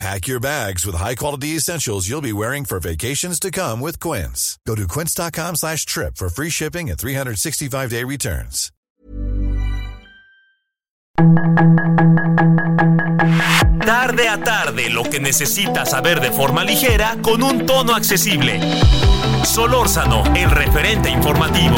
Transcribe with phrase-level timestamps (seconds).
[0.00, 4.58] Pack your bags with high-quality essentials you'll be wearing for vacations to come with Quince.
[4.66, 8.70] Go to quince.com slash trip for free shipping and 365-day returns.
[13.86, 18.60] Tarde a tarde, lo que necesitas saber de forma ligera con un tono accesible.
[19.44, 21.76] Solórzano, el referente informativo.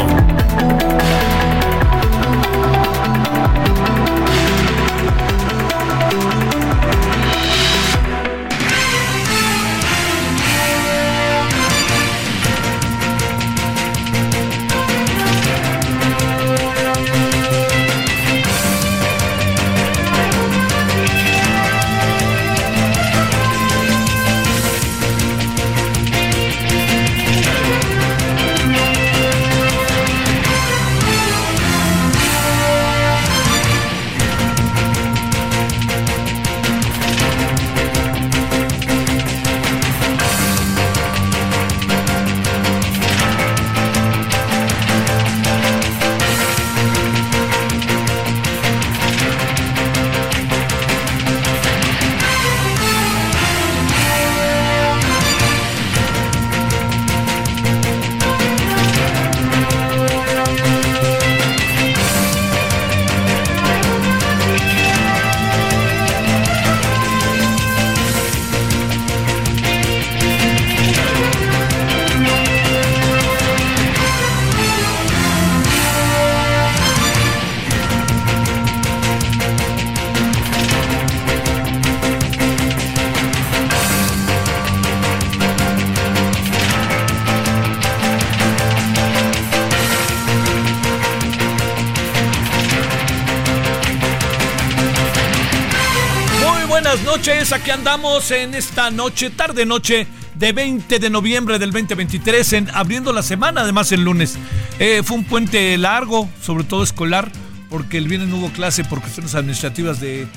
[97.96, 103.22] Andamos en esta noche, tarde noche de 20 de noviembre del 2023, en, abriendo la
[103.22, 104.36] semana, además el lunes.
[104.78, 107.32] Eh, fue un puente largo, sobre todo escolar,
[107.70, 110.28] porque el viernes no hubo clase por cuestiones administrativas de,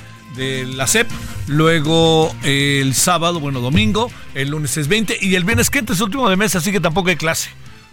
[0.73, 1.09] la SEP.
[1.47, 5.99] Luego eh, el sábado, bueno, domingo, el lunes es 20 y el viernes que es
[5.99, 7.49] último de mes, así que tampoco hay clase.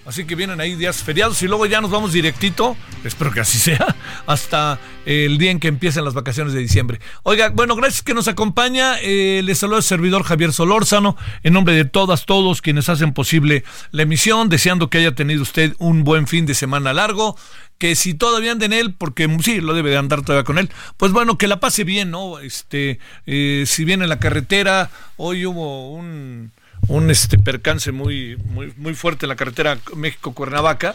[0.06, 3.58] Así que vienen ahí días feriados y luego ya nos vamos directito, espero que así
[3.58, 3.96] sea,
[4.26, 7.00] hasta el día en que empiecen las vacaciones de diciembre.
[7.24, 9.00] Oiga, bueno, gracias que nos acompaña.
[9.00, 13.64] Eh, les saluda el servidor Javier Solórzano, en nombre de todas, todos quienes hacen posible
[13.90, 17.36] la emisión, deseando que haya tenido usted un buen fin de semana largo
[17.78, 20.70] que si todavía anda en él, porque sí, lo debe de andar todavía con él,
[20.96, 22.38] pues bueno, que la pase bien, ¿no?
[22.38, 26.52] Este, eh, si viene en la carretera, hoy hubo un,
[26.88, 30.94] un este percance muy, muy, muy fuerte en la carretera México-Cuernavaca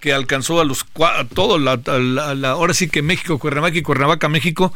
[0.00, 4.28] que alcanzó a los a todo la, la, ahora sí que México Cuernavaca y Cuernavaca
[4.28, 4.72] México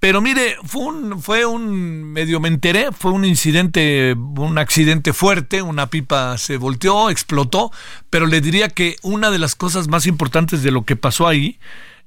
[0.00, 5.62] pero mire fue un fue un medio me enteré fue un incidente un accidente fuerte
[5.62, 7.70] una pipa se volteó explotó
[8.10, 11.58] pero le diría que una de las cosas más importantes de lo que pasó ahí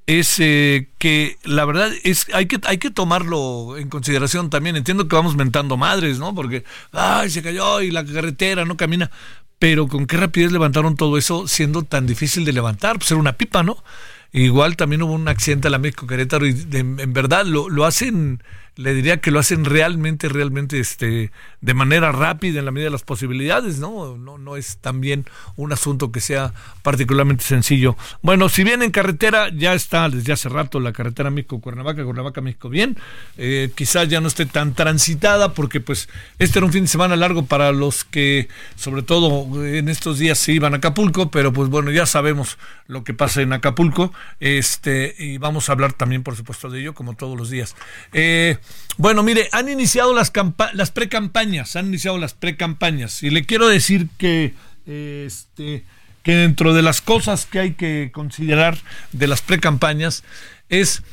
[0.07, 4.77] es eh, que la verdad es hay que hay que tomarlo en consideración también.
[4.77, 6.33] Entiendo que vamos mentando madres, ¿no?
[6.33, 6.63] Porque
[6.93, 9.11] ay, se cayó y la carretera no camina,
[9.59, 13.33] pero con qué rapidez levantaron todo eso siendo tan difícil de levantar, pues era una
[13.33, 13.83] pipa, ¿no?
[14.31, 18.41] Igual también hubo un accidente a la México Querétaro y en verdad lo, lo hacen
[18.77, 22.91] le diría que lo hacen realmente, realmente este, de manera rápida en la medida de
[22.91, 24.17] las posibilidades, ¿no?
[24.17, 27.97] No, no es también un asunto que sea particularmente sencillo.
[28.21, 32.97] Bueno, si bien en carretera ya está desde hace rato la carretera México-Cuernavaca, Cuernavaca-México bien,
[33.37, 36.07] eh, quizás ya no esté tan transitada porque pues
[36.37, 40.37] este era un fin de semana largo para los que sobre todo en estos días
[40.37, 45.15] se iban a Acapulco, pero pues bueno, ya sabemos lo que pasa en Acapulco, este,
[45.17, 47.75] y vamos a hablar también por supuesto de ello como todos los días.
[48.13, 48.57] Eh,
[48.97, 50.31] bueno, mire, han iniciado las,
[50.73, 53.21] las pre-campañas, han iniciado las pre-campañas.
[53.21, 54.55] Y le quiero decir que,
[54.87, 55.83] este,
[56.23, 58.77] que dentro de las cosas que hay que considerar
[59.11, 60.23] de las pre-campañas
[60.69, 61.03] es,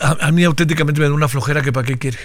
[0.00, 2.18] a, mí auténticamente me da una flojera que para qué quiere.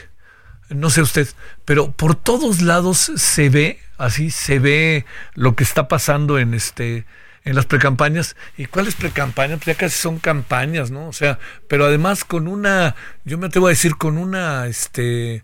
[0.69, 1.27] No sé usted,
[1.65, 7.05] pero por todos lados se ve, así se ve lo que está pasando en este
[7.45, 8.35] en las precampañas.
[8.57, 9.59] ¿Y cuáles precampañas?
[9.59, 11.07] Pues ya casi son campañas, ¿no?
[11.07, 12.95] O sea, pero además con una,
[13.25, 15.43] yo me atrevo a decir, con una, este,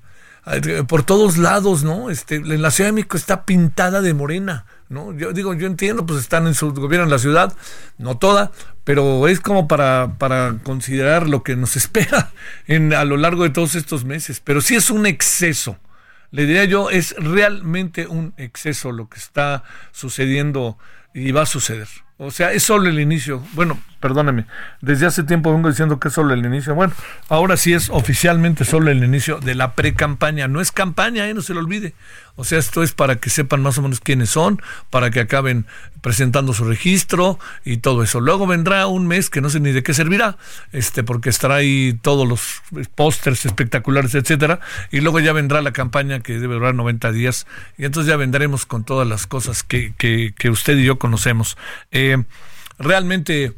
[0.88, 2.10] por todos lados, ¿no?
[2.10, 5.14] Este, en la Ciudad de México está pintada de morena, ¿no?
[5.14, 7.54] Yo digo, yo entiendo, pues están en su gobierno en la ciudad,
[7.98, 8.52] no toda,
[8.84, 12.32] pero es como para, para considerar lo que nos espera
[12.68, 14.42] en, a lo largo de todos estos meses.
[14.44, 15.78] Pero sí es un exceso.
[16.32, 20.78] Le diría yo, es realmente un exceso lo que está sucediendo
[21.14, 21.88] y va a suceder.
[22.18, 23.42] O sea, es solo el inicio.
[23.54, 24.46] Bueno, perdóneme,
[24.82, 26.76] desde hace tiempo vengo diciendo que es solo el inicio.
[26.76, 26.94] Bueno,
[27.28, 30.48] ahora sí es oficialmente solo el inicio de la pre-campaña.
[30.48, 31.34] No es campaña, ¿eh?
[31.34, 31.94] no se lo olvide.
[32.36, 35.66] O sea, esto es para que sepan más o menos quiénes son, para que acaben
[36.00, 38.22] presentando su registro y todo eso.
[38.22, 40.38] Luego vendrá un mes que no sé ni de qué servirá,
[40.72, 42.62] este, porque estará ahí todos los
[42.96, 47.46] pósters espectaculares, etcétera, y luego ya vendrá la campaña que debe durar 90 días,
[47.78, 51.58] y entonces ya vendremos con todas las cosas que, que, que usted y yo conocemos.
[51.92, 52.24] Eh,
[52.78, 53.54] realmente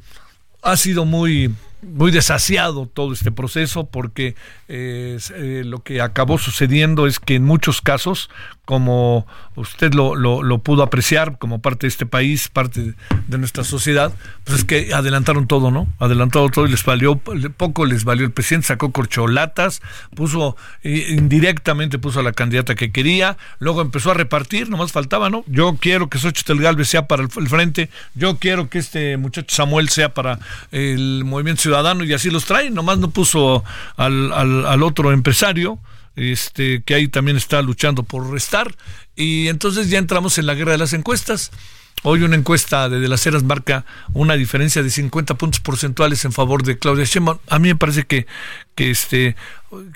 [0.62, 4.36] ha sido muy muy desasiado todo este proceso porque
[4.68, 8.30] eh, eh, lo que acabó sucediendo es que en muchos casos,
[8.72, 9.28] como
[9.58, 12.94] usted lo, lo, pudo apreciar como parte de este país, parte
[13.28, 14.14] de nuestra sociedad,
[14.46, 15.90] pues es que adelantaron todo, ¿no?
[16.00, 19.82] Adelantaron todo y les valió, poco les valió el presidente, sacó corcholatas,
[20.16, 25.44] puso indirectamente puso a la candidata que quería, luego empezó a repartir, nomás faltaba, ¿no?
[25.48, 29.90] Yo quiero que Xochitl Galvez sea para el, frente, yo quiero que este muchacho Samuel
[29.90, 30.40] sea para
[30.72, 33.66] el movimiento ciudadano y así los trae, nomás no puso
[33.98, 35.78] al, al otro empresario,
[36.16, 38.76] este, que ahí también está luchando por restar.
[39.16, 41.52] Y entonces ya entramos en la guerra de las encuestas.
[42.04, 46.32] Hoy una encuesta de, de las Heras marca una diferencia de 50 puntos porcentuales en
[46.32, 47.38] favor de Claudia Sheinbaum.
[47.48, 48.26] A mí me parece que,
[48.74, 49.36] que, este,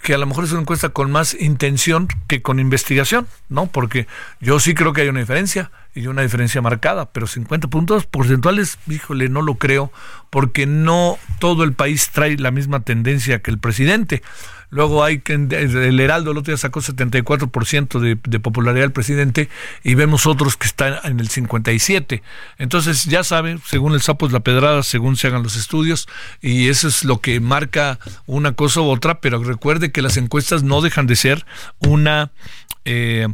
[0.04, 3.66] que a lo mejor es una encuesta con más intención que con investigación, ¿no?
[3.66, 4.06] Porque
[4.40, 8.78] yo sí creo que hay una diferencia y una diferencia marcada, pero 50 puntos porcentuales,
[8.88, 9.92] híjole, no lo creo,
[10.30, 14.22] porque no todo el país trae la misma tendencia que el presidente.
[14.70, 19.50] Luego hay que el Heraldo el otro día sacó 74% de, de popularidad del presidente
[19.84, 22.22] y vemos otros que están en el 57.
[22.58, 26.08] Entonces, ya saben, según el sapo es la pedrada, según se hagan los estudios,
[26.42, 30.64] y eso es lo que marca una cosa u otra, pero recuerde que las encuestas
[30.64, 31.46] no dejan de ser
[31.80, 32.32] una
[32.86, 33.28] eh,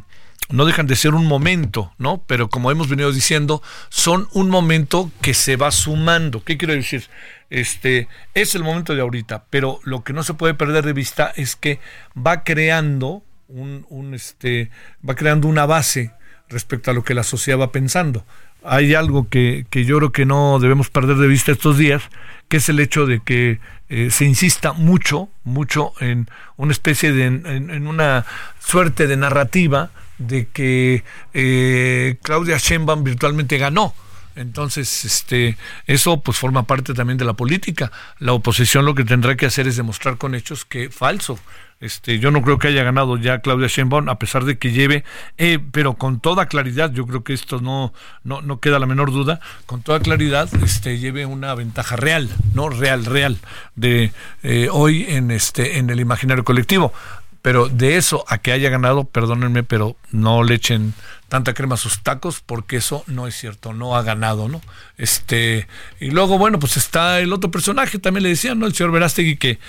[0.52, 2.24] no dejan de ser un momento, ¿no?
[2.28, 6.44] Pero como hemos venido diciendo, son un momento que se va sumando.
[6.44, 7.06] ¿Qué quiero decir?
[7.50, 11.34] Este es el momento de ahorita, pero lo que no se puede perder de vista
[11.36, 11.80] es que
[12.16, 14.70] va creando un, un este,
[15.08, 16.12] va creando una base
[16.50, 18.26] respecto a lo que la sociedad va pensando.
[18.64, 22.04] Hay algo que, que yo creo que no debemos perder de vista estos días,
[22.48, 23.60] que es el hecho de que
[23.90, 28.26] eh, se insista mucho, mucho en una especie de, en, una
[28.60, 29.90] suerte de narrativa
[30.28, 31.04] de que
[31.34, 33.94] eh, Claudia Sheinbaum virtualmente ganó.
[34.36, 35.58] Entonces, este,
[35.88, 37.92] eso pues forma parte también de la política.
[38.20, 41.38] La oposición lo que tendrá que hacer es demostrar con hechos que falso.
[41.82, 45.04] Este, yo no creo que haya ganado ya Claudia Sheinbaum, a pesar de que lleve,
[45.40, 47.92] eh, pero con toda claridad, yo creo que esto no,
[48.24, 52.70] no, no queda la menor duda, con toda claridad, este, lleve una ventaja real, no
[52.70, 53.40] real, real,
[53.76, 54.14] de
[54.44, 56.94] eh, hoy en este, en el imaginario colectivo.
[57.42, 60.94] Pero de eso a que haya ganado, perdónenme, pero no le echen
[61.28, 64.62] tanta crema a sus tacos, porque eso no es cierto, no ha ganado, ¿no?
[64.98, 65.68] Este,
[66.00, 68.68] y luego, bueno, pues está el otro personaje, también le decían, ¿no?
[68.68, 69.60] El señor Verástegui, que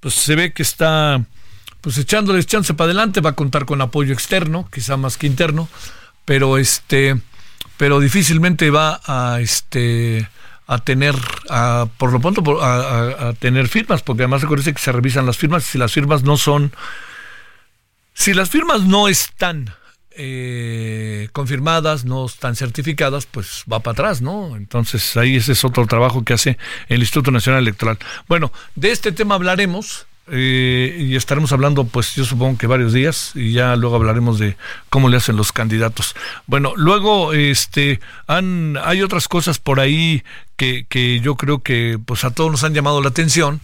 [0.00, 1.22] pues se ve que está
[1.80, 5.68] pues echándoles chance para adelante, va a contar con apoyo externo, quizá más que interno,
[6.24, 7.20] pero este,
[7.76, 10.28] pero difícilmente va a este
[10.66, 11.16] a tener,
[11.48, 15.64] a, por lo pronto, a, tener firmas, porque además recuerde que se revisan las firmas,
[15.64, 16.72] si las firmas no son,
[18.14, 19.74] si las firmas no están
[20.12, 24.56] eh, confirmadas, no están certificadas, pues va para atrás, ¿no?
[24.56, 27.98] Entonces ahí ese es otro trabajo que hace el Instituto Nacional Electoral.
[28.28, 33.32] Bueno, de este tema hablaremos eh, y estaremos hablando, pues yo supongo que varios días
[33.34, 34.56] y ya luego hablaremos de
[34.90, 36.14] cómo le hacen los candidatos.
[36.46, 40.22] Bueno, luego este han hay otras cosas por ahí
[40.56, 43.60] que, que yo creo que pues a todos nos han llamado la atención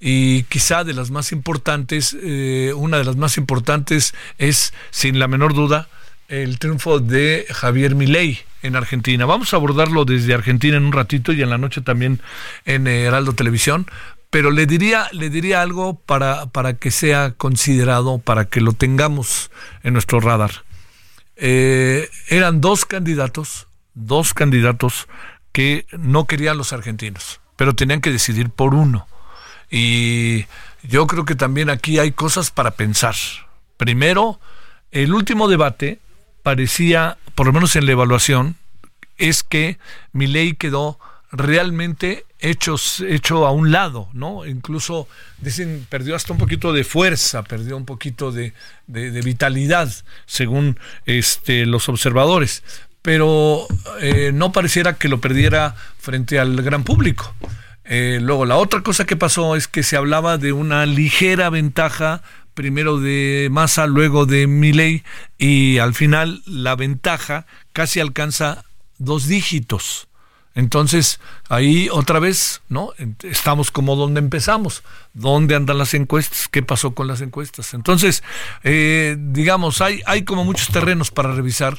[0.00, 5.28] y quizá de las más importantes, eh, una de las más importantes es sin la
[5.28, 5.88] menor duda
[6.28, 9.26] el triunfo de Javier Milei en Argentina.
[9.26, 12.20] Vamos a abordarlo desde Argentina en un ratito y en la noche también
[12.64, 13.86] en Heraldo Televisión,
[14.30, 19.50] pero le diría, le diría algo para, para que sea considerado, para que lo tengamos
[19.82, 20.64] en nuestro radar.
[21.36, 25.08] Eh, eran dos candidatos, dos candidatos
[25.52, 29.08] que no querían los argentinos, pero tenían que decidir por uno.
[29.70, 30.46] Y
[30.82, 33.14] yo creo que también aquí hay cosas para pensar.
[33.76, 34.40] Primero,
[34.90, 36.00] el último debate
[36.42, 38.56] parecía, por lo menos en la evaluación,
[39.16, 39.78] es que
[40.12, 40.98] mi ley quedó
[41.30, 44.46] realmente hechos, hecho a un lado, ¿no?
[44.46, 45.06] Incluso
[45.38, 48.52] dicen perdió hasta un poquito de fuerza, perdió un poquito de,
[48.86, 49.92] vitalidad,
[50.26, 52.64] según este, los observadores.
[53.02, 53.66] Pero
[54.00, 57.34] eh, no pareciera que lo perdiera frente al gran público.
[57.92, 62.22] Eh, luego, la otra cosa que pasó es que se hablaba de una ligera ventaja
[62.54, 65.02] primero de Massa, luego de Milley,
[65.38, 68.64] y al final la ventaja casi alcanza
[68.98, 70.06] dos dígitos.
[70.54, 71.18] Entonces,
[71.48, 72.92] ahí otra vez, ¿no?
[73.22, 74.84] Estamos como donde empezamos.
[75.12, 76.46] ¿Dónde andan las encuestas?
[76.46, 77.74] ¿Qué pasó con las encuestas?
[77.74, 78.22] Entonces,
[78.62, 81.78] eh, digamos, hay, hay como muchos terrenos para revisar.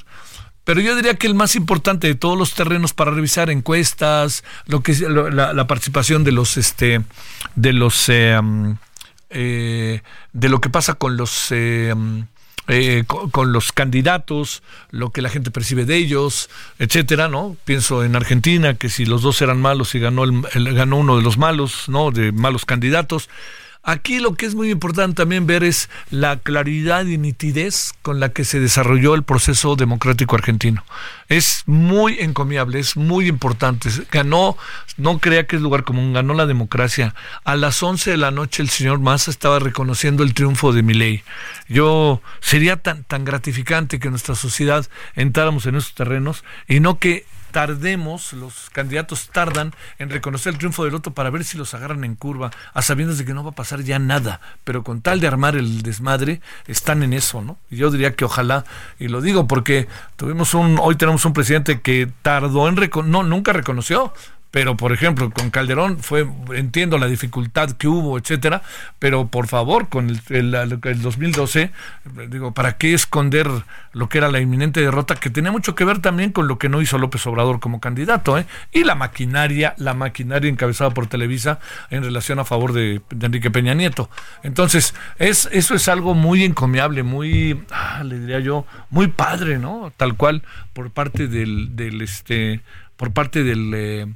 [0.63, 4.81] Pero yo diría que el más importante de todos los terrenos para revisar encuestas, lo
[4.81, 7.01] que la, participación de los este
[7.55, 8.39] de los eh,
[9.29, 10.01] eh,
[10.33, 11.93] de lo que pasa con los eh,
[12.67, 16.49] eh, con, los candidatos, lo que la gente percibe de ellos,
[16.79, 17.57] etcétera, ¿no?
[17.65, 21.23] Pienso en Argentina que si los dos eran malos y ganó el, ganó uno de
[21.23, 22.11] los malos, ¿no?
[22.11, 23.29] De malos candidatos.
[23.83, 28.29] Aquí lo que es muy importante también ver es la claridad y nitidez con la
[28.29, 30.83] que se desarrolló el proceso democrático argentino.
[31.29, 33.89] Es muy encomiable, es muy importante.
[34.11, 34.55] Ganó,
[34.97, 37.15] no crea que es lugar común, ganó la democracia.
[37.43, 41.23] A las 11 de la noche el señor Massa estaba reconociendo el triunfo de ley.
[41.67, 47.25] Yo sería tan, tan gratificante que nuestra sociedad entráramos en esos terrenos y no que
[47.51, 52.03] tardemos, los candidatos tardan en reconocer el triunfo del otro para ver si los agarran
[52.03, 55.19] en curva, a sabiendas de que no va a pasar ya nada, pero con tal
[55.19, 57.57] de armar el desmadre, están en eso, ¿no?
[57.69, 58.65] yo diría que ojalá,
[58.99, 63.53] y lo digo porque tuvimos un, hoy tenemos un presidente que tardó en, no, nunca
[63.53, 64.13] reconoció,
[64.51, 68.61] pero por ejemplo con Calderón fue entiendo la dificultad que hubo etcétera
[68.99, 71.71] pero por favor con el, el, 2012
[72.29, 73.49] digo para qué esconder
[73.93, 76.69] lo que era la inminente derrota que tenía mucho que ver también con lo que
[76.69, 78.45] no hizo López Obrador como candidato ¿eh?
[78.71, 83.73] y la maquinaria la maquinaria encabezada por Televisa en relación a favor de, Enrique Peña
[83.73, 84.09] Nieto.
[84.43, 89.93] Entonces es eso es algo muy encomiable muy ah, le diría yo muy padre no
[89.95, 90.43] tal cual
[90.73, 92.61] por parte del, del este
[92.97, 94.07] por parte del eh,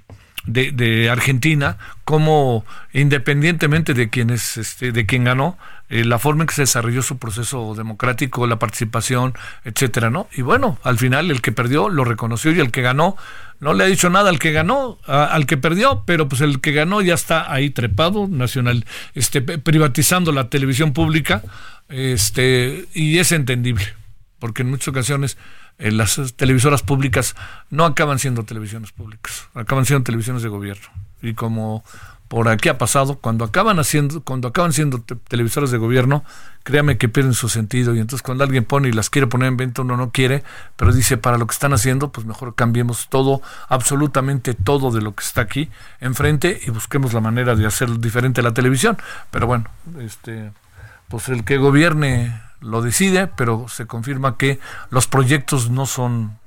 [0.46, 5.58] de, Argentina, como independientemente de quién es, este, de quién ganó,
[5.90, 9.34] eh, la forma en que se desarrolló su proceso democrático, la participación,
[9.64, 10.28] etcétera, ¿no?
[10.34, 13.18] Y bueno, al final el que perdió lo reconoció y el que ganó
[13.60, 16.72] no le ha dicho nada al que ganó, al que perdió, pero pues el que
[16.72, 21.42] ganó ya está ahí trepado, nacional, este, privatizando la televisión pública,
[21.90, 23.86] este, y es entendible,
[24.40, 25.38] porque en muchas ocasiones
[25.78, 27.36] eh, las televisoras públicas
[27.70, 30.88] no acaban siendo televisiones públicas, acaban siendo televisiones de gobierno.
[31.22, 31.84] Y como
[32.28, 36.24] por aquí ha pasado, cuando acaban haciendo, cuando acaban siendo televisoras de gobierno,
[36.64, 37.94] créame que pierden su sentido.
[37.94, 40.44] Y entonces cuando alguien pone y las quiere poner en venta, uno no quiere,
[40.76, 45.14] pero dice para lo que están haciendo, pues mejor cambiemos todo, absolutamente todo de lo
[45.14, 48.98] que está aquí enfrente y busquemos la manera de hacer diferente la televisión.
[49.30, 50.52] Pero bueno, este
[51.08, 54.60] pues el que gobierne lo decide, pero se confirma que
[54.90, 56.38] los proyectos no son,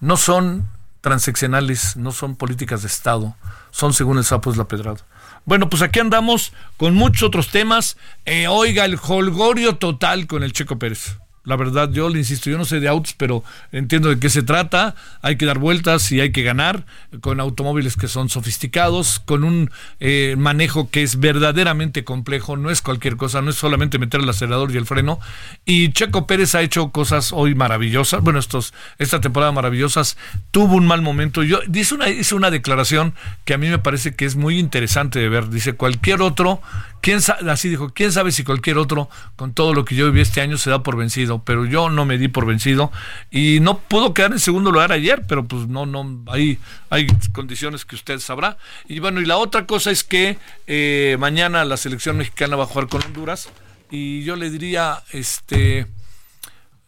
[0.00, 0.68] no son
[1.00, 3.36] transeccionales, no son políticas de Estado,
[3.70, 4.98] son según el sapo es la pedrada.
[5.44, 7.96] Bueno, pues aquí andamos con muchos otros temas.
[8.26, 11.16] Eh, oiga, el holgorio total con el Checo Pérez.
[11.44, 13.42] La verdad, yo le insisto, yo no sé de autos, pero
[13.72, 14.94] entiendo de qué se trata.
[15.22, 16.84] Hay que dar vueltas y hay que ganar
[17.22, 19.70] con automóviles que son sofisticados, con un
[20.00, 22.58] eh, manejo que es verdaderamente complejo.
[22.58, 25.18] No es cualquier cosa, no es solamente meter el acelerador y el freno.
[25.64, 28.20] Y Checo Pérez ha hecho cosas hoy maravillosas.
[28.20, 30.18] Bueno, estos, esta temporada maravillosas.
[30.50, 31.42] Tuvo un mal momento.
[31.42, 33.14] Yo dice una, hice una declaración
[33.46, 35.48] que a mí me parece que es muy interesante de ver.
[35.48, 36.60] Dice cualquier otro
[37.00, 40.42] ¿Quién así dijo, quién sabe si cualquier otro, con todo lo que yo viví este
[40.42, 42.92] año, se da por vencido, pero yo no me di por vencido
[43.30, 46.58] y no pudo quedar en segundo lugar ayer, pero pues no, no, hay,
[46.90, 48.58] hay condiciones que usted sabrá.
[48.88, 52.66] Y bueno, y la otra cosa es que eh, mañana la selección mexicana va a
[52.66, 53.48] jugar con Honduras
[53.90, 55.86] y yo le diría, este,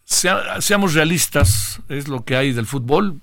[0.05, 3.21] seamos realistas, es lo que hay del fútbol.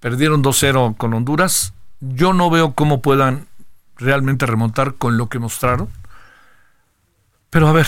[0.00, 1.74] Perdieron 2-0 con Honduras.
[2.00, 3.46] Yo no veo cómo puedan
[3.96, 5.88] realmente remontar con lo que mostraron.
[7.50, 7.86] Pero a ver,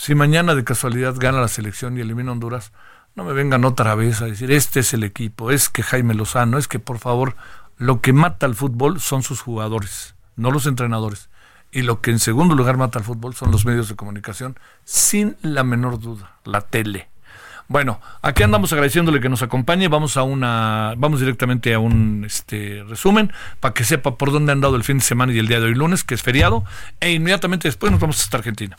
[0.00, 2.72] si mañana de casualidad gana la selección y elimina Honduras,
[3.14, 6.56] no me vengan otra vez a decir, este es el equipo, es que Jaime Lozano,
[6.56, 7.36] es que por favor,
[7.76, 11.28] lo que mata al fútbol son sus jugadores, no los entrenadores.
[11.70, 15.36] Y lo que en segundo lugar mata al fútbol son los medios de comunicación, sin
[15.42, 17.10] la menor duda, la tele.
[17.68, 19.88] Bueno, aquí andamos agradeciéndole que nos acompañe.
[19.88, 24.62] Vamos a una, vamos directamente a un este resumen para que sepa por dónde han
[24.62, 26.64] dado el fin de semana y el día de hoy lunes, que es feriado,
[27.00, 28.78] e inmediatamente después nos vamos hasta Argentina.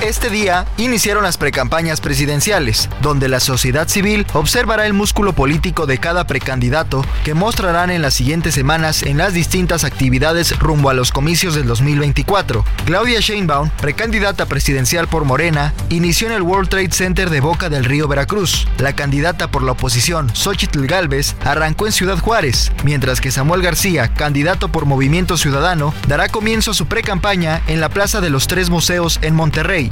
[0.00, 5.98] Este día iniciaron las precampañas presidenciales, donde la sociedad civil observará el músculo político de
[5.98, 11.10] cada precandidato que mostrarán en las siguientes semanas en las distintas actividades rumbo a los
[11.10, 12.64] comicios del 2024.
[12.86, 17.84] Claudia Sheinbaum, precandidata presidencial por Morena, inició en el World Trade Center de Boca del
[17.84, 18.68] Río Veracruz.
[18.78, 24.14] La candidata por la oposición, Xochitl Galvez, arrancó en Ciudad Juárez, mientras que Samuel García,
[24.14, 28.70] candidato por Movimiento Ciudadano, dará comienzo a su precampaña en la Plaza de los Tres
[28.70, 29.87] Museos en Monterrey.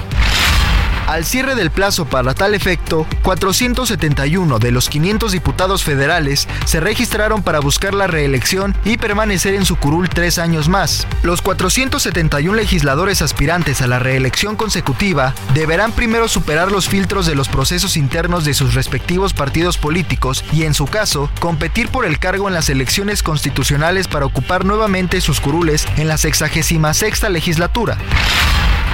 [1.07, 7.45] Al cierre del plazo para tal efecto, 471 de los 500 diputados federales se registraron
[7.45, 11.07] para buscar la reelección y permanecer en su curul tres años más.
[11.23, 17.49] Los 471 legisladores aspirantes a la reelección consecutiva deberán primero superar los filtros de los
[17.49, 22.49] procesos internos de sus respectivos partidos políticos y, en su caso, competir por el cargo
[22.49, 27.97] en las elecciones constitucionales para ocupar nuevamente sus curules en la 66 legislatura.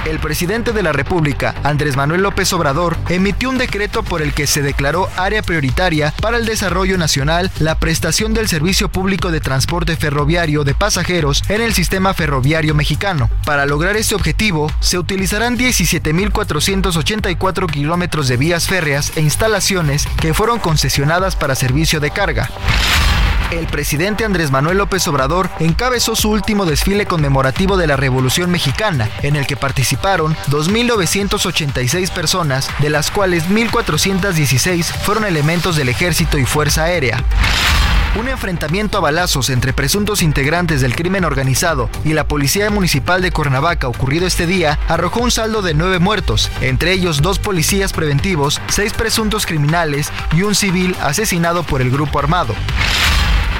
[0.05, 4.47] El presidente de la República, Andrés Manuel López Obrador, emitió un decreto por el que
[4.47, 9.95] se declaró área prioritaria para el desarrollo nacional la prestación del servicio público de transporte
[9.95, 13.29] ferroviario de pasajeros en el sistema ferroviario mexicano.
[13.45, 20.59] Para lograr este objetivo, se utilizarán 17.484 kilómetros de vías férreas e instalaciones que fueron
[20.59, 22.49] concesionadas para servicio de carga.
[23.59, 29.07] El presidente Andrés Manuel López Obrador encabezó su último desfile conmemorativo de la Revolución Mexicana,
[29.21, 29.55] en el que
[29.93, 37.23] participaron 2.986 personas, de las cuales 1.416 fueron elementos del Ejército y Fuerza Aérea.
[38.19, 43.31] Un enfrentamiento a balazos entre presuntos integrantes del crimen organizado y la Policía Municipal de
[43.31, 48.61] Cuernavaca ocurrido este día arrojó un saldo de nueve muertos, entre ellos dos policías preventivos,
[48.69, 52.53] seis presuntos criminales y un civil asesinado por el grupo armado.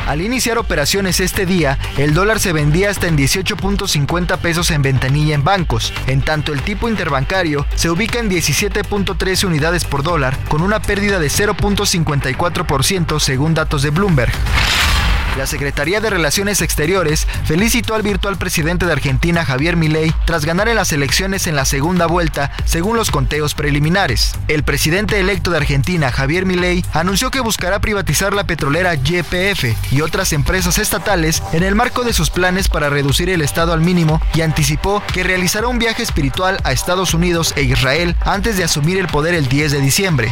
[0.07, 5.33] Al iniciar operaciones este día, el dólar se vendía hasta en 18.50 pesos en ventanilla
[5.33, 10.61] en bancos, en tanto el tipo interbancario se ubica en 17.13 unidades por dólar, con
[10.61, 14.33] una pérdida de 0.54% según datos de Bloomberg.
[15.37, 20.67] La Secretaría de Relaciones Exteriores felicitó al virtual presidente de Argentina Javier Milei tras ganar
[20.67, 24.33] en las elecciones en la segunda vuelta, según los conteos preliminares.
[24.47, 30.01] El presidente electo de Argentina, Javier Milei, anunció que buscará privatizar la petrolera YPF y
[30.01, 34.21] otras empresas estatales en el marco de sus planes para reducir el Estado al mínimo
[34.35, 38.99] y anticipó que realizará un viaje espiritual a Estados Unidos e Israel antes de asumir
[38.99, 40.31] el poder el 10 de diciembre.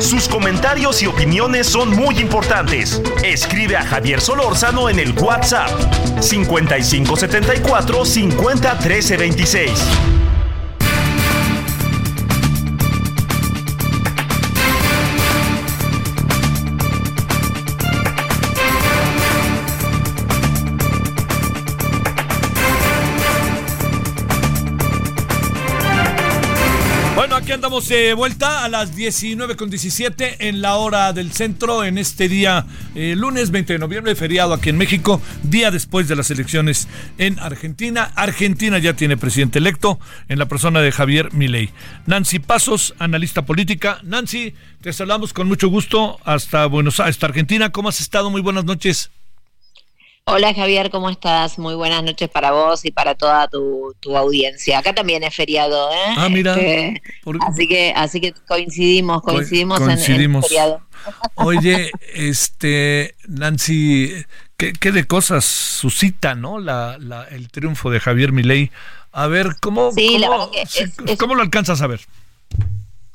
[0.00, 3.00] Sus comentarios y opiniones son muy importantes.
[3.22, 5.70] Escribe a Javier Solórzano en el WhatsApp
[6.20, 10.23] 5574 50 13 26.
[27.54, 33.14] Andamos de vuelta a las 19.17 en la hora del centro, en este día, eh,
[33.16, 38.10] lunes 20 de noviembre, feriado aquí en México, día después de las elecciones en Argentina.
[38.16, 41.70] Argentina ya tiene presidente electo en la persona de Javier Milei.
[42.06, 44.00] Nancy Pasos, analista política.
[44.02, 47.70] Nancy, te saludamos con mucho gusto hasta Buenos Aires, hasta Argentina.
[47.70, 48.30] ¿Cómo has estado?
[48.30, 49.12] Muy buenas noches.
[50.26, 51.58] Hola Javier, ¿cómo estás?
[51.58, 54.78] Muy buenas noches para vos y para toda tu, audiencia.
[54.78, 56.14] Acá también es feriado, ¿eh?
[56.16, 56.54] Ah, mira.
[56.54, 57.02] Este,
[57.46, 60.80] así que así que coincidimos, coincidimos, En, el feriado.
[61.34, 64.24] Oye, este Nancy,
[64.56, 66.58] ¿qué, de cosas suscita, no?
[66.58, 68.70] La, la, el triunfo de Javier Milei.
[69.12, 69.90] A ver, ¿cómo,
[71.18, 72.00] cómo lo alcanzas a ver?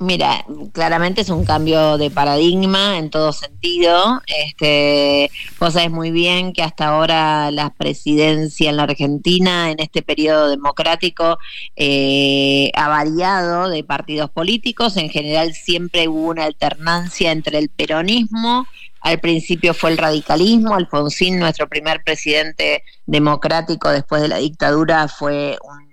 [0.02, 4.22] Mira, claramente es un cambio de paradigma en todo sentido.
[4.26, 10.00] Este, vos sabés muy bien que hasta ahora la presidencia en la Argentina, en este
[10.00, 11.36] periodo democrático,
[11.76, 14.96] eh, ha variado de partidos políticos.
[14.96, 18.66] En general siempre hubo una alternancia entre el peronismo.
[19.02, 20.76] Al principio fue el radicalismo.
[20.76, 25.89] Alfonsín, nuestro primer presidente democrático después de la dictadura, fue un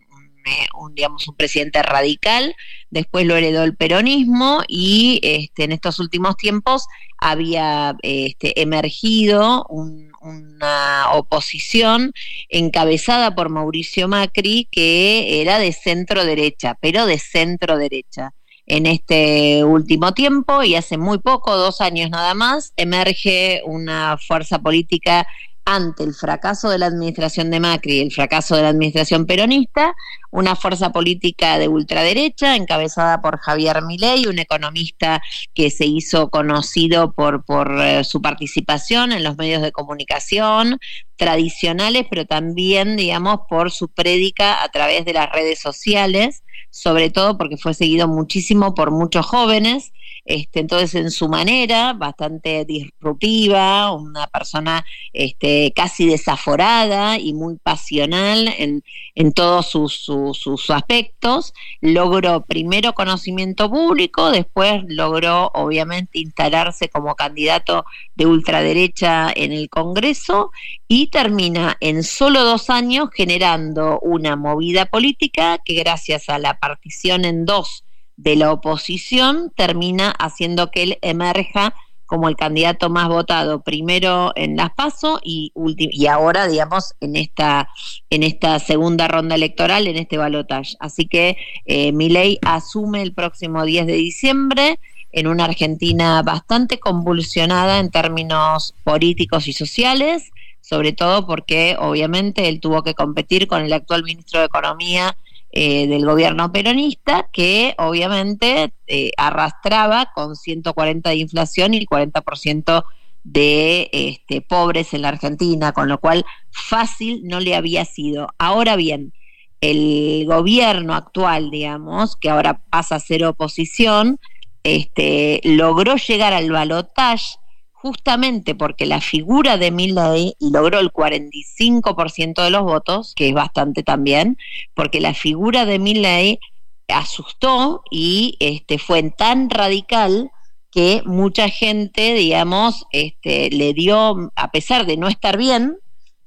[0.76, 2.56] un, digamos, un presidente radical,
[2.90, 11.12] después lo heredó el peronismo y este, en estos últimos tiempos había este, emergido una
[11.14, 12.14] oposición
[12.50, 18.34] encabezada por Mauricio Macri que era de centro derecha, pero de centro derecha.
[18.70, 24.60] En este último tiempo y hace muy poco, dos años nada más, emerge una fuerza
[24.60, 25.26] política
[25.70, 29.94] ante el fracaso de la administración de Macri y el fracaso de la administración peronista,
[30.32, 35.22] una fuerza política de ultraderecha encabezada por Javier Milei, un economista
[35.54, 40.80] que se hizo conocido por, por eh, su participación en los medios de comunicación
[41.18, 47.38] tradicionales, pero también, digamos, por su prédica a través de las redes sociales, sobre todo
[47.38, 49.92] porque fue seguido muchísimo por muchos jóvenes
[50.28, 58.54] este, entonces, en su manera, bastante disruptiva, una persona este, casi desaforada y muy pasional
[58.58, 58.84] en,
[59.16, 67.86] en todos sus, sus, aspectos, logró primero conocimiento público, después logró obviamente instalarse como candidato
[68.16, 70.52] de ultraderecha en el Congreso
[70.90, 77.26] y termina en solo dos años generando una movida política que gracias a la partición
[77.26, 77.84] en dos
[78.16, 81.74] de la oposición termina haciendo que él emerja
[82.08, 87.70] como el candidato más votado primero en las PASO y y ahora digamos en esta
[88.10, 90.76] en esta segunda ronda electoral en este balotaje.
[90.80, 94.80] Así que eh, Milei asume el próximo 10 de diciembre
[95.12, 100.32] en una Argentina bastante convulsionada en términos políticos y sociales,
[100.62, 105.18] sobre todo porque obviamente él tuvo que competir con el actual ministro de Economía
[105.52, 112.84] eh, del gobierno peronista que obviamente eh, arrastraba con 140 de inflación y el 40%
[113.24, 118.30] de este, pobres en la Argentina, con lo cual fácil no le había sido.
[118.38, 119.14] Ahora bien,
[119.62, 124.20] el gobierno actual, digamos, que ahora pasa a ser oposición,
[124.64, 127.38] este, logró llegar al balotaje
[127.82, 133.84] justamente porque la figura de Milley logró el 45% de los votos, que es bastante
[133.84, 134.38] también,
[134.74, 136.40] porque la figura de Milley
[136.88, 140.32] asustó y este, fue tan radical
[140.72, 145.78] que mucha gente, digamos, este, le dio, a pesar de no estar bien,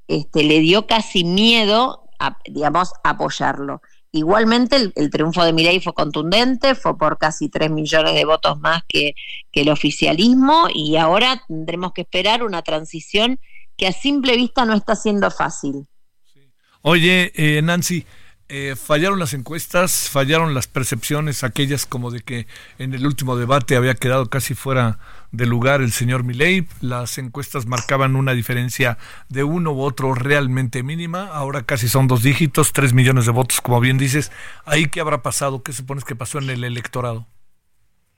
[0.06, 3.82] este, le dio casi miedo, a, digamos, apoyarlo.
[4.12, 8.82] Igualmente el, triunfo de Milei fue contundente, fue por casi 3 millones de votos más
[8.88, 9.14] que,
[9.52, 13.38] que, el oficialismo y ahora tendremos que esperar una transición
[13.76, 15.86] que a simple vista no está siendo fácil.
[16.82, 18.04] Oye, eh, Nancy,
[18.52, 23.76] eh, fallaron las encuestas, fallaron las percepciones, aquellas como de que en el último debate
[23.76, 24.98] había quedado casi fuera
[25.30, 26.66] de lugar el señor Milei.
[26.80, 31.28] Las encuestas marcaban una diferencia de uno u otro realmente mínima.
[31.28, 34.32] Ahora casi son dos dígitos, tres millones de votos, como bien dices.
[34.64, 35.62] ¿Ahí qué habrá pasado?
[35.62, 37.28] ¿Qué supones que pasó en el electorado?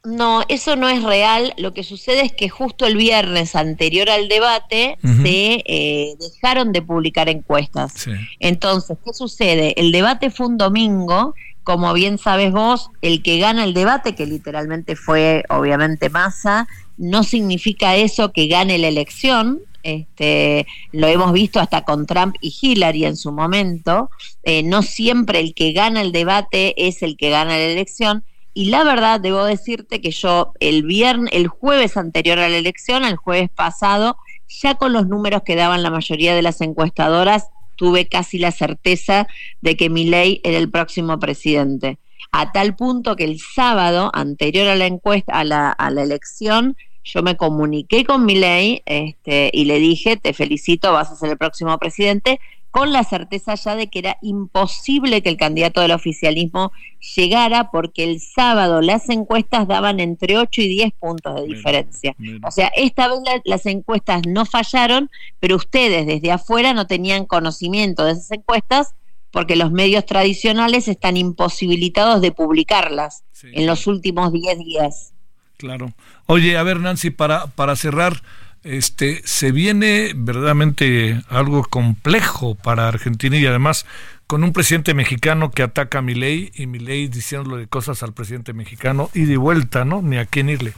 [0.04, 1.54] No, eso no es real.
[1.58, 6.82] Lo que sucede es que justo el viernes anterior al debate se eh, dejaron de
[6.82, 8.08] publicar encuestas.
[8.40, 9.74] Entonces, ¿qué sucede?
[9.80, 11.34] El debate fue un domingo.
[11.62, 17.22] Como bien sabes vos, el que gana el debate, que literalmente fue obviamente Massa, no
[17.22, 19.60] significa eso que gane la elección.
[19.84, 24.10] Este, lo hemos visto hasta con Trump y Hillary en su momento.
[24.42, 28.66] Eh, no siempre el que gana el debate es el que gana la elección y
[28.66, 33.16] la verdad, debo decirte que yo el viernes, el jueves anterior a la elección, el
[33.16, 34.16] jueves pasado,
[34.48, 39.26] ya con los números que daban la mayoría de las encuestadoras, tuve casi la certeza
[39.60, 41.98] de que ley era el próximo presidente.
[42.30, 46.76] A tal punto que el sábado, anterior a la encuesta, a la, a la elección,
[47.04, 51.38] yo me comuniqué con Milei este, y le dije, te felicito, vas a ser el
[51.38, 52.38] próximo presidente,
[52.72, 56.72] con la certeza ya de que era imposible que el candidato del oficialismo
[57.14, 62.16] llegara porque el sábado las encuestas daban entre 8 y 10 puntos de diferencia.
[62.42, 68.06] O sea, esta vez las encuestas no fallaron, pero ustedes desde afuera no tenían conocimiento
[68.06, 68.94] de esas encuestas
[69.30, 75.12] porque los medios tradicionales están imposibilitados de publicarlas en los últimos 10 días.
[75.58, 75.92] Claro.
[76.26, 78.22] Oye, a ver, Nancy, para, para cerrar,
[78.64, 83.86] este, se viene verdaderamente algo complejo para Argentina y además
[84.26, 89.10] con un presidente mexicano que ataca a Milei y Milei diciéndole cosas al presidente mexicano
[89.12, 90.00] y de vuelta, ¿no?
[90.00, 90.72] Ni a quién irle.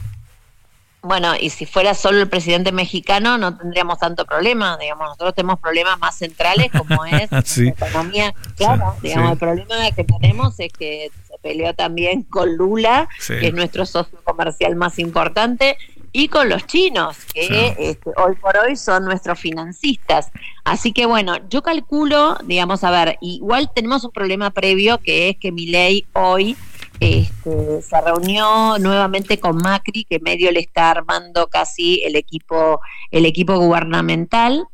[1.05, 5.59] Bueno, y si fuera solo el presidente mexicano no tendríamos tanto problema, digamos, nosotros tenemos
[5.59, 11.11] problemas más centrales como es la economía, claro, digamos, el problema que tenemos es que
[11.27, 15.77] se peleó también con Lula, que es nuestro socio comercial más importante,
[16.17, 20.31] y con los chinos, que este, hoy por hoy son nuestros financistas.
[20.63, 25.37] Así que bueno, yo calculo, digamos, a ver, igual tenemos un problema previo que es
[25.37, 26.55] que mi ley hoy
[27.01, 32.79] este, se reunió nuevamente con Macri, que medio le está armando casi el equipo,
[33.11, 34.67] el equipo gubernamental,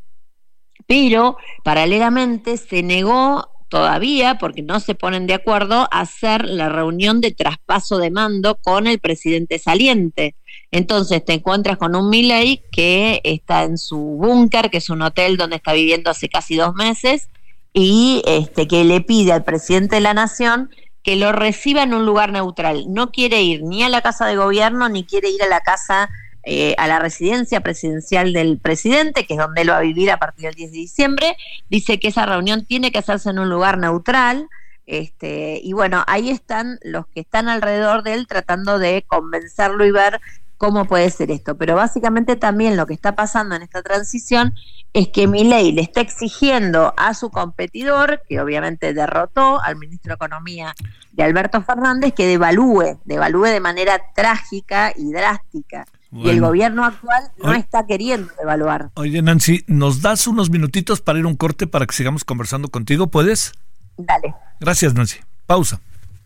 [0.85, 7.19] pero paralelamente se negó todavía, porque no se ponen de acuerdo, a hacer la reunión
[7.19, 10.35] de traspaso de mando con el presidente saliente.
[10.71, 15.35] Entonces te encuentras con un Milley que está en su búnker, que es un hotel
[15.35, 17.27] donde está viviendo hace casi dos meses,
[17.73, 20.69] y este, que le pide al presidente de la nación
[21.03, 22.85] que lo reciba en un lugar neutral.
[22.87, 26.09] No quiere ir ni a la casa de gobierno, ni quiere ir a la casa,
[26.43, 30.17] eh, a la residencia presidencial del presidente, que es donde él va a vivir a
[30.17, 31.37] partir del 10 de diciembre.
[31.69, 34.47] Dice que esa reunión tiene que hacerse en un lugar neutral.
[34.85, 39.91] Este, y bueno, ahí están los que están alrededor de él tratando de convencerlo y
[39.91, 40.19] ver
[40.61, 41.57] cómo puede ser esto.
[41.57, 44.53] Pero básicamente también lo que está pasando en esta transición
[44.93, 50.15] es que ley le está exigiendo a su competidor, que obviamente derrotó al ministro de
[50.17, 50.75] Economía
[51.13, 55.87] de Alberto Fernández, que devalúe, devalúe de manera trágica y drástica.
[56.11, 58.91] Y el gobierno actual no está queriendo devaluar.
[58.95, 62.67] Oye, Nancy, ¿nos das unos minutitos para ir a un corte para que sigamos conversando
[62.67, 63.07] contigo?
[63.07, 63.53] ¿Puedes?
[63.97, 64.35] Dale.
[64.59, 65.21] Gracias, Nancy.
[65.47, 65.81] Pausa.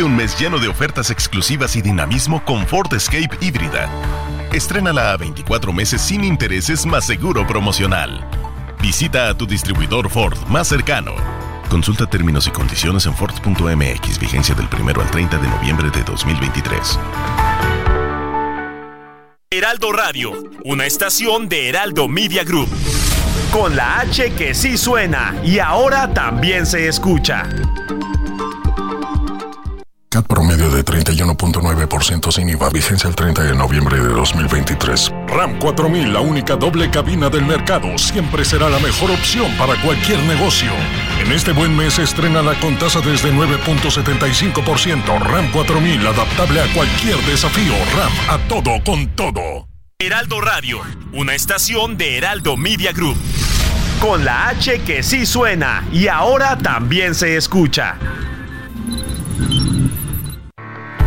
[0.00, 3.88] Un mes lleno de ofertas exclusivas y dinamismo con Ford Escape híbrida.
[4.52, 8.26] Estrénala a 24 meses sin intereses más seguro promocional.
[8.80, 11.14] Visita a tu distribuidor Ford más cercano.
[11.68, 16.98] Consulta términos y condiciones en Ford.mx, vigencia del 1 al 30 de noviembre de 2023.
[19.50, 20.32] Heraldo Radio,
[20.64, 22.70] una estación de Heraldo Media Group.
[23.52, 27.46] Con la H que sí suena y ahora también se escucha.
[30.12, 35.10] CAT promedio de 31.9% sin IVA, vigencia el 30 de noviembre de 2023.
[35.26, 40.18] RAM 4000, la única doble cabina del mercado, siempre será la mejor opción para cualquier
[40.24, 40.70] negocio.
[41.24, 45.18] En este buen mes estrena la con tasa desde 9.75%.
[45.18, 47.72] RAM 4000, adaptable a cualquier desafío.
[47.96, 49.66] RAM, a todo con todo.
[49.98, 50.82] Heraldo Radio,
[51.14, 53.16] una estación de Heraldo Media Group.
[53.98, 57.96] Con la H que sí suena y ahora también se escucha.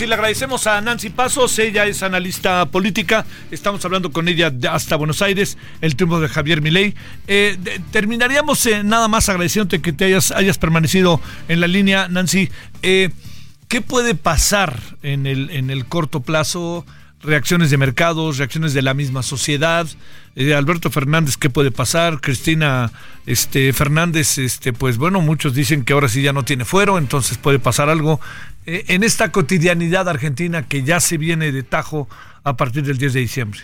[0.00, 4.96] Y le agradecemos a Nancy Pasos, ella es analista política, estamos hablando con ella hasta
[4.96, 6.94] Buenos Aires, el triunfo de Javier Milei.
[7.26, 7.58] Eh,
[7.90, 12.48] terminaríamos eh, nada más agradeciéndote que te hayas, hayas permanecido en la línea, Nancy.
[12.82, 13.10] Eh,
[13.68, 16.86] ¿Qué puede pasar en el, en el corto plazo?
[17.22, 19.86] Reacciones de mercados, reacciones de la misma sociedad.
[20.56, 22.20] Alberto Fernández, ¿qué puede pasar?
[22.20, 22.90] Cristina
[23.26, 27.38] este, Fernández, este, pues bueno, muchos dicen que ahora sí ya no tiene fuero, entonces
[27.38, 28.20] puede pasar algo.
[28.66, 32.08] Eh, en esta cotidianidad argentina que ya se viene de tajo
[32.44, 33.60] a partir del 10 de diciembre?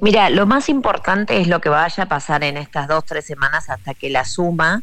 [0.00, 3.68] Mira, lo más importante es lo que vaya a pasar en estas dos, tres semanas
[3.68, 4.82] hasta que la suma.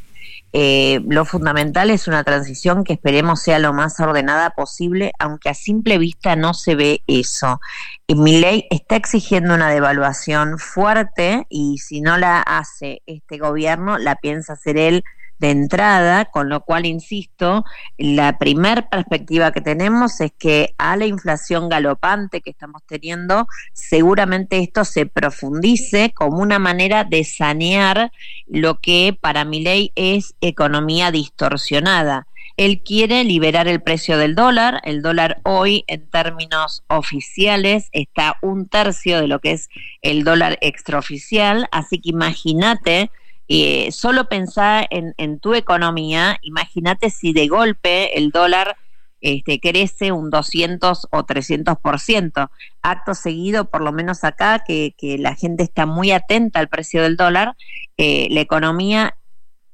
[0.53, 5.53] Eh, lo fundamental es una transición que esperemos sea lo más ordenada posible, aunque a
[5.53, 7.59] simple vista no se ve eso.
[8.07, 14.15] Mi ley está exigiendo una devaluación fuerte y si no la hace este gobierno, la
[14.15, 15.03] piensa hacer él
[15.39, 17.63] de entrada, con lo cual, insisto,
[17.97, 24.59] la primer perspectiva que tenemos es que a la inflación galopante que estamos teniendo, seguramente
[24.59, 28.11] esto se profundice como una manera de sanear
[28.47, 32.27] lo que para mi ley es economía distorsionada.
[32.57, 34.81] Él quiere liberar el precio del dólar.
[34.83, 39.69] El dólar hoy, en términos oficiales, está un tercio de lo que es
[40.01, 41.67] el dólar extraoficial.
[41.71, 43.11] Así que imagínate
[43.49, 48.75] eh, solo pensá en, tu economía, imagínate si de golpe el dólar
[49.21, 52.49] este, crece un 200 o 300%.
[52.81, 57.15] Acto seguido, por lo menos acá, que, la gente está muy atenta al precio del
[57.15, 57.55] dólar,
[57.97, 59.17] eh, la economía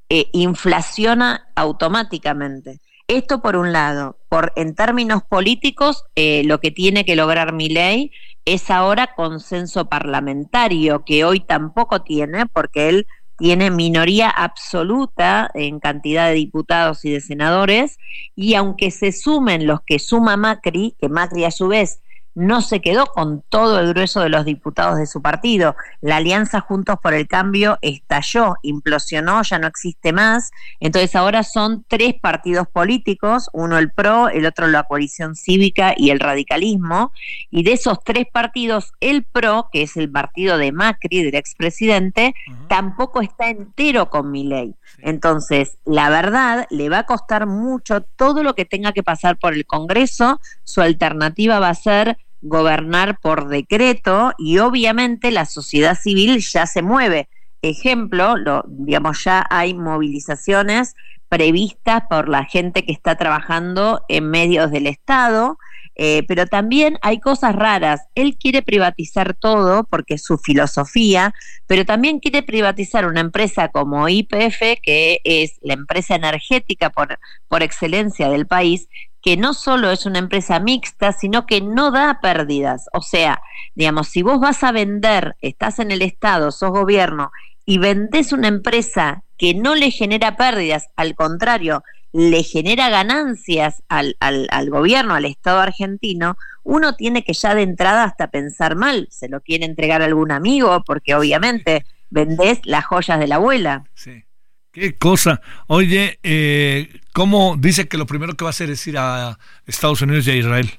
[0.09, 2.79] eh, inflaciona automáticamente.
[3.07, 4.17] Esto por un lado.
[4.29, 8.11] Por, en términos políticos, lo que tiene que lograr mi ley
[8.45, 16.27] es ahora consenso parlamentario, que hoy tampoco tiene, porque él tiene minoría absoluta en cantidad
[16.27, 17.97] de diputados y de senadores,
[18.35, 21.99] y aunque se sumen los que suma Macri, que Macri a su vez
[22.35, 25.75] no se quedó con todo el grueso de los diputados de su partido.
[26.01, 30.51] La alianza Juntos por el Cambio estalló, implosionó, ya no existe más.
[30.79, 36.09] Entonces ahora son tres partidos políticos, uno el PRO, el otro la coalición cívica y
[36.09, 37.11] el radicalismo.
[37.51, 42.33] Y de esos tres partidos, el PRO, que es el partido de Macri, del expresidente,
[42.67, 44.75] tampoco está entero con mi ley.
[44.99, 49.53] Entonces, la verdad, le va a costar mucho todo lo que tenga que pasar por
[49.53, 50.39] el Congreso.
[50.63, 56.81] Su alternativa va a ser gobernar por decreto y obviamente la sociedad civil ya se
[56.81, 57.29] mueve.
[57.61, 60.95] Ejemplo, lo, digamos, ya hay movilizaciones
[61.29, 65.57] previstas por la gente que está trabajando en medios del Estado,
[65.95, 68.01] eh, pero también hay cosas raras.
[68.13, 71.33] Él quiere privatizar todo porque es su filosofía,
[71.65, 77.63] pero también quiere privatizar una empresa como IPF, que es la empresa energética por, por
[77.63, 78.89] excelencia del país,
[79.23, 82.89] que no solo es una empresa mixta, sino que no da pérdidas.
[82.91, 83.41] O sea,
[83.73, 87.31] digamos, si vos vas a vender, estás en el Estado, sos gobierno,
[87.65, 94.17] y vendés una empresa que no le genera pérdidas, al contrario, le genera ganancias al,
[94.19, 99.07] al, al, gobierno, al Estado argentino, uno tiene que ya de entrada hasta pensar mal,
[99.09, 103.85] se lo quiere entregar algún amigo, porque obviamente vendés las joyas de la abuela.
[103.95, 104.25] Sí.
[104.73, 105.39] Qué cosa.
[105.67, 110.01] Oye, eh, ¿cómo dice que lo primero que va a hacer es ir a Estados
[110.01, 110.71] Unidos y a Israel?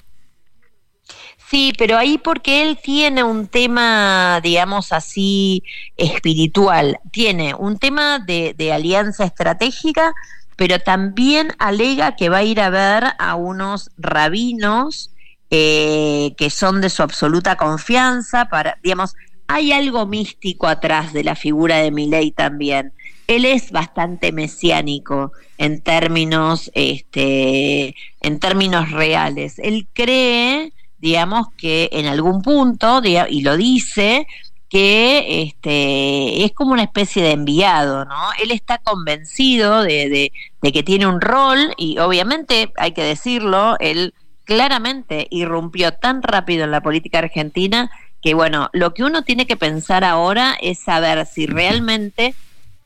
[1.49, 5.63] Sí, pero ahí porque él tiene un tema, digamos así,
[5.97, 6.99] espiritual.
[7.13, 10.13] Tiene un tema de, alianza estratégica,
[10.57, 15.13] pero también alega que va a ir a ver a unos rabinos
[15.51, 19.15] eh, que son de su absoluta confianza para, digamos,
[19.47, 22.93] hay algo místico atrás de la figura de Milei también
[23.27, 29.59] él es bastante mesiánico en términos, este, en términos reales.
[29.59, 34.27] Él cree, digamos, que en algún punto, y lo dice,
[34.69, 38.31] que este, es como una especie de enviado, ¿no?
[38.43, 40.33] Él está convencido de, de,
[40.63, 46.65] de que tiene un rol y obviamente, hay que decirlo, él claramente irrumpió tan rápido
[46.65, 51.27] en la política argentina que, bueno, lo que uno tiene que pensar ahora es saber
[51.27, 52.35] si realmente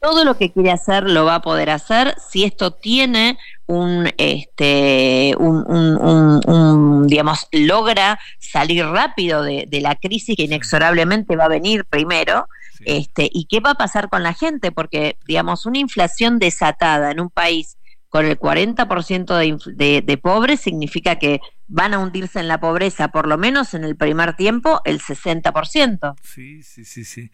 [0.01, 5.35] todo lo que quiere hacer lo va a poder hacer si esto tiene un este
[5.39, 11.49] un, un, un, digamos logra salir rápido de, de, la crisis que inexorablemente va a
[11.49, 12.47] venir primero
[12.85, 17.21] este y qué va a pasar con la gente porque digamos una inflación desatada en
[17.21, 17.77] un país
[18.09, 23.09] con el 40% de, de, de pobres significa que van a hundirse en la pobreza,
[23.09, 26.15] por lo menos en el primer tiempo, el 60%.
[26.23, 27.31] Sí, sí, sí, sí.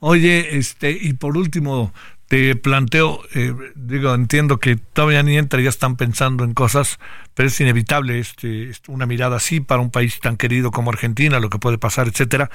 [0.00, 1.92] Oye, este, y por último,
[2.28, 6.98] te planteo, eh, digo, entiendo que todavía ni entra, ya están pensando en cosas,
[7.34, 11.50] pero es inevitable este, una mirada así para un país tan querido como Argentina, lo
[11.50, 12.50] que puede pasar, etcétera.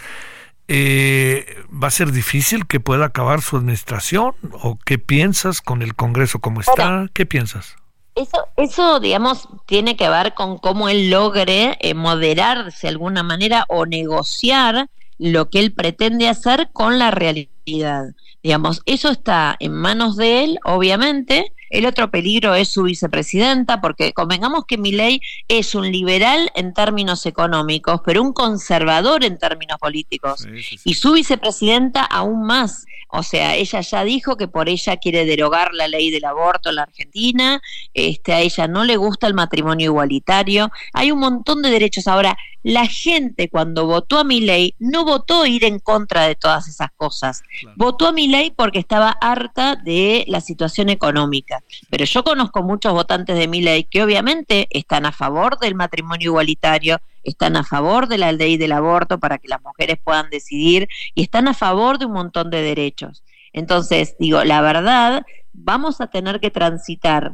[0.67, 4.33] Eh, ¿Va a ser difícil que pueda acabar su administración?
[4.51, 7.07] ¿O qué piensas con el Congreso como está?
[7.13, 7.75] ¿Qué piensas?
[8.15, 13.65] Eso, eso, digamos, tiene que ver con cómo él logre eh, moderarse de alguna manera
[13.69, 18.05] o negociar lo que él pretende hacer con la realidad.
[18.41, 21.51] Digamos, eso está en manos de él, obviamente.
[21.69, 27.25] El otro peligro es su vicepresidenta, porque convengamos que Milei es un liberal en términos
[27.25, 30.39] económicos, pero un conservador en términos políticos.
[30.39, 30.89] Sí, sí, sí.
[30.89, 32.85] Y su vicepresidenta aún más.
[33.11, 36.75] O sea, ella ya dijo que por ella quiere derogar la ley del aborto en
[36.75, 37.61] la Argentina,
[37.93, 42.07] este, a ella no le gusta el matrimonio igualitario, hay un montón de derechos.
[42.07, 46.67] Ahora, la gente cuando votó a mi ley no votó ir en contra de todas
[46.67, 47.75] esas cosas, claro.
[47.77, 51.63] votó a mi ley porque estaba harta de la situación económica.
[51.89, 56.31] Pero yo conozco muchos votantes de mi ley que obviamente están a favor del matrimonio
[56.31, 60.87] igualitario, están a favor de la ley del aborto para que las mujeres puedan decidir
[61.15, 63.23] y están a favor de un montón de derechos.
[63.53, 67.33] Entonces, digo, la verdad, vamos a tener que transitar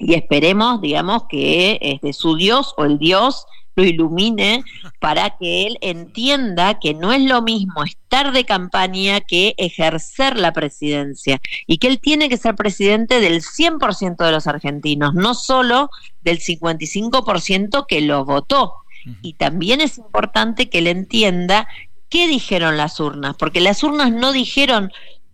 [0.00, 3.44] y esperemos, digamos, que este, su Dios o el Dios
[3.76, 4.64] lo ilumine
[4.98, 10.52] para que él entienda que no es lo mismo estar de campaña que ejercer la
[10.52, 15.90] presidencia y que él tiene que ser presidente del 100% de los argentinos, no solo
[16.22, 18.74] del 55% que lo votó.
[19.22, 21.66] Y también es importante que él entienda
[22.08, 24.92] qué dijeron las urnas, porque las urnas no dijeron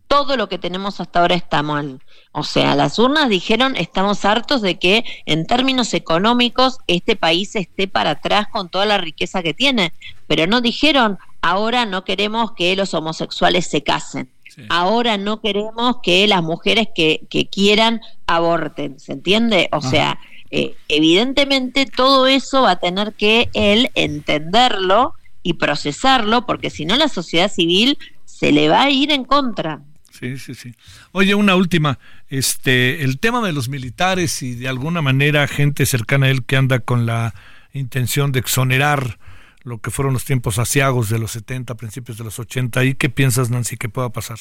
[0.09, 2.01] todo lo que tenemos hasta ahora está mal.
[2.33, 7.89] O sea, las urnas dijeron, estamos hartos de que en términos económicos este país esté
[7.89, 9.93] para atrás con toda la riqueza que tiene,
[10.27, 14.31] pero no dijeron, ahora no queremos que los homosexuales se casen.
[14.71, 19.69] Ahora no queremos que las mujeres que, que quieran aborten, ¿se entiende?
[19.71, 20.19] O sea,
[20.51, 26.97] eh, evidentemente todo eso va a tener que él entenderlo y procesarlo, porque si no
[26.97, 29.80] la sociedad civil se le va a ir en contra.
[30.18, 30.74] Sí, sí, sí.
[31.12, 31.99] Oye, una última.
[32.28, 36.57] Este, el tema de los militares y de alguna manera gente cercana a él que
[36.57, 37.34] anda con la
[37.72, 39.18] intención de exonerar
[39.62, 42.84] lo que fueron los tiempos asiagos de los 70, principios de los 80.
[42.84, 44.38] ¿Y qué piensas, Nancy, que pueda pasar?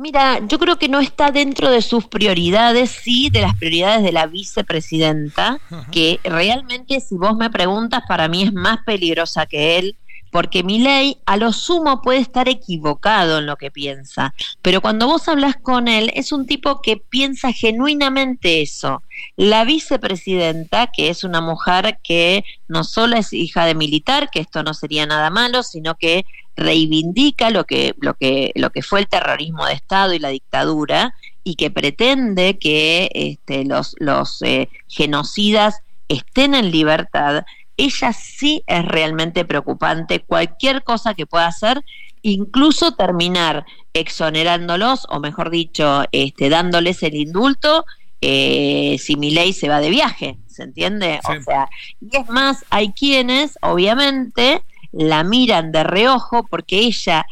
[0.00, 4.12] Mira, yo creo que no está dentro de sus prioridades, sí, de las prioridades de
[4.12, 5.60] la vicepresidenta,
[5.92, 9.96] que realmente, si vos me preguntas, para mí es más peligrosa que él
[10.30, 15.06] porque mi ley a lo sumo puede estar equivocado en lo que piensa, pero cuando
[15.06, 19.02] vos hablas con él es un tipo que piensa genuinamente eso.
[19.36, 24.62] La vicepresidenta, que es una mujer que no solo es hija de militar, que esto
[24.62, 26.24] no sería nada malo, sino que
[26.56, 31.14] reivindica lo que, lo que, lo que fue el terrorismo de Estado y la dictadura,
[31.42, 37.44] y que pretende que este, los, los eh, genocidas estén en libertad,
[37.80, 40.20] ella sí es realmente preocupante.
[40.20, 41.82] Cualquier cosa que pueda hacer,
[42.22, 43.64] incluso terminar
[43.94, 47.86] exonerándolos, o mejor dicho, este, dándoles el indulto,
[48.20, 51.20] eh, si mi ley se va de viaje, ¿se entiende?
[51.24, 51.70] O sea,
[52.00, 54.62] y es más, hay quienes, obviamente,
[54.92, 57.24] la miran de reojo porque ella,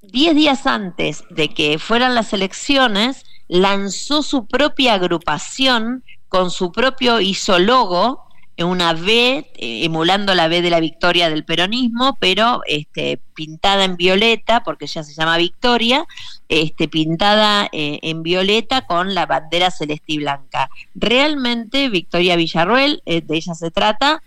[0.00, 7.20] diez días antes de que fueran las elecciones, lanzó su propia agrupación con su propio
[7.20, 8.25] isólogo
[8.64, 13.96] una B, eh, emulando la B de la victoria del peronismo, pero este, pintada en
[13.96, 16.06] violeta, porque ella se llama Victoria,
[16.48, 20.70] este, pintada eh, en violeta con la bandera celeste y blanca.
[20.94, 24.22] Realmente Victoria Villarruel, eh, de ella se trata,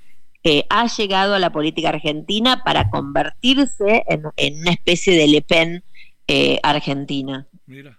[0.69, 5.83] ha llegado a la política argentina para convertirse en, en una especie de Le Pen
[6.63, 7.45] argentina.
[7.67, 7.98] Mira.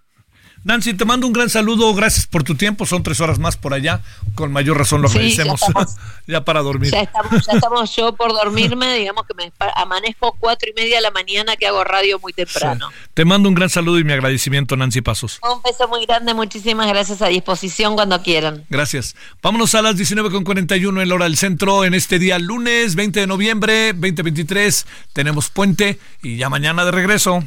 [0.63, 3.73] Nancy, te mando un gran saludo, gracias por tu tiempo, son tres horas más por
[3.73, 4.03] allá,
[4.35, 5.61] con mayor razón lo agradecemos,
[6.27, 6.93] ya, para dormir.
[6.93, 11.57] Ya estamos, yo por dormirme, digamos que me amanezco cuatro y media de la mañana
[11.57, 12.91] que hago radio muy temprano.
[13.15, 15.41] Te mando un gran saludo y mi agradecimiento, Nancy Pasos.
[15.43, 18.67] Un beso muy grande, muchísimas gracias a disposición cuando quieran.
[18.69, 19.17] Gracias.
[19.43, 23.27] Vámonos a las 19.41 en la hora del centro, en este día lunes 20 de
[23.27, 27.43] noviembre 2023, tenemos puente y ya mañana de regreso.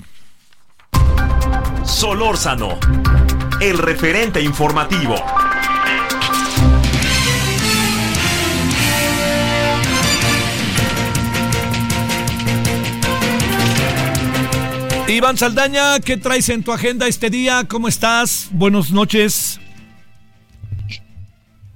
[1.86, 2.80] Solórzano,
[3.60, 5.16] el referente informativo.
[15.08, 17.66] Iván Saldaña, ¿qué traes en tu agenda este día?
[17.68, 18.48] ¿Cómo estás?
[18.52, 19.60] Buenas noches.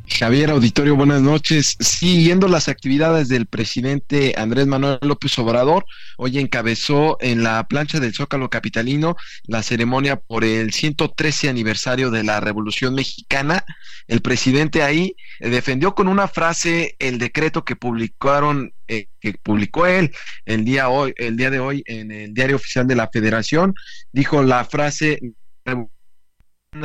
[0.10, 1.76] Javier Auditorio, buenas noches.
[1.80, 5.86] Siguiendo las actividades del presidente Andrés Manuel López Obrador,
[6.18, 12.24] hoy encabezó en la plancha del Zócalo Capitalino la ceremonia por el 113 aniversario de
[12.24, 13.66] la Revolución Mexicana.
[14.08, 19.88] El presidente ahí eh, defendió con una frase el decreto que publicaron, eh, que publicó
[19.88, 20.12] él
[20.45, 23.76] el día hoy, el día de hoy en el diario oficial de la Federación.
[24.14, 25.20] Dijo la frase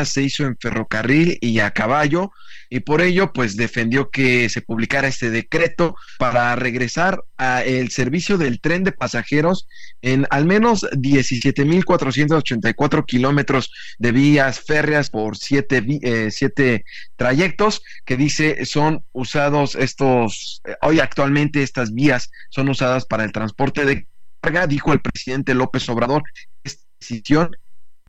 [0.05, 2.33] se hizo en ferrocarril y a caballo
[2.71, 8.39] y por ello pues defendió que se publicara este decreto para regresar a el servicio
[8.39, 9.67] del tren de pasajeros
[10.01, 16.85] en al menos 17.484 kilómetros de vías férreas por siete, eh, siete
[17.17, 23.33] trayectos que dice son usados estos eh, hoy actualmente estas vías son usadas para el
[23.33, 24.07] transporte de
[24.41, 26.23] carga dijo el presidente López Obrador.
[26.65, 27.57] Esta decisión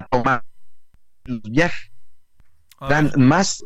[0.10, 0.44] tomar
[1.26, 1.92] los viajes
[2.90, 3.64] dan más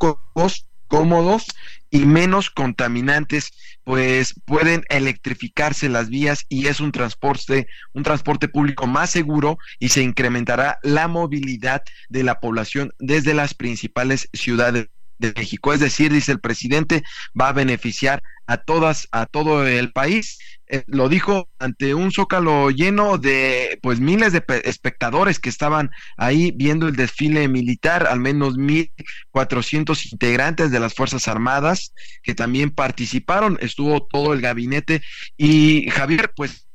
[0.88, 1.46] cómodos
[1.90, 3.52] y menos contaminantes,
[3.84, 9.90] pues pueden electrificarse las vías y es un transporte, un transporte público más seguro y
[9.90, 14.90] se incrementará la movilidad de la población desde las principales ciudades
[15.20, 15.74] de México.
[15.74, 17.04] Es decir, dice el presidente,
[17.40, 20.40] va a beneficiar a todas, a todo el país.
[20.70, 26.52] Eh, lo dijo ante un zócalo lleno de pues miles de espectadores que estaban ahí
[26.56, 28.92] viendo el desfile militar, al menos mil
[29.32, 35.02] cuatrocientos integrantes de las Fuerzas Armadas que también participaron, estuvo todo el gabinete
[35.38, 36.68] y Javier pues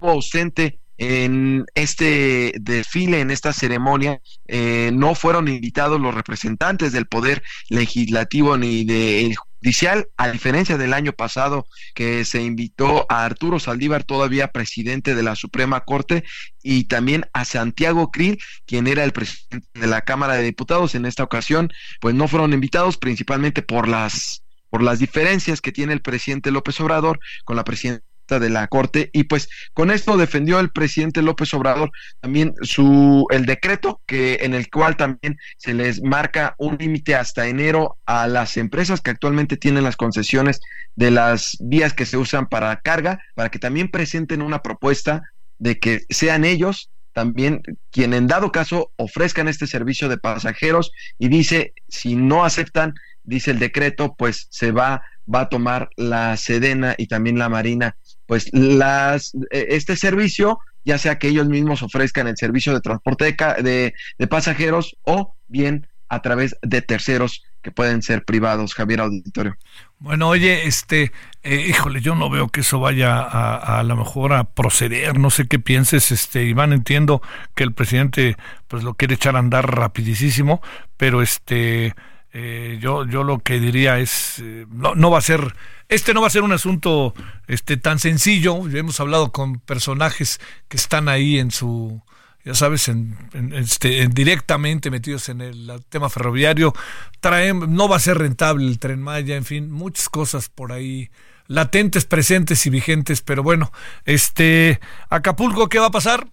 [0.00, 7.42] ausente en este desfile, en esta ceremonia, eh, no fueron invitados los representantes del Poder
[7.68, 14.02] Legislativo ni del judicial, a diferencia del año pasado que se invitó a Arturo Saldívar,
[14.02, 16.24] todavía presidente de la Suprema Corte,
[16.62, 20.96] y también a Santiago Krill, quien era el presidente de la Cámara de Diputados.
[20.96, 21.70] En esta ocasión,
[22.00, 26.78] pues no fueron invitados principalmente por las por las diferencias que tiene el presidente López
[26.80, 28.04] Obrador con la presidenta
[28.38, 31.90] de la Corte y pues con esto defendió el presidente López Obrador.
[32.20, 37.48] También su el decreto que en el cual también se les marca un límite hasta
[37.48, 40.60] enero a las empresas que actualmente tienen las concesiones
[40.94, 45.22] de las vías que se usan para carga para que también presenten una propuesta
[45.58, 51.28] de que sean ellos también quien en dado caso ofrezcan este servicio de pasajeros y
[51.28, 55.02] dice si no aceptan dice el decreto pues se va
[55.32, 57.96] va a tomar la Sedena y también la Marina
[58.28, 63.34] pues las, e, este servicio, ya sea que ellos mismos ofrezcan el servicio de transporte
[63.62, 69.56] de, de, pasajeros o bien a través de terceros que pueden ser privados, Javier Auditorio.
[69.98, 71.10] Bueno, oye, este,
[71.42, 75.30] eh, híjole, yo no veo que eso vaya a, a, lo mejor a proceder, no
[75.30, 77.22] sé qué pienses, este, Iván, entiendo
[77.54, 78.36] que el presidente
[78.68, 80.60] pues lo quiere echar a andar rapidísimo,
[80.98, 81.94] pero este,
[82.32, 85.54] eh, yo, yo lo que diría es, eh, no, no va a ser
[85.88, 87.14] este no va a ser un asunto
[87.46, 88.68] este, tan sencillo.
[88.68, 92.02] Ya hemos hablado con personajes que están ahí en su,
[92.44, 93.16] ya sabes, en,
[93.54, 96.74] este, directamente metidos en el tema ferroviario.
[97.20, 101.10] Traen, no va a ser rentable el tren Maya, en fin, muchas cosas por ahí
[101.46, 103.22] latentes, presentes y vigentes.
[103.22, 103.72] Pero bueno,
[104.04, 106.28] este Acapulco, ¿qué va a pasar?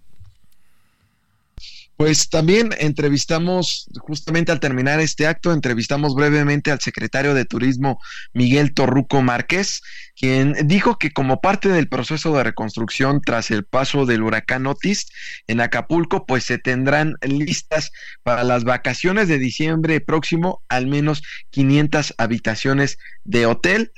[1.96, 7.98] Pues también entrevistamos, justamente al terminar este acto, entrevistamos brevemente al secretario de Turismo
[8.34, 9.80] Miguel Torruco Márquez,
[10.14, 15.06] quien dijo que como parte del proceso de reconstrucción tras el paso del huracán Otis
[15.46, 17.92] en Acapulco, pues se tendrán listas
[18.22, 23.92] para las vacaciones de diciembre próximo al menos 500 habitaciones de hotel.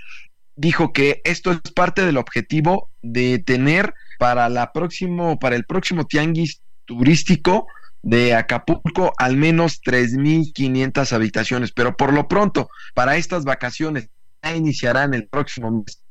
[0.55, 6.07] Dijo que esto es parte del objetivo de tener para la próximo para el próximo
[6.07, 7.67] tianguis turístico
[8.03, 14.09] de Acapulco al menos 3.500 habitaciones, pero por lo pronto, para estas vacaciones
[14.43, 16.03] ya iniciarán el próximo mes.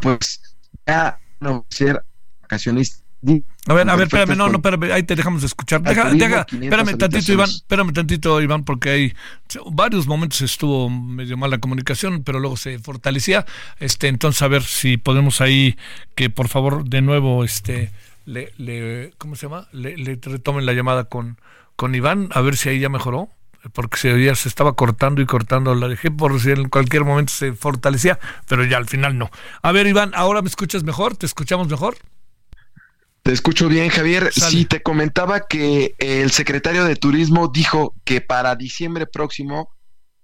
[0.00, 2.02] Pues ya no ser
[2.42, 3.04] vacacionistas.
[3.66, 5.82] A ver, a ver, espérame, no, no, espérame, ahí te dejamos de escuchar.
[5.82, 9.14] Deja, deja, espérame tantito, Iván, espérame tantito, Iván, porque hay
[9.70, 13.44] varios momentos estuvo medio mala comunicación, pero luego se fortalecía.
[13.78, 15.76] Este, entonces, a ver si podemos ahí
[16.14, 17.90] que por favor de nuevo, este,
[18.24, 19.68] le, le ¿cómo se llama?
[19.72, 21.38] Le, retomen la llamada con,
[21.76, 23.28] con Iván, a ver si ahí ya mejoró,
[23.72, 27.32] porque se oía, se estaba cortando y cortando, la dejé por si en cualquier momento
[27.32, 28.18] se fortalecía,
[28.48, 29.30] pero ya al final no.
[29.62, 31.16] A ver, Iván, ¿ahora me escuchas mejor?
[31.16, 31.96] ¿Te escuchamos mejor?
[33.22, 34.30] Te escucho bien, Javier.
[34.32, 39.74] Sí, te comentaba que el secretario de Turismo dijo que para diciembre próximo,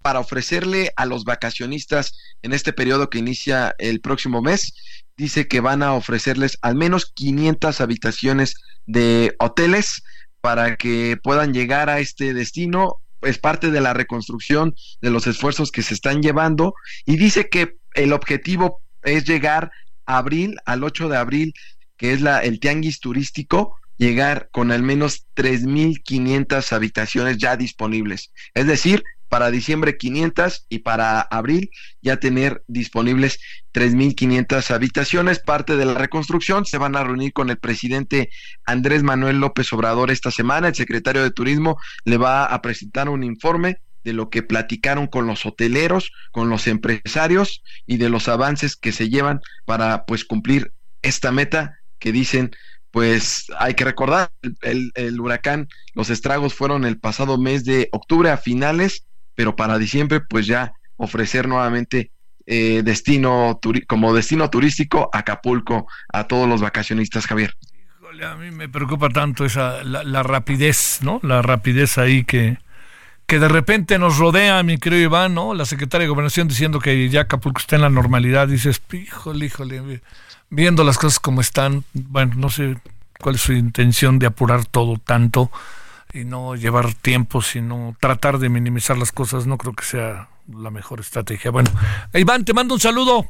[0.01, 4.73] para ofrecerle a los vacacionistas en este periodo que inicia el próximo mes,
[5.17, 8.57] dice que van a ofrecerles al menos 500 habitaciones
[8.87, 10.03] de hoteles
[10.41, 12.97] para que puedan llegar a este destino.
[13.23, 16.75] Es parte de la reconstrucción de los esfuerzos que se están llevando
[17.07, 19.71] y dice que el objetivo es llegar
[20.05, 21.55] a abril, al 8 de abril,
[21.97, 28.33] que es la, el tianguis turístico, llegar con al menos 3.500 habitaciones ya disponibles.
[28.53, 31.71] Es decir, para diciembre 500 y para abril
[32.03, 33.39] ya tener disponibles
[33.73, 35.39] 3.500 habitaciones.
[35.41, 38.31] Parte de la reconstrucción se van a reunir con el presidente
[38.65, 40.69] Andrés Manuel López Obrador esta semana.
[40.69, 45.27] El secretario de Turismo le va a presentar un informe de lo que platicaron con
[45.27, 50.73] los hoteleros, con los empresarios y de los avances que se llevan para pues cumplir
[51.03, 52.53] esta meta que dicen
[52.93, 54.31] pues hay que recordar,
[54.63, 59.05] el, el, huracán, los estragos fueron el pasado mes de octubre a finales
[59.37, 62.11] pero para diciembre pues ya ofrecer nuevamente
[62.47, 67.55] eh, destino como destino turístico Acapulco a todos los vacacionistas, Javier.
[68.01, 71.21] Híjole, a mí me preocupa tanto esa la, rapidez, ¿no?
[71.23, 72.59] La rapidez ahí que
[73.27, 75.53] que de repente nos rodea, mi querido Iván, ¿no?
[75.53, 80.01] La secretaria de Gobernación diciendo que ya Acapulco está en la normalidad, dices, híjole, híjole,
[80.49, 82.77] viendo las cosas como están, bueno, no sé
[83.19, 85.51] cuál es su intención de apurar todo tanto
[86.13, 90.71] y no llevar tiempo, sino tratar de minimizar las cosas, no creo que sea la
[90.71, 91.51] mejor estrategia.
[91.51, 91.71] Bueno,
[92.15, 93.27] Iván, te mando un saludo.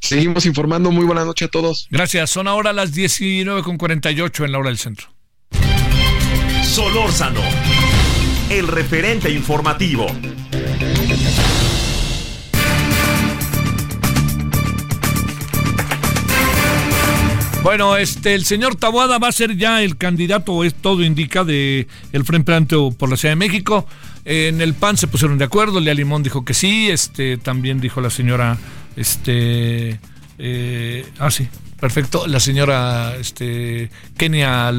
[0.00, 0.90] Seguimos informando.
[0.90, 1.88] Muy buena noche a todos.
[1.90, 2.30] Gracias.
[2.30, 5.08] Son ahora las 19.48 en la hora del centro.
[6.62, 7.40] Solórzano,
[8.50, 10.06] el referente informativo.
[17.66, 21.88] Bueno, este, el señor Tabuada va a ser ya el candidato, es todo indica, de
[22.12, 23.88] el Frente Amplio por la Ciudad de México.
[24.24, 28.00] En el PAN se pusieron de acuerdo, Lea Limón dijo que sí, este, también dijo
[28.00, 28.56] la señora,
[28.94, 29.98] este,
[30.38, 31.48] eh, ah sí,
[31.80, 34.72] perfecto, la señora, este, Kenia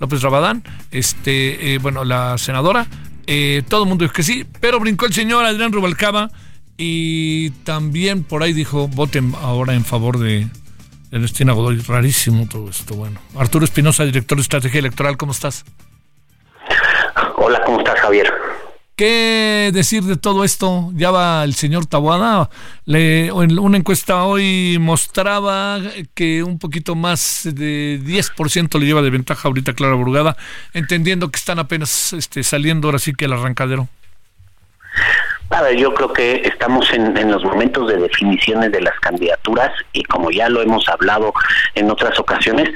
[0.00, 2.88] López Rabadán, este, eh, bueno, la senadora,
[3.28, 6.32] eh, todo el mundo dijo que sí, pero brincó el señor Adrián Rubalcaba
[6.76, 10.48] y también por ahí dijo, voten ahora en favor de,
[11.12, 11.78] Ernestina Godoy.
[11.78, 12.94] Rarísimo todo esto.
[12.94, 15.64] Bueno, Arturo Espinosa, director de Estrategia Electoral, ¿cómo estás?
[17.36, 18.32] Hola, ¿cómo estás, Javier?
[18.96, 20.90] ¿Qué decir de todo esto?
[20.94, 22.50] Ya va el señor Tabuada.
[22.84, 25.80] Le, en una encuesta hoy mostraba
[26.14, 30.36] que un poquito más de 10% le lleva de ventaja ahorita Clara Burgada,
[30.72, 33.88] entendiendo que están apenas este, saliendo ahora sí que el arrancadero.
[35.60, 40.02] Ver, yo creo que estamos en, en, los momentos de definiciones de las candidaturas y
[40.04, 41.32] como ya lo hemos hablado
[41.74, 42.70] en otras ocasiones,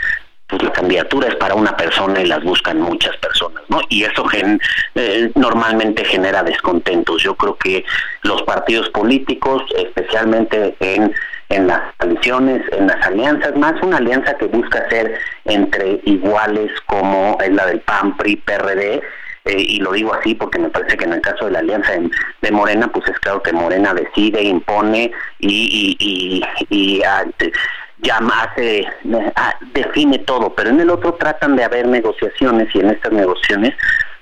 [0.46, 3.80] pues la candidatura es para una persona y las buscan muchas personas, ¿no?
[3.88, 4.60] Y eso gen,
[4.94, 7.22] eh, normalmente genera descontentos.
[7.22, 7.84] Yo creo que
[8.22, 11.12] los partidos políticos, especialmente en
[11.48, 17.38] en las coaliciones, en las alianzas, más una alianza que busca ser entre iguales como
[17.40, 19.02] es la del PAN, PRI, PRD,
[19.46, 21.92] eh, y lo digo así porque me parece que en el caso de la alianza
[22.42, 27.24] de, Morena, pues es claro que Morena decide, impone y, y, y, ah,
[27.98, 28.86] ya hace,
[29.36, 33.74] ah, define todo, pero en el otro tratan de haber negociaciones y en estas negociaciones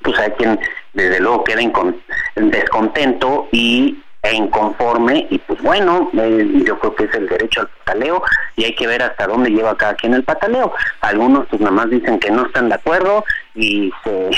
[0.02, 0.60] pues hay quien
[0.92, 7.04] desde luego queda en descontento y e inconforme y pues bueno, eh, yo creo que
[7.04, 8.22] es el derecho al pataleo
[8.56, 10.72] y hay que ver hasta dónde lleva cada quien el pataleo.
[11.02, 14.30] Algunos pues nada más dicen que no están de acuerdo y se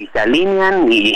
[0.00, 1.14] y se alinean y,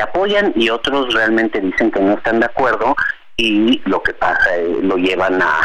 [0.00, 2.94] apoyan y otros realmente dicen que no están de acuerdo
[3.36, 5.60] y lo que pasa eh, lo llevan a,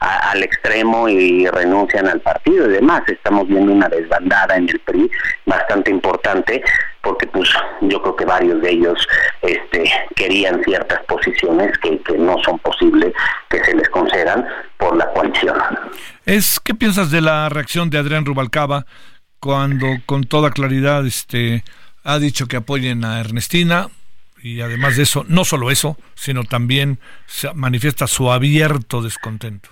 [0.00, 3.02] al extremo y renuncian al partido y demás.
[3.08, 5.10] Estamos viendo una desbandada en el PRI
[5.44, 6.62] bastante importante
[7.02, 7.50] porque pues
[7.82, 9.06] yo creo que varios de ellos
[9.42, 13.12] este, querían ciertas posiciones que, no son posibles
[13.50, 14.46] que se les concedan
[14.78, 15.56] por la coalición.
[16.24, 18.86] Es ¿qué piensas de la reacción de Adrián Rubalcaba
[19.40, 21.62] cuando con toda claridad este
[22.06, 23.88] ha dicho que apoyen a Ernestina
[24.40, 29.68] y además de eso, no solo eso, sino también se manifiesta su abierto descontento.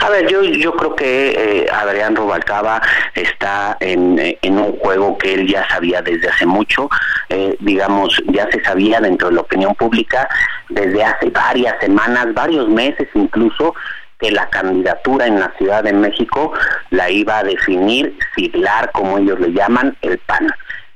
[0.00, 2.82] A ver, yo, yo creo que eh, Adrián Rubalcaba
[3.14, 6.88] está en, eh, en, un juego que él ya sabía desde hace mucho,
[7.28, 10.28] eh, digamos, ya se sabía dentro de la opinión pública
[10.68, 13.74] desde hace varias semanas, varios meses incluso,
[14.18, 16.52] que la candidatura en la Ciudad de México
[16.90, 20.48] la iba a definir, siglar, como ellos le llaman, el PAN.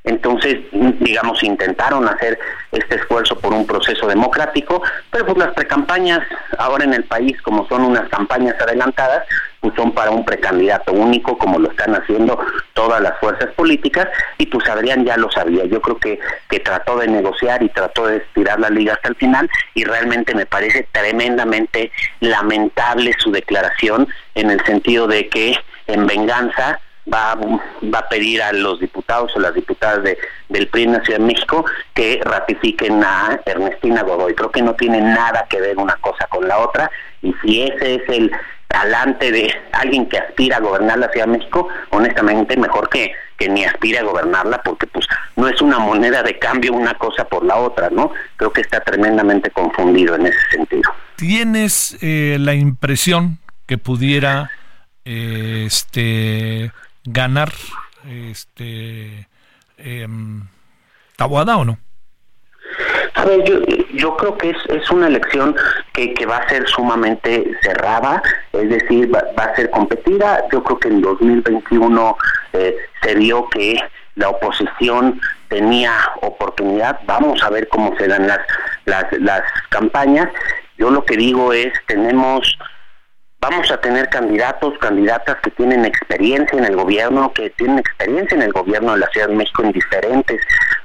[0.05, 2.39] Entonces, digamos, intentaron hacer
[2.73, 6.21] este esfuerzo por un proceso democrático, pero pues las precampañas
[6.59, 9.27] ahora en el país, como son unas campañas adelantadas,
[9.61, 12.39] pues son para un precandidato único, como lo están haciendo
[12.73, 15.67] todas las fuerzas políticas, y pues Adrián ya lo sabía.
[15.67, 19.17] Yo creo que, que trató de negociar y trató de estirar la liga hasta el
[19.17, 25.57] final, y realmente me parece tremendamente lamentable su declaración en el sentido de que
[25.89, 26.81] en venganza
[27.13, 31.19] va, va a pedir a los diputados o las diputadas de, del PRI en Ciudad
[31.19, 34.35] de México que ratifiquen a Ernestina Godoy.
[34.35, 36.91] Creo que no tiene nada que ver una cosa con la otra
[37.23, 38.33] y si ese es el
[38.71, 43.49] talante de alguien que aspira a gobernar la Ciudad de México, honestamente mejor que, que
[43.49, 47.45] ni aspire a gobernarla porque pues no es una moneda de cambio una cosa por
[47.45, 48.13] la otra, ¿no?
[48.37, 50.93] Creo que está tremendamente confundido en ese sentido.
[51.17, 54.51] ¿Tienes eh, la impresión que pudiera
[55.05, 56.73] eh, este
[57.05, 57.53] ganar
[58.09, 59.29] este
[59.79, 60.07] eh,
[61.17, 61.79] Tabuada o no?
[63.15, 63.45] A ver,
[63.93, 65.55] yo, creo que es, es una elección
[65.93, 68.23] que, que va a ser sumamente cerrada,
[68.53, 70.45] es decir, va, a ser competida.
[70.51, 72.17] Yo creo que en 2021
[72.55, 73.79] eh, se vio que
[74.15, 75.93] la oposición tenía
[76.23, 77.01] oportunidad.
[77.07, 78.41] Vamos a ver cómo se dan las,
[78.87, 80.29] las, las campañas.
[80.79, 82.57] Yo lo que digo es, tenemos
[83.41, 88.43] vamos a tener candidatos, candidatas que tienen experiencia en el gobierno, que tienen experiencia en
[88.43, 90.41] el gobierno de la Ciudad de México en diferentes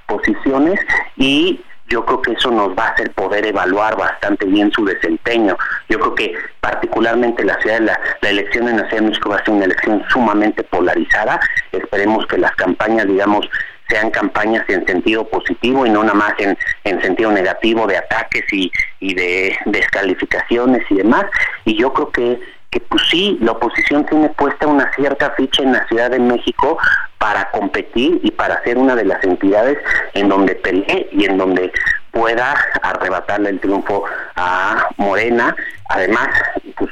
[0.08, 0.80] posiciones
[1.18, 5.56] y yo creo que eso nos va a hacer poder evaluar bastante bien su desempeño.
[5.88, 9.38] Yo creo que particularmente la ciudad la, la elección en la Ciudad de México va
[9.38, 11.39] a ser una elección sumamente polarizada.
[11.72, 13.47] Esperemos que las campañas, digamos,
[13.90, 18.44] sean campañas en sentido positivo y no nada más en, en sentido negativo de ataques
[18.52, 21.26] y, y de descalificaciones y demás.
[21.66, 25.74] Y yo creo que, que pues sí, la oposición tiene puesta una cierta ficha en
[25.74, 26.78] la Ciudad de México
[27.18, 29.78] para competir y para ser una de las entidades
[30.14, 31.72] en donde pelee y en donde
[32.12, 34.06] pueda arrebatarle el triunfo
[34.36, 35.56] a Morena.
[35.90, 36.30] Además,
[36.78, 36.92] pues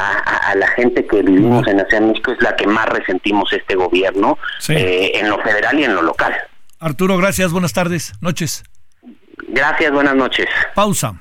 [0.00, 3.52] a, la gente que vivimos en la Ciudad de México es la que más resentimos
[3.52, 4.38] este gobierno
[4.68, 6.34] eh, en lo federal y en lo local.
[6.78, 8.64] Arturo, gracias, buenas tardes, noches.
[9.48, 10.46] Gracias, buenas noches.
[10.74, 11.14] Pausa.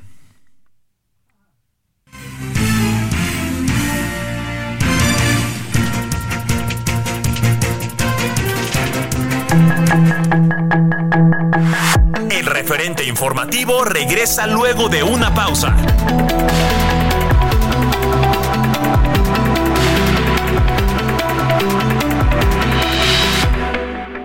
[12.30, 15.76] El referente informativo regresa luego de una pausa.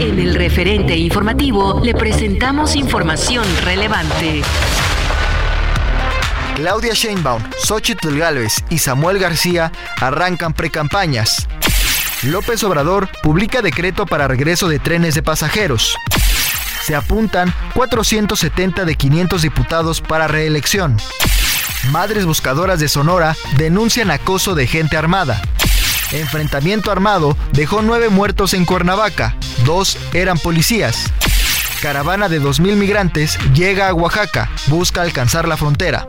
[0.00, 4.42] En el referente informativo le presentamos información relevante.
[6.54, 11.48] Claudia Sheinbaum, Xochitl Gálvez y Samuel García arrancan precampañas.
[12.22, 15.96] López Obrador publica decreto para regreso de trenes de pasajeros.
[16.84, 20.96] Se apuntan 470 de 500 diputados para reelección.
[21.90, 25.42] Madres buscadoras de Sonora denuncian acoso de gente armada.
[26.12, 31.04] Enfrentamiento armado dejó nueve muertos en Cuernavaca, dos eran policías.
[31.82, 36.08] Caravana de 2.000 migrantes llega a Oaxaca, busca alcanzar la frontera.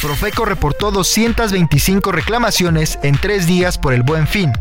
[0.00, 4.52] Profeco reportó 225 reclamaciones en tres días por el buen fin.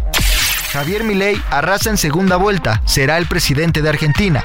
[0.73, 4.43] Javier Milei arrasa en segunda vuelta, será el presidente de Argentina.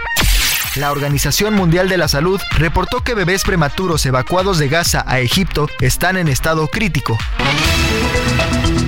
[0.77, 5.69] La Organización Mundial de la Salud reportó que bebés prematuros evacuados de Gaza a Egipto
[5.81, 7.19] están en estado crítico.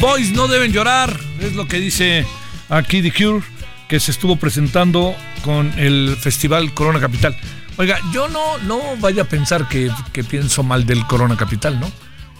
[0.00, 2.26] boys no deben llorar, es lo que dice
[2.68, 3.44] aquí The Cure,
[3.88, 7.36] que se estuvo presentando con el festival Corona Capital.
[7.76, 11.90] Oiga, yo no, no vaya a pensar que, que pienso mal del Corona Capital, ¿no?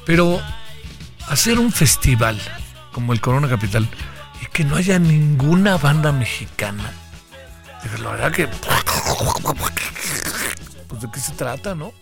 [0.05, 0.41] Pero
[1.29, 2.41] hacer un festival
[2.93, 3.89] como el Corona Capital
[4.43, 6.93] y que no haya ninguna banda mexicana,
[8.03, 8.49] la verdad que...
[10.89, 11.93] Pues de qué se trata, ¿no?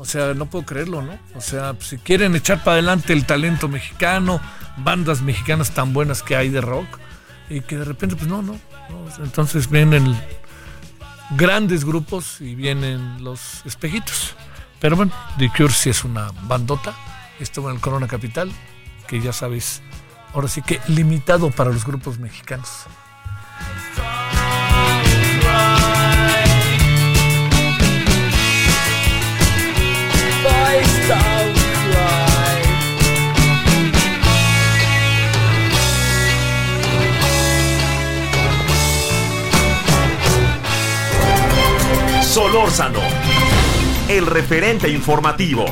[0.00, 1.18] O sea, no puedo creerlo, ¿no?
[1.34, 4.40] O sea, si quieren echar para adelante el talento mexicano,
[4.78, 6.86] bandas mexicanas tan buenas que hay de rock,
[7.50, 8.56] y que de repente, pues no, no.
[9.22, 10.18] Entonces vienen
[11.36, 14.36] grandes grupos y vienen los espejitos.
[14.80, 16.94] Pero bueno, The Cure sí es una bandota.
[17.38, 18.50] Estuvo en el Corona Capital,
[19.06, 19.82] que ya sabéis,
[20.32, 22.86] ahora sí que limitado para los grupos mexicanos.
[42.30, 43.00] Solórzano,
[44.08, 45.64] el referente informativo.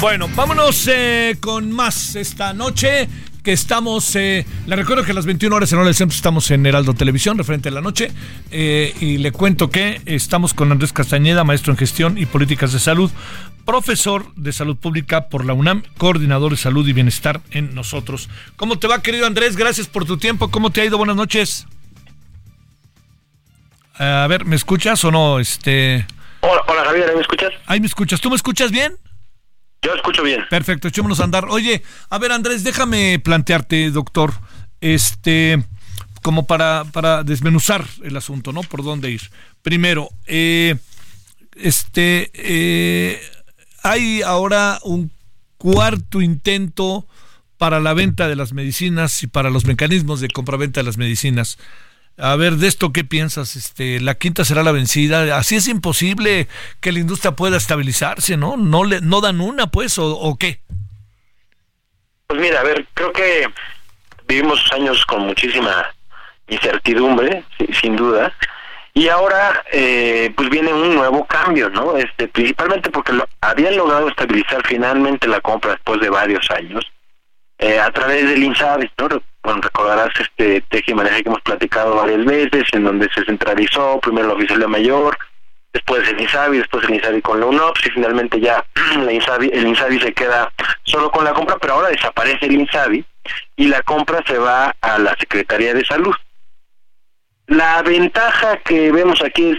[0.00, 3.10] Bueno, vámonos eh, con más esta noche
[3.44, 6.50] que estamos, eh, le recuerdo que a las 21 horas en hora del centro estamos
[6.50, 8.10] en Heraldo Televisión, referente a la noche,
[8.50, 12.80] eh, y le cuento que estamos con Andrés Castañeda, maestro en gestión y políticas de
[12.80, 13.10] salud,
[13.66, 18.30] profesor de salud pública por la UNAM, coordinador de salud y bienestar en nosotros.
[18.56, 19.56] ¿Cómo te va, querido Andrés?
[19.56, 20.50] Gracias por tu tiempo.
[20.50, 20.96] ¿Cómo te ha ido?
[20.96, 21.66] Buenas noches.
[23.96, 25.38] A ver, ¿me escuchas o no?
[25.38, 26.06] Este...
[26.40, 27.52] Hola, hola Javier, ¿me escuchas?
[27.66, 28.20] Ahí me escuchas.
[28.20, 28.96] ¿Tú me escuchas bien?
[29.84, 30.40] Yo escucho bien.
[30.48, 31.46] Perfecto, echémonos a andar.
[31.50, 34.32] Oye, a ver Andrés, déjame plantearte, doctor,
[34.80, 35.62] este,
[36.22, 38.62] como para, para desmenuzar el asunto, ¿no?
[38.62, 39.20] Por dónde ir.
[39.62, 40.76] Primero, eh,
[41.54, 43.20] este, eh,
[43.82, 45.10] hay ahora un
[45.58, 47.06] cuarto intento
[47.58, 51.58] para la venta de las medicinas y para los mecanismos de compraventa de las medicinas.
[52.16, 53.56] A ver, de esto, ¿qué piensas?
[53.56, 55.36] Este, la quinta será la vencida.
[55.36, 56.46] Así es imposible
[56.80, 58.56] que la industria pueda estabilizarse, ¿no?
[58.56, 60.60] No le, no dan una, pues, o, qué.
[62.28, 63.48] Pues mira, a ver, creo que
[64.28, 65.92] vivimos años con muchísima
[66.46, 67.42] incertidumbre,
[67.80, 68.32] sin duda,
[68.92, 71.96] y ahora, eh, pues viene un nuevo cambio, ¿no?
[71.96, 76.84] Este, principalmente porque lo, habían logrado estabilizar finalmente la compra después de varios años
[77.64, 79.08] eh, a través del INSABI, ¿no?
[79.42, 83.98] Bueno, recordarás este teje y maneje que hemos platicado varias veces, en donde se centralizó
[84.00, 85.16] primero la oficialía mayor,
[85.72, 88.62] después el INSABI, después el INSABI con la UNOPS y finalmente ya
[88.98, 90.52] la INSABI, el INSABI se queda
[90.82, 93.02] solo con la compra, pero ahora desaparece el INSABI
[93.56, 96.14] y la compra se va a la Secretaría de Salud.
[97.46, 99.58] La ventaja que vemos aquí es,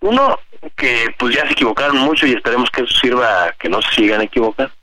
[0.00, 0.38] uno,
[0.76, 4.20] que pues ya se equivocaron mucho y esperemos que eso sirva que no se sigan
[4.20, 4.75] equivocando.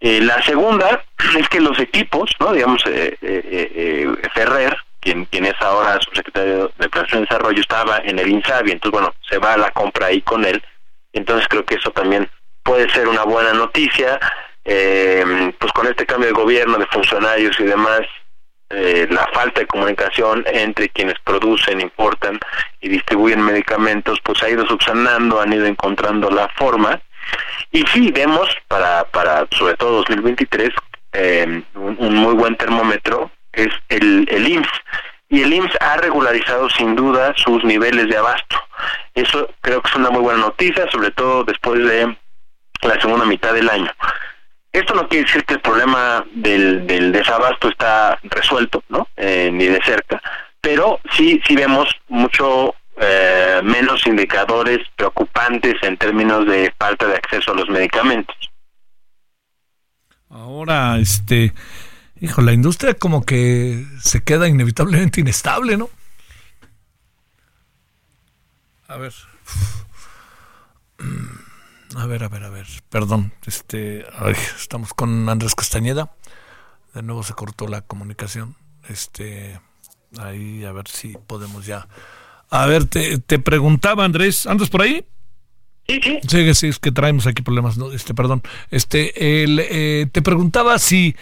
[0.00, 1.02] Eh, la segunda
[1.38, 2.52] es que los equipos, ¿no?
[2.52, 8.18] digamos, eh, eh, Ferrer, quien, quien es ahora subsecretario de Planeación y Desarrollo, estaba en
[8.18, 10.62] el INSABI, entonces, bueno, se va a la compra ahí con él.
[11.12, 12.28] Entonces, creo que eso también
[12.62, 14.18] puede ser una buena noticia.
[14.62, 18.00] pues con este cambio de gobierno, de funcionarios y demás,
[18.70, 22.40] la falta de comunicación entre quienes producen, importan
[22.80, 27.00] y distribuyen medicamentos, pues ha ido subsanando, han ido encontrando la forma
[27.72, 30.70] y sí, vemos para, para sobre todo 2023
[31.12, 34.70] eh, un, muy buen termómetro, es el, el IMSS.
[35.28, 38.56] Y el IMSS ha regularizado sin duda sus niveles de abasto.
[39.14, 42.16] Eso creo que es una muy buena noticia, sobre todo después de
[42.82, 43.90] la segunda mitad del año.
[44.72, 49.08] Esto no quiere decir que el problema del, del desabasto está resuelto, ¿no?
[49.16, 50.20] Eh, ni de cerca,
[50.60, 57.52] pero sí, sí vemos mucho eh, menos indicadores preocupantes en términos de falta de acceso
[57.52, 58.36] a los medicamentos.
[60.28, 61.52] Ahora, este,
[62.20, 65.88] hijo, la industria como que se queda inevitablemente inestable, ¿no?
[68.88, 69.14] A ver.
[71.96, 72.66] A ver, a ver, a ver.
[72.88, 74.04] Perdón, este,
[74.58, 76.12] estamos con Andrés Castañeda.
[76.92, 78.56] De nuevo se cortó la comunicación.
[78.88, 79.60] Este,
[80.18, 81.86] ahí a ver si podemos ya
[82.50, 85.04] a ver, te, te preguntaba Andrés, ¿andas por ahí?
[85.86, 86.18] Sí, sí.
[86.26, 87.92] Sí, sí, es que traemos aquí problemas, ¿no?
[87.92, 88.42] este, perdón.
[88.70, 91.14] Este, el, eh, te preguntaba si,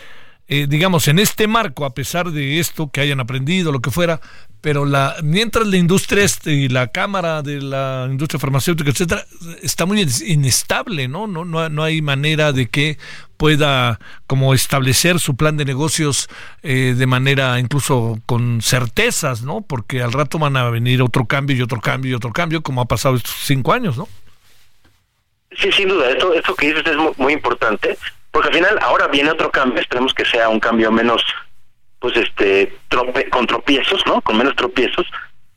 [0.54, 4.20] eh, digamos, en este marco, a pesar de esto que hayan aprendido, lo que fuera,
[4.60, 9.24] pero la mientras la industria este, y la cámara de la industria farmacéutica etcétera
[9.62, 12.98] está muy inestable no no no, no hay manera de que
[13.38, 16.28] pueda como establecer su plan de negocios
[16.62, 21.56] eh, de manera incluso con certezas no porque al rato van a venir otro cambio
[21.56, 24.06] y otro cambio y otro cambio como ha pasado estos cinco años no
[25.56, 27.98] sí sin duda esto esto que dices es muy, muy importante
[28.32, 31.24] porque al final ahora viene otro cambio esperemos que sea un cambio menos
[32.00, 32.76] pues este
[33.30, 34.20] con tropiezos, ¿no?
[34.22, 35.06] Con menos tropiezos,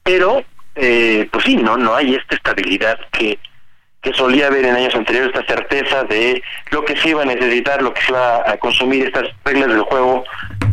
[0.04, 0.44] pero
[0.76, 3.40] eh, pues sí, no no hay esta estabilidad que
[4.06, 7.82] que solía haber en años anteriores, esta certeza de lo que se iba a necesitar,
[7.82, 10.24] lo que se iba a consumir, estas reglas del juego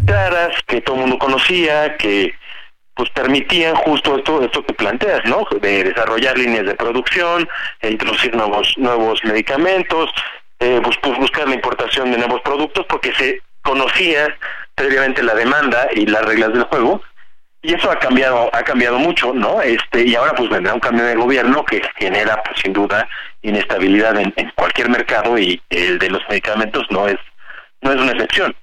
[0.05, 2.35] claras que todo el mundo conocía, que
[2.95, 5.47] pues permitían justo esto esto que planteas, ¿no?
[5.63, 7.49] De desarrollar líneas de producción,
[7.81, 10.11] e introducir nuevos nuevos medicamentos,
[10.63, 14.33] eh, pues buscar la importación de nuevos productos porque se conocía
[14.77, 17.03] previamente la demanda y las reglas del juego
[17.63, 21.05] y eso ha cambiado ha cambiado mucho no este y ahora pues vendrá un cambio
[21.05, 23.09] de gobierno que genera pues sin duda
[23.43, 27.19] inestabilidad en, cualquier mercado y el de los medicamentos no es
[27.81, 28.55] no es una excepción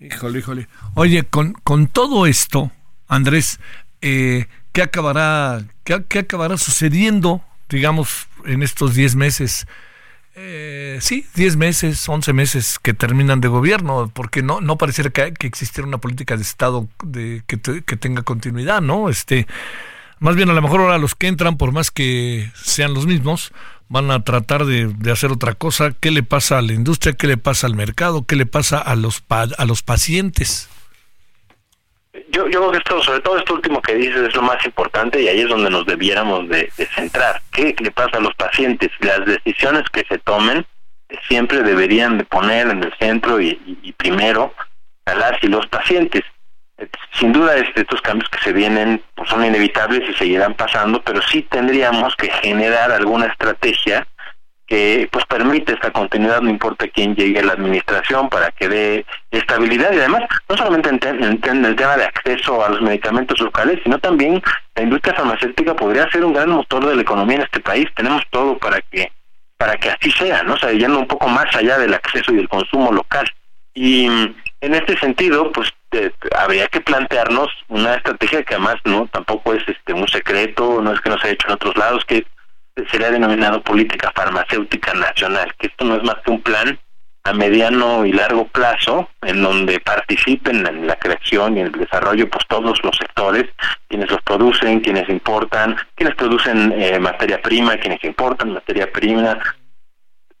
[0.00, 0.68] Híjole, híjole.
[0.94, 2.70] Oye, con, con todo esto,
[3.08, 3.58] Andrés,
[4.00, 9.66] eh, ¿qué acabará, qué, qué acabará sucediendo, digamos, en estos 10 meses?
[10.40, 15.34] Eh, sí, 10 meses, 11 meses que terminan de gobierno, porque no, no pareciera que,
[15.40, 17.56] existiera una política de Estado de, que,
[17.96, 19.08] tenga continuidad, ¿no?
[19.08, 19.48] Este,
[20.20, 23.50] más bien a lo mejor ahora los que entran, por más que sean los mismos,
[23.88, 25.90] van a tratar de, de, hacer otra cosa.
[25.98, 27.14] ¿Qué le pasa a la industria?
[27.14, 28.24] ¿Qué le pasa al mercado?
[28.24, 30.68] ¿Qué le pasa a los, a los pacientes?
[32.30, 35.20] Yo, yo creo que esto, sobre todo esto último que dices es lo más importante
[35.20, 37.40] y ahí es donde nos debiéramos de, centrar.
[37.52, 38.90] ¿Qué le pasa a los pacientes?
[39.00, 40.66] Las decisiones que se tomen
[41.26, 43.54] siempre deberían de poner en el centro y,
[43.96, 44.54] primero
[45.06, 46.22] a las y los pacientes.
[47.12, 51.20] Sin duda este, estos cambios que se vienen pues, son inevitables y seguirán pasando, pero
[51.22, 54.06] sí tendríamos que generar alguna estrategia
[54.68, 59.06] que pues permite esta continuidad, no importa quién llegue a la administración, para que dé
[59.30, 63.98] estabilidad y además no solamente en, el tema de acceso a los medicamentos locales, sino
[63.98, 64.42] también
[64.76, 67.86] la industria farmacéutica podría ser un gran motor de la economía en este país.
[67.96, 69.10] Tenemos todo para que
[69.56, 70.54] para que así sea, ¿no?
[70.54, 73.26] O sea, yendo un poco más allá del acceso y el consumo local.
[73.74, 75.72] Y en este sentido, pues
[76.36, 81.00] habría que plantearnos una estrategia que además no tampoco es este un secreto, no es
[81.00, 82.24] que no se haya hecho en otros lados, que
[82.90, 86.78] sería denominado política farmacéutica nacional, que esto no es más que un plan
[87.24, 92.28] a mediano y largo plazo en donde participen en la creación y en el desarrollo
[92.30, 93.44] pues todos los sectores,
[93.88, 99.38] quienes los producen, quienes importan, quienes producen eh, materia prima, quienes importan materia prima,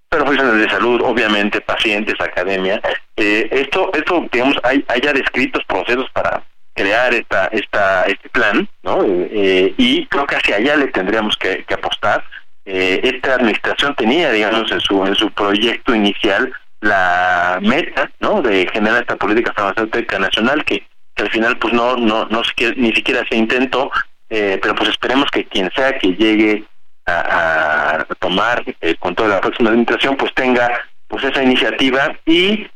[0.08, 2.80] profesionales de salud, obviamente pacientes, academia.
[3.16, 6.42] Eh, esto, esto digamos, hay, hay ya descritos procesos para
[6.78, 9.04] crear esta, esta, este plan, ¿no?
[9.04, 12.22] Eh, y creo que hacia allá le tendríamos que, apostar.
[12.64, 18.40] Eh, esta administración tenía, digamos, en su, en su proyecto inicial la meta, ¿no?
[18.42, 22.42] De generar esta política farmacéutica nacional que, al final, pues no, no, no
[22.76, 23.90] ni siquiera se intentó,
[24.30, 26.62] eh, pero pues esperemos que quien sea que llegue
[27.06, 30.70] a, a tomar el control de la próxima administración, pues tenga
[31.08, 32.68] pues esa iniciativa y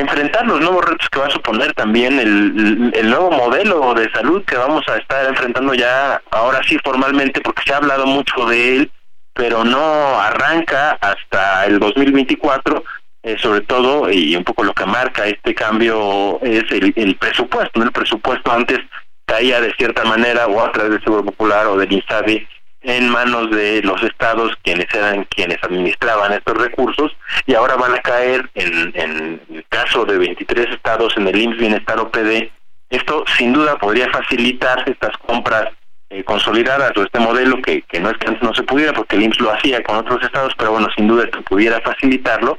[0.00, 4.56] enfrentar los nuevos retos que va a suponer también el, nuevo modelo de salud que
[4.56, 8.90] vamos a estar enfrentando ya ahora sí formalmente porque se ha hablado mucho de él
[9.32, 12.84] pero no arranca hasta el 2024
[13.22, 17.82] eh, sobre todo y un poco lo que marca este cambio es el, el presupuesto
[17.82, 18.78] el presupuesto antes
[19.26, 22.46] caía de cierta manera o a través del Seguro Popular o del INSABI
[22.82, 27.12] en manos de los estados quienes eran quienes administraban estos recursos
[27.46, 31.58] y ahora van a caer en, en el caso de 23 estados en el IMSS
[31.58, 32.50] Bienestar OPD.
[32.88, 35.68] Esto sin duda podría facilitar estas compras
[36.08, 39.16] eh, consolidadas o este modelo que, que no es que antes no se pudiera porque
[39.16, 42.58] el IMSS lo hacía con otros estados, pero bueno, sin duda esto pudiera facilitarlo.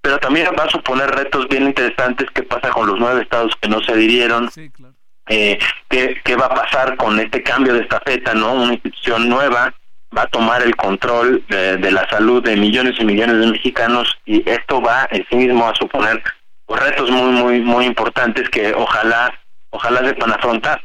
[0.00, 2.28] Pero también va a suponer retos bien interesantes.
[2.34, 4.50] ¿Qué pasa con los nueve estados que no se adhirieron?
[5.28, 5.58] Eh,
[5.88, 8.54] ¿qué, va a pasar con este cambio de estafeta, ¿no?
[8.54, 9.74] Una institución nueva
[10.16, 14.48] va a tomar el control de, la salud de millones y millones de mexicanos y
[14.48, 16.22] esto va en sí mismo a suponer
[16.68, 19.32] retos muy muy muy importantes que ojalá
[19.70, 20.82] ojalá sepan afrontar.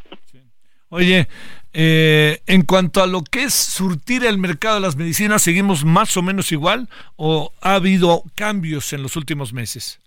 [0.89, 1.27] Oye,
[1.73, 6.15] eh, en cuanto a lo que es surtir el mercado de las medicinas, ¿seguimos más
[6.15, 9.99] o menos igual o ha habido cambios en los últimos meses?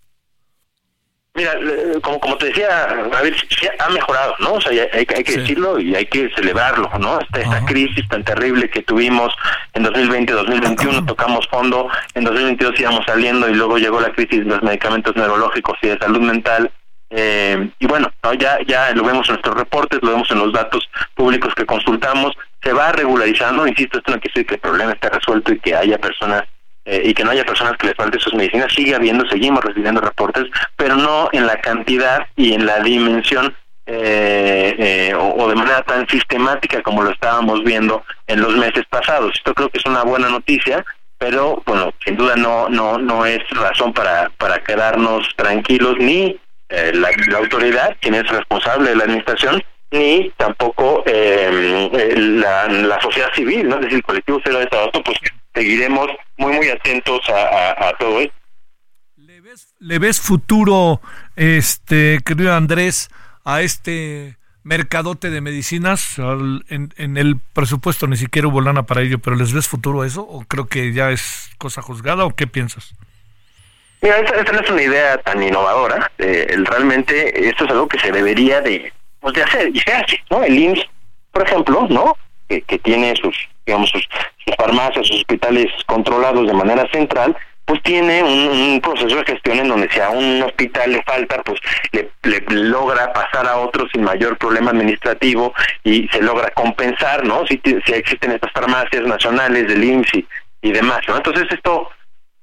[1.41, 1.55] Mira,
[2.03, 3.35] como, como te decía, a ver,
[3.79, 4.55] ha mejorado, ¿no?
[4.55, 7.19] O sea, hay, hay que decirlo y hay que celebrarlo, ¿no?
[7.19, 9.35] Esta, esta crisis tan terrible que tuvimos
[9.73, 14.51] en 2020, 2021, tocamos fondo, en 2022 íbamos saliendo y luego llegó la crisis de
[14.51, 16.71] los medicamentos neurológicos y de salud mental.
[17.09, 20.91] Eh, y bueno, ya, ya lo vemos en nuestros reportes, lo vemos en los datos
[21.15, 25.09] públicos que consultamos, se va regularizando, insisto, esto no quiere decir que el problema esté
[25.09, 26.45] resuelto y que haya personas
[26.91, 30.01] eh, y que no haya personas que les falte sus medicinas, sigue habiendo, seguimos recibiendo
[30.01, 33.55] reportes, pero no en la cantidad y en la dimensión
[33.87, 39.33] eh, eh, o, de manera tan sistemática como lo estábamos viendo en los meses pasados.
[39.37, 40.85] Esto creo que es una buena noticia,
[41.17, 47.39] pero bueno, sin duda no no no es razón para para quedarnos tranquilos ni la,
[47.39, 49.63] autoridad, quien es responsable de la administración,
[49.93, 53.77] ni tampoco la, la sociedad civil, ¿no?
[53.77, 55.19] Es decir, el colectivo cero de Estado, pues
[55.55, 58.35] seguiremos muy, muy atentos a, todo esto.
[59.79, 61.01] ¿Le ves, futuro,
[61.37, 63.11] este querido Andrés,
[63.45, 66.19] a este mercadote de medicinas?
[66.19, 70.07] en, en, el presupuesto ni siquiera hubo lana para ello, pero ¿les ves futuro a
[70.07, 70.23] eso?
[70.23, 72.25] ¿O creo que ya es cosa juzgada?
[72.25, 72.95] ¿O qué piensas?
[74.03, 76.11] Mira, esta, no es una idea tan innovadora.
[76.19, 80.21] Eh, realmente esto es algo que se debería de, pues, de hacer y se hace,
[80.31, 80.43] ¿no?
[80.43, 80.87] El IMSS,
[81.33, 82.17] por ejemplo, ¿no?
[82.49, 83.37] que tiene sus
[83.71, 84.09] digamos, sus,
[84.59, 89.89] farmacias, sus hospitales controlados de manera central, pues tiene un, proceso de gestión en donde
[89.91, 91.61] si a un hospital le falta, pues
[91.93, 95.55] le, logra pasar a otro sin mayor problema administrativo
[95.85, 97.47] y se logra compensar, ¿no?
[97.47, 100.25] Si, si existen estas farmacias nacionales del IMSS
[100.63, 101.19] y, demás, ¿no?
[101.19, 101.89] Entonces esto,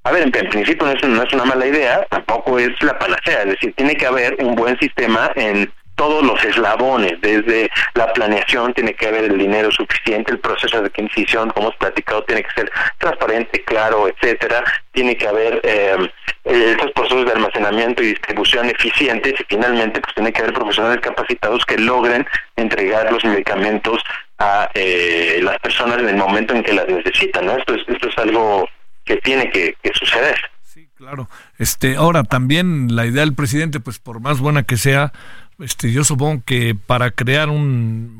[0.06, 3.42] a ver, en, principio no es, no es una mala idea, tampoco es la panacea,
[3.42, 8.74] es decir, tiene que haber un buen sistema en todos los eslabones, desde la planeación
[8.74, 12.52] tiene que haber el dinero suficiente, el proceso de adquisición, como hemos platicado, tiene que
[12.52, 15.98] ser transparente, claro, etcétera, tiene que haber eh,
[16.46, 21.66] estos procesos de almacenamiento y distribución eficientes y finalmente pues tiene que haber profesionales capacitados
[21.66, 24.02] que logren entregar los medicamentos
[24.38, 27.58] a eh, las personas en el momento en que las necesitan, ¿no?
[27.58, 28.70] Esto es, esto es algo
[29.04, 30.38] que tiene que, que suceder.
[30.62, 31.28] Sí, claro.
[31.58, 35.12] Este, ahora también la idea del presidente, pues por más buena que sea,
[35.60, 38.18] este, yo supongo que para crear un,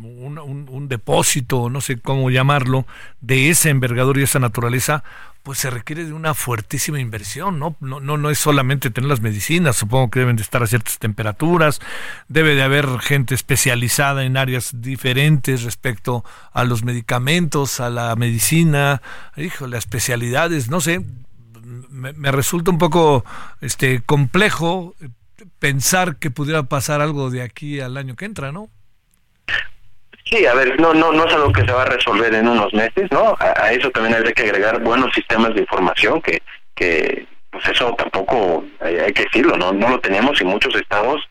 [0.70, 2.86] un, depósito, no sé cómo llamarlo,
[3.22, 5.04] de esa envergadura y esa naturaleza,
[5.44, 7.76] pues se requiere de una fuertísima inversión, ¿no?
[7.80, 10.98] No, no, no es solamente tener las medicinas, supongo que deben de estar a ciertas
[10.98, 11.80] temperaturas,
[12.28, 19.02] debe de haber gente especializada en áreas diferentes respecto a los medicamentos, a la medicina,
[19.36, 21.06] hijo, las especialidades, no sé,
[21.90, 23.24] me, me, resulta un poco
[23.62, 24.96] este complejo
[25.60, 28.70] pensar que pudiera pasar algo de aquí al año que entra, ¿no?
[30.30, 32.74] Sí, a ver, no, no, no es algo que se va a resolver en unos
[32.74, 33.36] meses, ¿no?
[33.40, 36.42] A, eso también hay que agregar buenos sistemas de información que,
[36.76, 39.72] que pues eso tampoco hay, que decirlo, ¿no?
[39.72, 41.22] No lo teníamos y muchos estados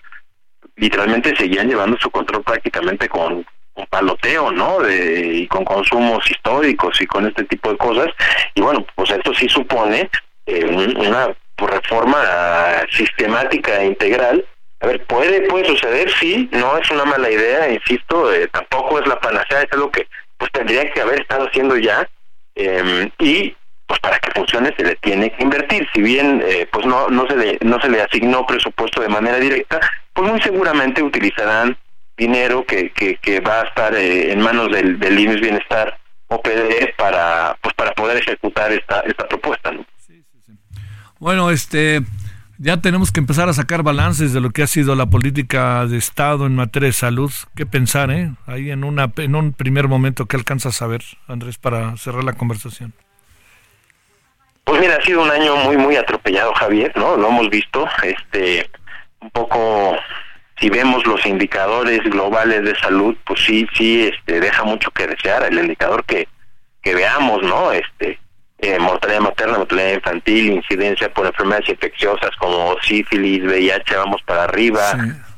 [0.76, 4.80] literalmente seguían llevando su control prácticamente con, con paloteo, ¿no?
[4.80, 8.08] De, y con consumos históricos y con este tipo de cosas.
[8.54, 10.08] Y bueno, pues esto sí supone
[10.46, 11.34] eh, una
[11.64, 12.18] reforma
[12.90, 14.44] sistemática e integral.
[14.80, 19.06] A ver, puede puede suceder, sí, no es una mala idea, insisto, eh, tampoco es
[19.06, 22.06] la panacea, es algo que pues tendría que haber estado haciendo ya
[22.54, 26.84] em, y pues para que funcione se le tiene que invertir, si bien eh, pues
[26.84, 29.80] no no se le no se le asignó presupuesto de manera directa,
[30.12, 31.78] pues muy seguramente utilizarán
[32.16, 35.98] dinero que, que, que va a estar eh, en manos del, del Bienestar
[36.28, 39.86] OPD para pues para poder ejecutar esta esta propuesta, ¿no?
[41.18, 42.02] Bueno, este,
[42.58, 45.96] ya tenemos que empezar a sacar balances de lo que ha sido la política de
[45.96, 47.32] Estado en materia de salud.
[47.54, 48.32] ¿Qué pensar, eh?
[48.46, 52.34] Ahí en, una, en un primer momento, ¿qué alcanzas a ver, Andrés, para cerrar la
[52.34, 52.92] conversación?
[54.64, 57.16] Pues mira, ha sido un año muy, muy atropellado, Javier, ¿no?
[57.16, 58.68] Lo hemos visto, este,
[59.20, 59.96] un poco,
[60.60, 65.44] si vemos los indicadores globales de salud, pues sí, sí, este, deja mucho que desear.
[65.44, 66.28] El indicador que,
[66.82, 67.72] que veamos, ¿no?
[67.72, 68.18] Este,
[68.58, 74.92] eh, mortalidad materna, mortalidad infantil, incidencia por enfermedades infecciosas como sífilis, VIH, vamos para arriba.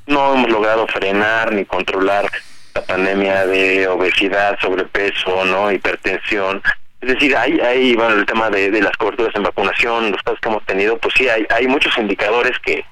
[0.07, 2.31] No hemos logrado frenar ni controlar
[2.75, 6.63] la pandemia de obesidad, sobrepeso, no hipertensión.
[7.01, 10.49] Es decir, hay, hay bueno, el tema de, las coberturas en vacunación, los casos que
[10.49, 12.85] hemos tenido, pues sí, hay, hay muchos indicadores que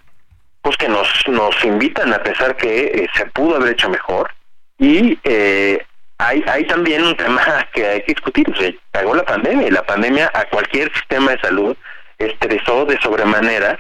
[0.63, 4.33] pues que nos, nos invitan a pensar que eh, se pudo haber hecho mejor
[4.81, 5.87] y eh,
[6.19, 7.43] hay, hay también un tema
[7.73, 8.47] que hay que discutir.
[8.59, 11.77] Se pagó la pandemia y la pandemia a cualquier sistema de salud
[12.19, 13.79] estresó de sobremanera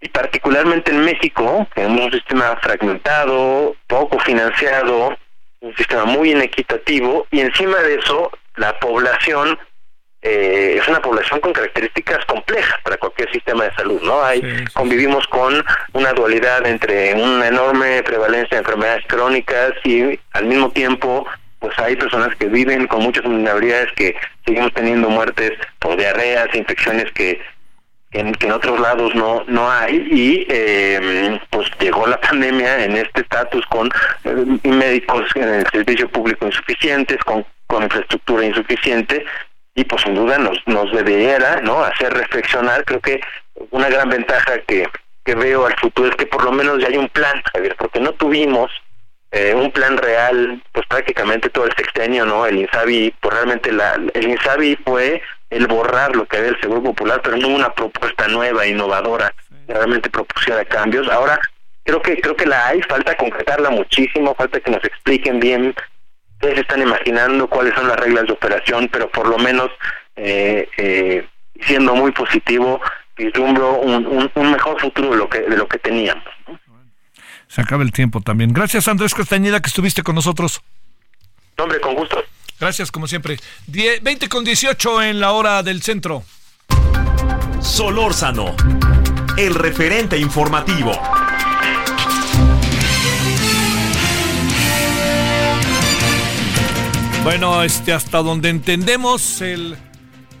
[0.00, 5.16] y particularmente en México tenemos un sistema fragmentado, poco financiado,
[5.60, 9.58] un sistema muy inequitativo y encima de eso la población
[10.22, 14.22] eh, es una población con características complejas para cualquier sistema de salud, ¿no?
[14.22, 20.70] Hay convivimos con una dualidad entre una enorme prevalencia de enfermedades crónicas y al mismo
[20.70, 21.26] tiempo
[21.66, 24.14] pues hay personas que viven con muchas vulnerabilidades que
[24.44, 25.50] seguimos teniendo muertes
[25.80, 27.40] por diarreas, infecciones que,
[28.12, 30.06] en, que en otros lados no no hay.
[30.08, 33.90] Y eh, pues llegó la pandemia en este estatus con
[34.22, 39.24] eh, médicos en el servicio público insuficientes, con, con infraestructura insuficiente
[39.74, 43.20] y pues sin duda nos, nos debiera no hacer reflexionar, creo que
[43.72, 44.88] una gran ventaja que,
[45.24, 47.98] que veo al futuro es que por lo menos ya hay un plan, Javier, porque
[47.98, 48.70] no tuvimos
[49.32, 52.46] eh, un plan real, pues prácticamente todo el sextenio, ¿no?
[52.46, 56.82] El INSABI, pues realmente la, el INSABI fue el borrar lo que había el Seguro
[56.82, 59.32] Popular, pero no una propuesta nueva, innovadora,
[59.68, 61.08] realmente propusiera cambios.
[61.08, 61.40] Ahora,
[61.84, 65.74] creo que creo que la hay, falta concretarla muchísimo, falta que nos expliquen bien
[66.40, 69.70] qué se están imaginando, cuáles son las reglas de operación, pero por lo menos,
[70.16, 71.26] eh, eh,
[71.60, 72.80] siendo muy positivo,
[73.16, 76.35] vislumbro un, un, un mejor futuro de lo que, de lo que teníamos.
[77.48, 78.52] Se acaba el tiempo también.
[78.52, 80.60] Gracias Andrés Castañeda que estuviste con nosotros.
[81.58, 82.22] Hombre, con gusto.
[82.58, 83.38] Gracias como siempre.
[83.66, 86.24] 20 con 18 en la hora del centro.
[87.60, 88.54] Solórzano,
[89.36, 90.92] el referente informativo.
[97.24, 99.76] Bueno, este, hasta donde entendemos, el,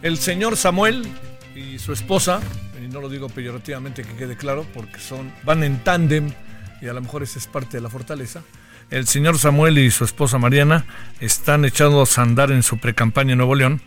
[0.02, 1.06] el señor Samuel
[1.54, 2.40] y su esposa
[2.88, 6.32] no lo digo peyorativamente que quede claro, porque son van en tándem
[6.80, 8.42] y a lo mejor esa es parte de la fortaleza.
[8.90, 10.86] El señor Samuel y su esposa Mariana
[11.20, 13.82] están echados a andar en su precampaña en Nuevo León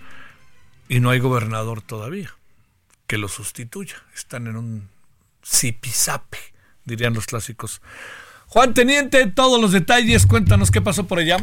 [0.90, 2.32] y no hay gobernador todavía
[3.08, 3.96] que lo sustituya.
[4.14, 4.90] Están en un
[5.46, 6.38] zipizape,
[6.86, 7.82] dirían los clásicos.
[8.48, 11.38] Juan Teniente, todos los detalles, cuéntanos qué pasó por allá.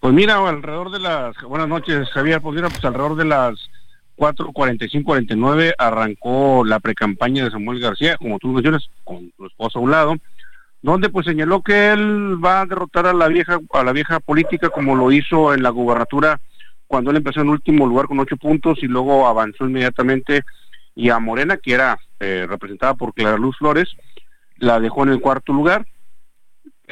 [0.00, 3.54] Pues mira, alrededor de las, buenas noches Javier, pues mira, pues alrededor de las
[4.16, 9.82] 4.45, 49 arrancó la precampaña de Samuel García, como tú mencionas, con tu esposa a
[9.82, 10.16] un lado,
[10.84, 14.68] donde pues señaló que él va a derrotar a la vieja, a la vieja política
[14.68, 16.38] como lo hizo en la gubernatura
[16.86, 20.42] cuando él empezó en último lugar con ocho puntos y luego avanzó inmediatamente
[20.94, 23.96] y a Morena, que era eh, representada por Clara Luz Flores,
[24.58, 25.86] la dejó en el cuarto lugar,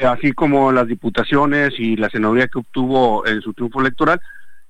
[0.03, 4.19] así como las diputaciones y la senaduría que obtuvo en su triunfo electoral.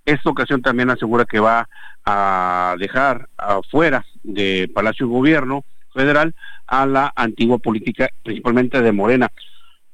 [0.04, 1.70] Esta ocasión también asegura que va
[2.04, 5.64] a dejar afuera de Palacio Gobierno
[5.94, 6.34] Federal
[6.68, 9.30] a la antigua política, principalmente de Morena.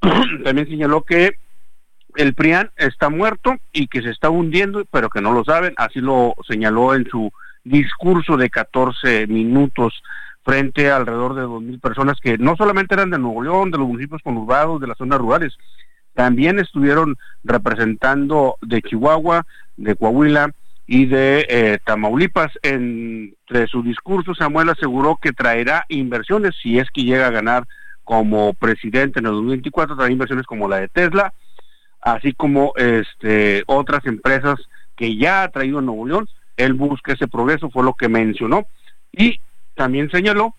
[0.44, 1.34] también señaló que
[2.16, 6.00] el PRIAN está muerto y que se está hundiendo, pero que no lo saben, así
[6.00, 7.32] lo señaló en su
[7.64, 10.02] discurso de 14 minutos
[10.44, 13.88] frente a alrededor de 2.000 personas que no solamente eran de Nuevo León, de los
[13.88, 15.58] municipios conurbados, de las zonas rurales,
[16.14, 19.46] también estuvieron representando de Chihuahua,
[19.78, 20.52] de Coahuila
[20.92, 22.52] y de eh, Tamaulipas.
[22.64, 27.66] Entre su discurso, Samuel aseguró que traerá inversiones si es que llega a ganar
[28.04, 31.32] como presidente en el 2024, traerá inversiones como la de Tesla,
[32.02, 34.56] así como este, otras empresas
[34.96, 36.28] que ya ha traído Nuevo León.
[36.58, 38.66] Él busca ese progreso, fue lo que mencionó.
[39.12, 39.40] Y
[39.76, 40.56] también señaló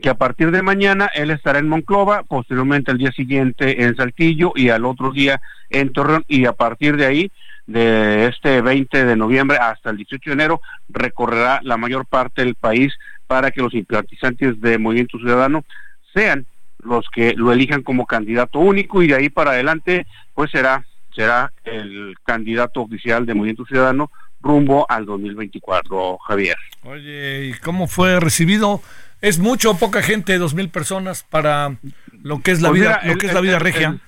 [0.00, 4.54] que a partir de mañana él estará en Monclova, posteriormente al día siguiente en Saltillo
[4.56, 7.30] y al otro día en Torreón y a partir de ahí,
[7.66, 12.54] de este 20 de noviembre hasta el 18 de enero, recorrerá la mayor parte del
[12.54, 12.92] país
[13.26, 15.64] para que los simpatizantes de Movimiento Ciudadano
[16.12, 16.46] sean
[16.80, 20.84] los que lo elijan como candidato único y de ahí para adelante pues será
[21.14, 24.10] será el candidato oficial de Movimiento Ciudadano
[24.40, 26.56] rumbo al 2024, Javier.
[26.82, 28.82] Oye, ¿y cómo fue recibido?
[29.20, 31.76] ¿Es mucho o poca gente, dos mil personas para
[32.22, 33.88] lo que es la pues vida, lo que es la vida regia?
[33.88, 34.00] El,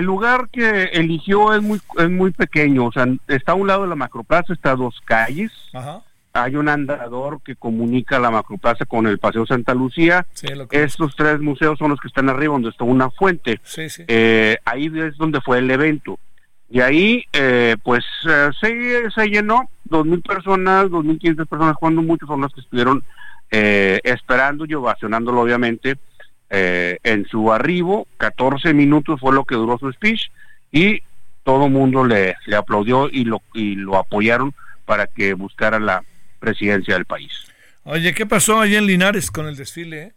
[0.00, 3.88] lugar que eligió es muy es muy pequeño, o sea, está a un lado de
[3.88, 5.52] la macroplaza, está a dos calles.
[5.74, 6.02] Ajá
[6.32, 10.26] hay un andador que comunica la macroplaza con el Paseo Santa Lucía.
[10.70, 13.60] Estos tres museos son los que están arriba, donde está una fuente.
[14.08, 16.18] Eh, ahí es donde fue el evento.
[16.70, 21.76] Y ahí, eh, pues, eh, se, se, llenó, dos mil personas, dos mil quinientas personas,
[21.78, 23.04] cuando muchos son los que estuvieron
[23.54, 25.98] esperando y ovacionándolo, obviamente,
[26.54, 28.06] en su arribo.
[28.18, 30.30] 14 minutos fue lo que duró su speech
[30.70, 31.00] y
[31.44, 34.54] todo mundo le, le aplaudió y lo, y lo apoyaron
[34.84, 36.04] para que buscara la,
[36.42, 37.30] presidencia del país.
[37.84, 40.02] Oye, ¿qué pasó allá en Linares con el desfile?
[40.02, 40.12] Eh?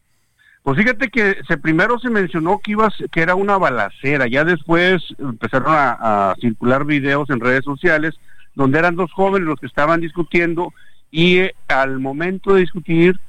[0.64, 5.04] Pues fíjate que se, primero se mencionó que, iba, que era una balacera, ya después
[5.20, 8.16] empezaron a, circular videos en redes sociales
[8.56, 10.74] donde eran dos jóvenes los que estaban discutiendo
[11.12, 13.20] y eh, al momento de discutir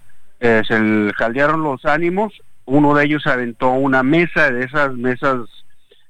[0.41, 2.33] eh, se caldearon los ánimos,
[2.67, 5.39] uno de ellos aventó una mesa de esas mesas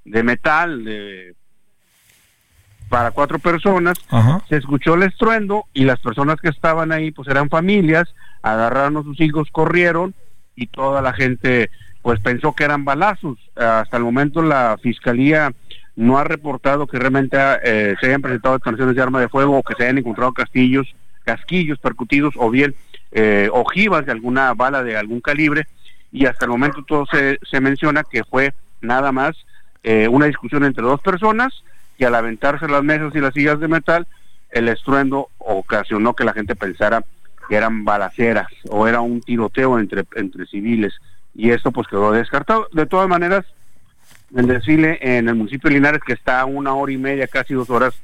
[0.05, 1.35] de metal, de
[2.89, 3.99] para cuatro personas,
[4.49, 9.03] se escuchó el estruendo y las personas que estaban ahí pues eran familias, agarraron a
[9.03, 10.15] sus hijos, corrieron
[10.55, 11.70] y toda la gente
[12.03, 13.39] pues pensó que eran balazos.
[13.57, 15.53] Hasta el momento la fiscalía
[15.97, 19.62] no ha reportado que realmente eh, se hayan presentado detonaciones de arma de fuego o
[19.62, 20.87] que se hayan encontrado castillos,
[21.24, 22.74] casquillos percutidos o bien
[23.11, 25.66] eh, ojivas de alguna bala de algún calibre
[26.12, 29.37] y hasta el momento todo se, se menciona que fue nada más
[29.83, 31.62] eh, una discusión entre dos personas
[31.99, 34.07] y al aventarse las mesas y las sillas de metal,
[34.51, 37.05] el estruendo ocasionó que la gente pensara
[37.49, 40.95] que eran balaceras o era un tiroteo entre, entre civiles
[41.35, 42.69] y esto pues quedó descartado.
[42.73, 43.45] De todas maneras,
[44.35, 47.55] el desfile en el municipio de Linares, que está a una hora y media, casi
[47.55, 47.95] dos horas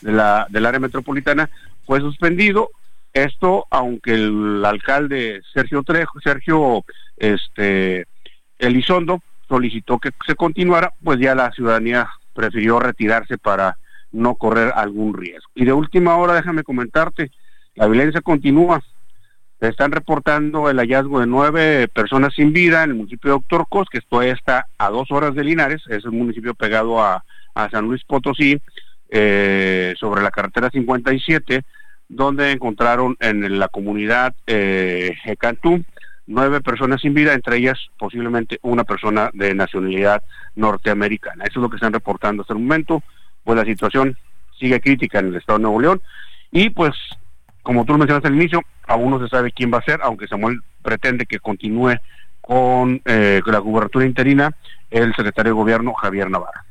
[0.00, 1.48] de la, del área metropolitana,
[1.86, 2.70] fue suspendido.
[3.12, 6.84] Esto, aunque el alcalde Sergio Trejo, Sergio
[7.20, 8.06] este,
[8.58, 13.76] Elizondo solicitó que se continuara, pues ya la ciudadanía prefirió retirarse para
[14.10, 15.50] no correr algún riesgo.
[15.54, 17.30] Y de última hora, déjame comentarte,
[17.74, 18.82] la violencia continúa.
[19.60, 23.88] están reportando el hallazgo de nueve personas sin vida en el municipio de Doctor Cos,
[23.90, 27.22] que esto está a dos horas de Linares, es un municipio pegado a,
[27.70, 28.58] San Luis Potosí,
[29.10, 31.62] eh, sobre la carretera 57,
[32.08, 35.14] donde encontraron en la comunidad eh,
[36.30, 40.22] nueve personas sin vida, entre ellas posiblemente una persona de nacionalidad
[40.54, 41.44] norteamericana.
[41.44, 43.02] Eso es lo que están reportando hasta el momento.
[43.44, 44.16] Pues la situación
[44.58, 46.02] sigue crítica en el estado de Nuevo León
[46.52, 46.94] y pues
[47.62, 50.26] como tú lo mencionaste al inicio, aún no se sabe quién va a ser, aunque
[50.26, 51.96] Samuel pretende que continúe
[52.40, 54.54] con eh, la gubernatura interina
[54.90, 56.64] el secretario de gobierno Javier Navarra.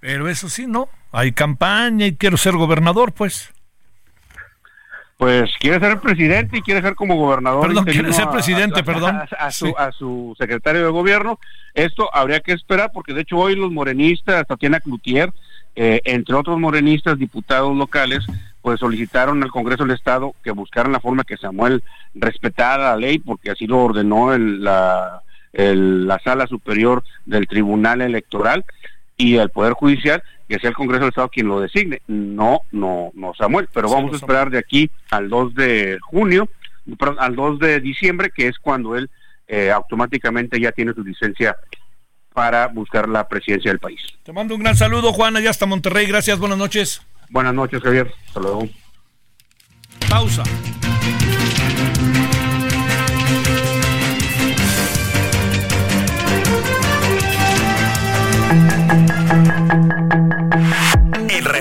[0.00, 0.88] Pero eso sí, ¿no?
[1.12, 3.52] Hay campaña y quiero ser gobernador, pues.
[5.20, 7.66] Pues quiere ser presidente y quiere ser como gobernador.
[7.66, 9.20] Perdón, quiere ser presidente, perdón.
[9.38, 11.38] A, su, a su secretario de gobierno.
[11.74, 15.30] Esto habría que esperar porque de hecho hoy los morenistas, Tatiana Cloutier,
[15.76, 18.24] eh, entre otros morenistas, diputados locales,
[18.62, 21.82] pues solicitaron al Congreso del Estado que buscaran la forma que Samuel
[22.14, 25.20] respetara la ley, porque así lo ordenó la,
[25.52, 28.64] la Sala Superior del Tribunal Electoral
[29.18, 32.02] y el Poder Judicial, que sea el Congreso del Estado quien lo designe.
[32.08, 36.48] No, no, no Samuel, pero vamos a esperar de aquí al 2 de junio,
[37.18, 39.08] al 2 de diciembre, que es cuando él
[39.46, 41.56] eh, automáticamente ya tiene su licencia
[42.34, 44.00] para buscar la presidencia del país.
[44.24, 46.06] Te mando un gran saludo, Juan, allá hasta Monterrey.
[46.06, 47.00] Gracias, buenas noches.
[47.28, 48.12] Buenas noches, Javier.
[48.26, 48.68] Hasta luego.
[50.08, 50.42] Pausa.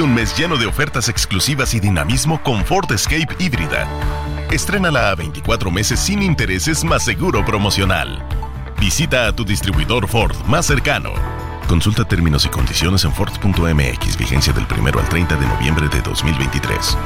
[0.00, 3.86] Un mes lleno de ofertas exclusivas y dinamismo con Ford Escape híbrida.
[4.50, 8.26] Estrénala a 24 meses sin intereses más seguro promocional.
[8.80, 11.12] Visita a tu distribuidor Ford más cercano.
[11.68, 16.96] Consulta términos y condiciones en Ford.mx, vigencia del 1 al 30 de noviembre de 2023.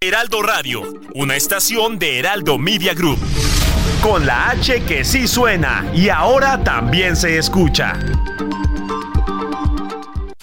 [0.00, 0.82] Heraldo Radio,
[1.14, 3.18] una estación de Heraldo Media Group.
[4.00, 7.94] Con la H que sí suena y ahora también se escucha.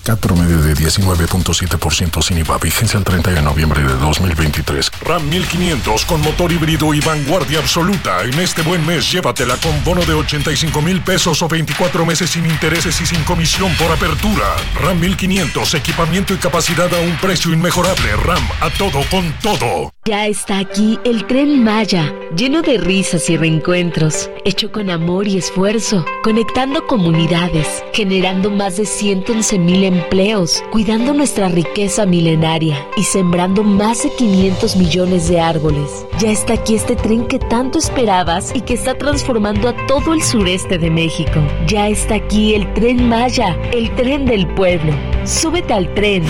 [0.03, 4.91] CAT promedio de 19.7% sin IVA, vigencia el 30 de noviembre de 2023.
[5.01, 8.23] RAM 1500 con motor híbrido y vanguardia absoluta.
[8.23, 12.45] En este buen mes llévatela con bono de 85 mil pesos o 24 meses sin
[12.45, 14.55] intereses y sin comisión por apertura.
[14.81, 18.15] RAM 1500, equipamiento y capacidad a un precio inmejorable.
[18.17, 19.93] RAM a todo con todo.
[20.05, 25.38] Ya está aquí el tren Maya, lleno de risas y reencuentros, hecho con amor y
[25.38, 33.64] esfuerzo, conectando comunidades, generando más de 111 mil empleos, cuidando nuestra riqueza milenaria y sembrando
[33.64, 36.06] más de 500 millones de árboles.
[36.20, 40.22] Ya está aquí este tren que tanto esperabas y que está transformando a todo el
[40.22, 41.40] sureste de México.
[41.68, 44.94] Ya está aquí el tren Maya, el tren del pueblo.
[45.26, 46.24] Súbete al tren.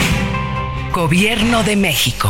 [0.94, 2.30] Gobierno de México.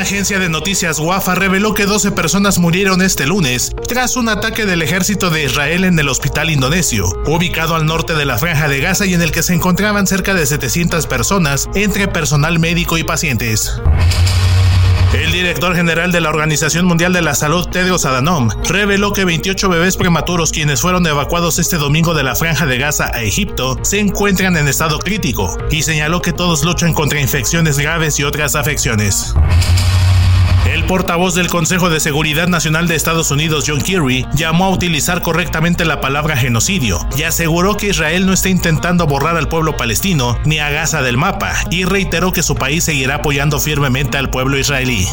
[0.00, 4.64] La agencia de noticias WAFA reveló que 12 personas murieron este lunes tras un ataque
[4.64, 8.80] del ejército de Israel en el hospital indonesio, ubicado al norte de la franja de
[8.80, 13.04] Gaza y en el que se encontraban cerca de 700 personas entre personal médico y
[13.04, 13.78] pacientes.
[15.12, 19.68] El director general de la Organización Mundial de la Salud, Tedros Adhanom, reveló que 28
[19.68, 23.98] bebés prematuros quienes fueron evacuados este domingo de la Franja de Gaza a Egipto se
[23.98, 29.34] encuentran en estado crítico y señaló que todos luchan contra infecciones graves y otras afecciones.
[30.66, 35.22] El portavoz del Consejo de Seguridad Nacional de Estados Unidos, John Kerry, llamó a utilizar
[35.22, 40.38] correctamente la palabra genocidio y aseguró que Israel no está intentando borrar al pueblo palestino
[40.44, 44.58] ni a Gaza del mapa y reiteró que su país seguirá apoyando firmemente al pueblo
[44.58, 45.06] israelí.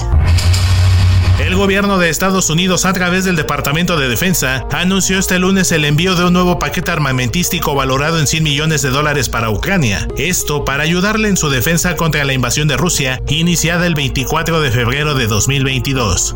[1.39, 5.85] El gobierno de Estados Unidos, a través del Departamento de Defensa, anunció este lunes el
[5.85, 10.07] envío de un nuevo paquete armamentístico valorado en 100 millones de dólares para Ucrania.
[10.18, 14.72] Esto para ayudarle en su defensa contra la invasión de Rusia, iniciada el 24 de
[14.72, 16.35] febrero de 2022.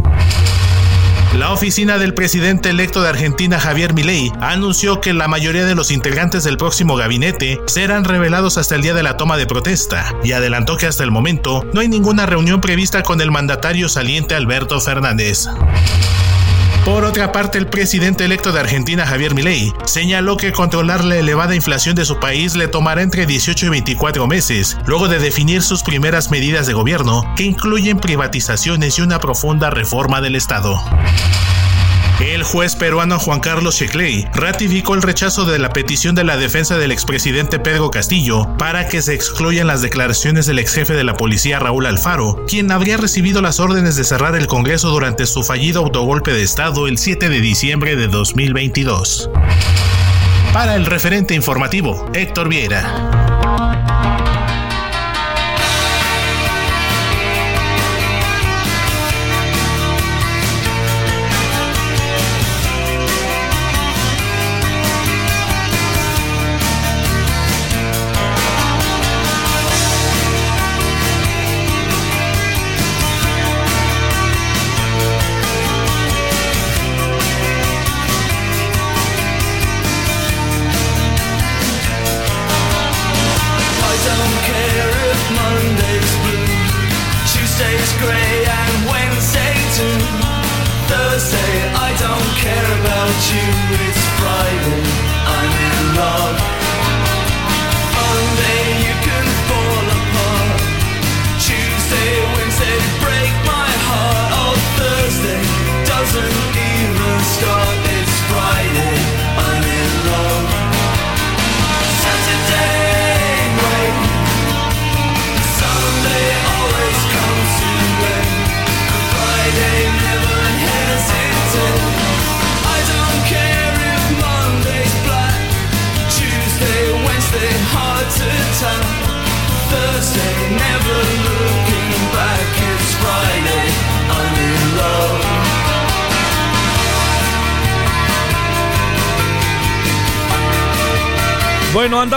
[1.34, 5.90] La oficina del presidente electo de Argentina, Javier Milei, anunció que la mayoría de los
[5.90, 10.34] integrantes del próximo gabinete serán revelados hasta el día de la toma de protesta y
[10.34, 14.82] adelantó que hasta el momento no hay ninguna reunión prevista con el mandatario saliente Alberto
[14.82, 15.48] Fernández.
[16.86, 21.54] Por otra parte, el presidente electo de Argentina, Javier Milei, señaló que controlar la elevada
[21.54, 25.84] inflación de su país le tomará entre 18 y 24 meses, luego de definir sus
[25.84, 30.82] primeras medidas de gobierno, que incluyen privatizaciones y una profunda reforma del Estado.
[32.22, 36.78] El juez peruano Juan Carlos Shecley ratificó el rechazo de la petición de la defensa
[36.78, 41.16] del expresidente Pedro Castillo para que se excluyan las declaraciones del ex jefe de la
[41.16, 45.82] policía Raúl Alfaro, quien habría recibido las órdenes de cerrar el Congreso durante su fallido
[45.82, 49.32] autogolpe de Estado el 7 de diciembre de 2022.
[50.54, 53.31] Para el referente informativo, Héctor Vieira.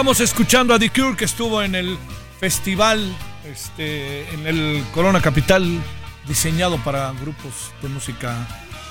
[0.05, 1.97] Andamos escuchando a The Cure que estuvo en el
[2.39, 3.11] festival,
[3.51, 5.81] este, en el Corona Capital,
[6.29, 8.47] diseñado para grupos de música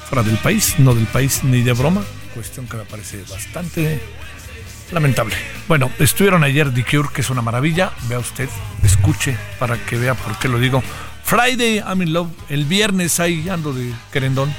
[0.10, 2.04] fuera del país, no del país ni de broma,
[2.34, 4.02] cuestión que me parece bastante
[4.92, 5.36] lamentable.
[5.68, 8.50] Bueno, estuvieron ayer The Cure, que es una maravilla, vea usted,
[8.82, 10.82] escuche para que vea por qué lo digo.
[11.26, 14.52] Friday, I'm in love, el viernes ahí ando de querendón.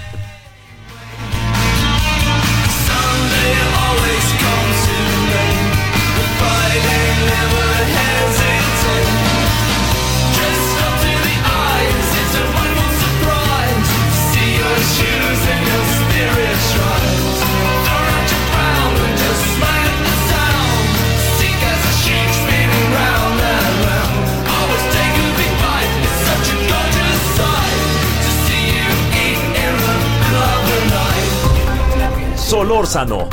[32.64, 33.28] Solórzano,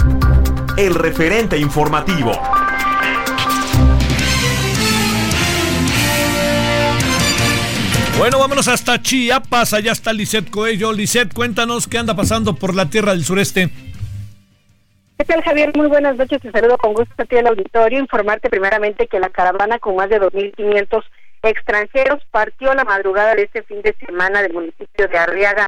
[0.77, 2.33] el referente informativo.
[8.17, 9.73] Bueno, vámonos hasta Chiapas.
[9.73, 10.91] Allá está Lisette Coello.
[10.91, 13.69] Lisette, cuéntanos qué anda pasando por la tierra del sureste.
[15.17, 15.71] ¿Qué tal, Javier?
[15.77, 16.41] Muy buenas noches.
[16.41, 17.99] Te saludo con gusto a ti el auditorio.
[17.99, 21.03] Informarte primeramente que la caravana con más de 2.500
[21.43, 25.67] extranjeros partió la madrugada de este fin de semana del municipio de Arriaga,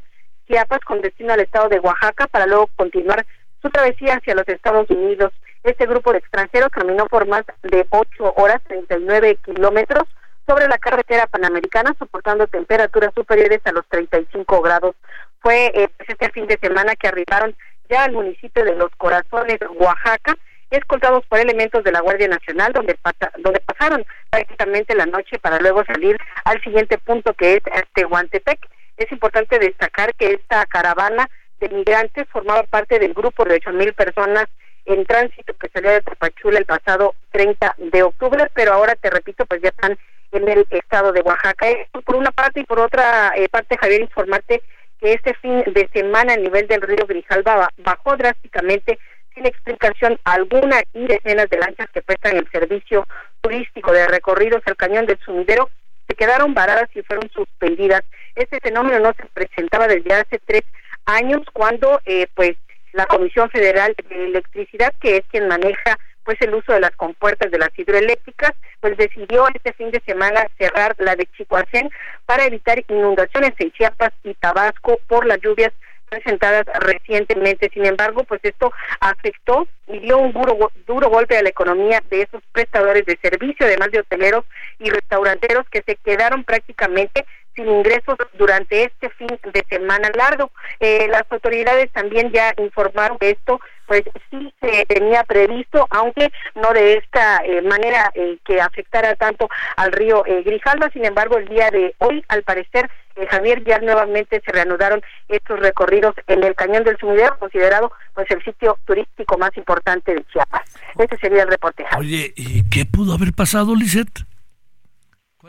[0.49, 3.25] Chiapas, con destino al estado de Oaxaca, para luego continuar
[3.63, 5.31] su travesía hacia los Estados Unidos.
[5.63, 10.03] Este grupo de extranjeros caminó por más de 8 horas, 39 kilómetros,
[10.45, 14.95] sobre la carretera panamericana, soportando temperaturas superiores a los 35 grados.
[15.39, 17.55] Fue eh, pues, este fin de semana que arribaron
[17.89, 20.35] ya al municipio de Los Corazones, Oaxaca,
[20.69, 22.97] escoltados por elementos de la Guardia Nacional, donde,
[23.37, 27.61] donde pasaron prácticamente la noche para luego salir al siguiente punto que es
[27.93, 28.59] Tehuantepec.
[28.97, 31.29] Es importante destacar que esta caravana
[31.63, 34.45] de migrantes formaba parte del grupo de ocho mil personas
[34.85, 39.45] en tránsito que salió de Tapachula el pasado 30 de octubre, pero ahora te repito,
[39.45, 39.97] pues ya están
[40.33, 41.67] en el estado de Oaxaca.
[42.05, 44.61] Por una parte y por otra eh, parte, Javier, informarte
[44.99, 48.99] que este fin de semana el nivel del río Grijalba bajó drásticamente
[49.33, 53.05] sin explicación alguna y decenas de lanchas que prestan el servicio
[53.41, 55.69] turístico de recorridos al cañón del sumidero
[56.07, 58.01] se quedaron varadas y fueron suspendidas.
[58.35, 60.63] Este fenómeno no se presentaba desde hace tres
[61.05, 62.53] años cuando eh, pues
[62.93, 67.51] la Comisión Federal de Electricidad, que es quien maneja pues el uso de las compuertas
[67.51, 71.89] de las hidroeléctricas, pues decidió este fin de semana cerrar la de Chicoacén
[72.25, 75.73] para evitar inundaciones en Chiapas y Tabasco por las lluvias
[76.09, 77.69] presentadas recientemente.
[77.73, 82.21] Sin embargo, pues esto afectó y dio un duro, duro golpe a la economía de
[82.21, 84.45] esos prestadores de servicio, además de hoteleros
[84.79, 87.25] y restauranteros que se quedaron prácticamente
[87.55, 90.51] sin ingresos durante este fin de semana largo.
[90.79, 96.71] Eh, las autoridades también ya informaron que esto pues sí se tenía previsto, aunque no
[96.71, 100.89] de esta eh, manera eh, que afectara tanto al río Grijalva.
[100.91, 102.89] Sin embargo, el día de hoy, al parecer,
[103.29, 108.43] Javier, ya nuevamente se reanudaron estos recorridos en el Cañón del Sumidero, considerado pues el
[108.43, 110.61] sitio turístico más importante de Chiapas.
[110.97, 111.85] Ese sería el reporte.
[111.97, 114.25] Oye, ¿y qué pudo haber pasado, Lisette?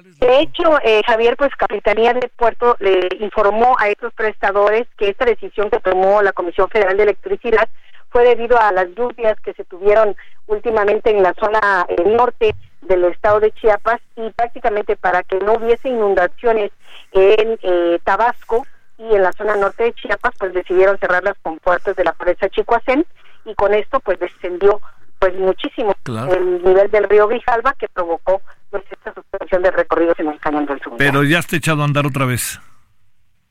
[0.03, 5.25] De hecho, eh, Javier, pues Capitanía de Puerto le informó a estos prestadores que esta
[5.25, 7.69] decisión que tomó la Comisión Federal de Electricidad
[8.11, 10.16] fue debido a las lluvias que se tuvieron
[10.49, 15.55] últimamente en la zona eh, norte del estado de Chiapas y prácticamente para que no
[15.55, 16.73] hubiese inundaciones
[17.12, 18.66] en eh, Tabasco
[18.99, 22.49] y en la zona norte de Chiapas, pues decidieron cerrar las compuertas de la presa
[22.49, 23.07] Chicoacén
[23.45, 24.81] y con esto pues descendió
[25.25, 30.29] pues muchísimo el nivel del río Grijalva que provocó pues esta suspensión de recorridos en
[30.29, 30.93] el cañón del sur.
[30.99, 32.61] Pero ya está echado a andar otra vez.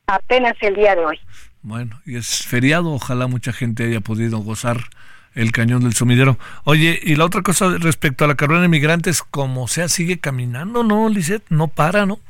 [0.06, 1.18] Apenas el día de hoy.
[1.62, 4.76] Bueno, y es feriado, ojalá mucha gente haya podido gozar
[5.34, 6.38] el cañón del sumidero.
[6.62, 10.84] Oye, y la otra cosa respecto a la carrera de migrantes, como sea, sigue caminando,
[10.84, 11.44] ¿no, Lisette?
[11.48, 12.20] No para, ¿no?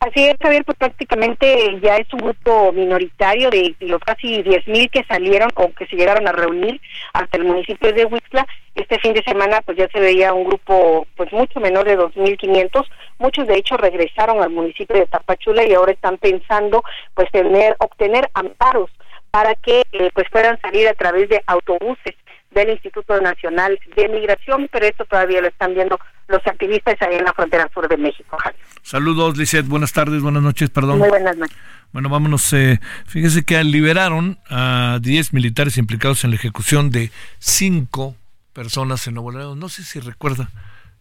[0.00, 5.04] Así es, Javier, pues prácticamente ya es un grupo minoritario de los casi 10.000 que
[5.04, 6.80] salieron o que se llegaron a reunir
[7.12, 8.46] hasta el municipio de Huixla.
[8.74, 12.86] Este fin de semana pues ya se veía un grupo pues mucho menor de 2.500.
[13.18, 16.82] Muchos de hecho regresaron al municipio de Tapachula y ahora están pensando
[17.12, 18.90] pues tener obtener amparos
[19.30, 22.16] para que eh, pues puedan salir a través de autobuses
[22.50, 25.98] del Instituto Nacional de Migración, pero esto todavía lo están viendo
[26.28, 28.36] los activistas ahí en la frontera sur de México.
[28.82, 29.66] Saludos, Lizeth.
[29.66, 30.98] Buenas tardes, buenas noches, perdón.
[30.98, 31.56] Muy buenas noches.
[31.92, 32.52] Bueno, vámonos.
[32.52, 38.14] Eh, fíjese que liberaron a 10 militares implicados en la ejecución de cinco
[38.52, 39.58] personas en Nuevo León.
[39.58, 40.50] No sé si recuerda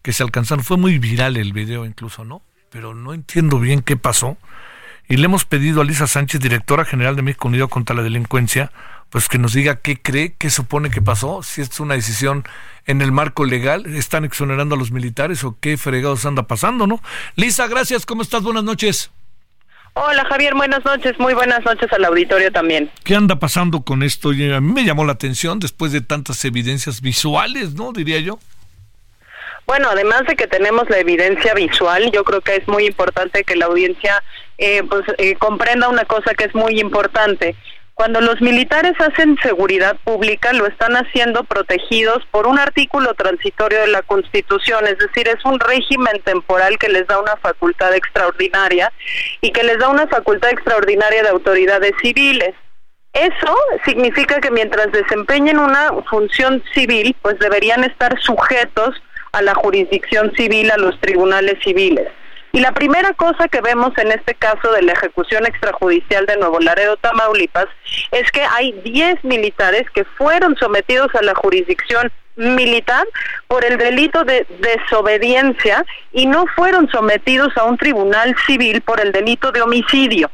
[0.02, 0.64] que se alcanzaron.
[0.64, 2.42] Fue muy viral el video incluso, ¿no?
[2.72, 4.38] Pero no entiendo bien qué pasó.
[5.08, 8.72] Y le hemos pedido a Lisa Sánchez, directora general de México Unido contra la Delincuencia,
[9.10, 12.44] pues que nos diga qué cree, qué supone que pasó, si es una decisión
[12.86, 17.02] en el marco legal, están exonerando a los militares o qué fregados anda pasando, ¿no?
[17.36, 18.44] Lisa, gracias, ¿cómo estás?
[18.44, 19.12] Buenas noches.
[19.94, 22.92] Hola Javier, buenas noches, muy buenas noches al auditorio también.
[23.04, 24.30] ¿Qué anda pasando con esto?
[24.30, 27.92] A mí me llamó la atención después de tantas evidencias visuales, ¿no?
[27.92, 28.40] Diría yo.
[29.66, 33.56] Bueno, además de que tenemos la evidencia visual, yo creo que es muy importante que
[33.56, 34.24] la audiencia
[34.58, 37.56] eh, pues, eh, comprenda una cosa que es muy importante.
[38.00, 43.88] Cuando los militares hacen seguridad pública, lo están haciendo protegidos por un artículo transitorio de
[43.88, 48.90] la Constitución, es decir, es un régimen temporal que les da una facultad extraordinaria
[49.42, 52.56] y que les da una facultad extraordinaria de autoridades civiles.
[53.12, 53.54] Eso
[53.84, 58.96] significa que mientras desempeñen una función civil, pues deberían estar sujetos
[59.34, 62.08] a la jurisdicción civil, a los tribunales civiles.
[62.52, 66.60] Y la primera cosa que vemos en este caso de la ejecución extrajudicial de Nuevo
[66.60, 67.68] Laredo, Tamaulipas,
[68.12, 73.06] es que hay 10 militares que fueron sometidos a la jurisdicción militar
[73.48, 79.12] por el delito de desobediencia y no fueron sometidos a un tribunal civil por el
[79.12, 80.32] delito de homicidio.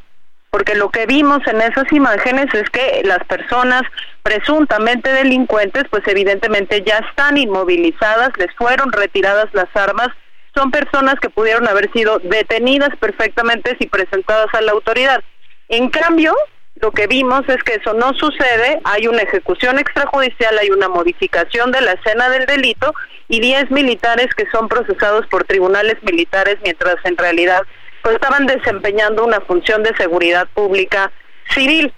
[0.52, 3.82] Porque lo que vimos en esas imágenes es que las personas
[4.24, 10.10] presuntamente delincuentes, pues evidentemente ya están inmovilizadas, les fueron retiradas las armas
[10.56, 15.22] son personas que pudieron haber sido detenidas perfectamente si presentadas a la autoridad.
[15.68, 16.34] En cambio,
[16.76, 21.72] lo que vimos es que eso no sucede, hay una ejecución extrajudicial, hay una modificación
[21.72, 22.94] de la escena del delito
[23.28, 27.62] y 10 militares que son procesados por tribunales militares mientras en realidad
[28.02, 31.12] pues estaban desempeñando una función de seguridad pública
[31.50, 31.92] civil.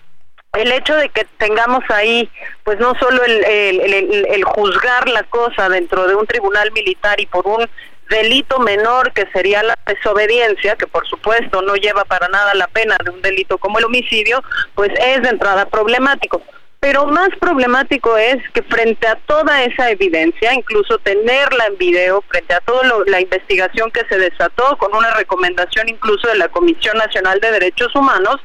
[0.53, 2.29] El hecho de que tengamos ahí,
[2.63, 7.45] pues no solo el, el juzgar la cosa dentro de un tribunal militar y por
[7.45, 7.67] un
[8.09, 12.97] delito menor que sería la desobediencia, que por supuesto no lleva para nada la pena
[13.03, 14.43] de un delito como el homicidio,
[14.75, 16.41] pues es de entrada problemático.
[16.79, 22.53] Pero más problemático es que frente a toda esa evidencia, incluso tenerla en video, frente
[22.53, 27.39] a toda la investigación que se desató con una recomendación incluso de la Comisión Nacional
[27.39, 28.37] de Derechos Humanos,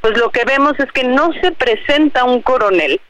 [0.00, 3.00] pues lo que vemos es que no se presenta un coronel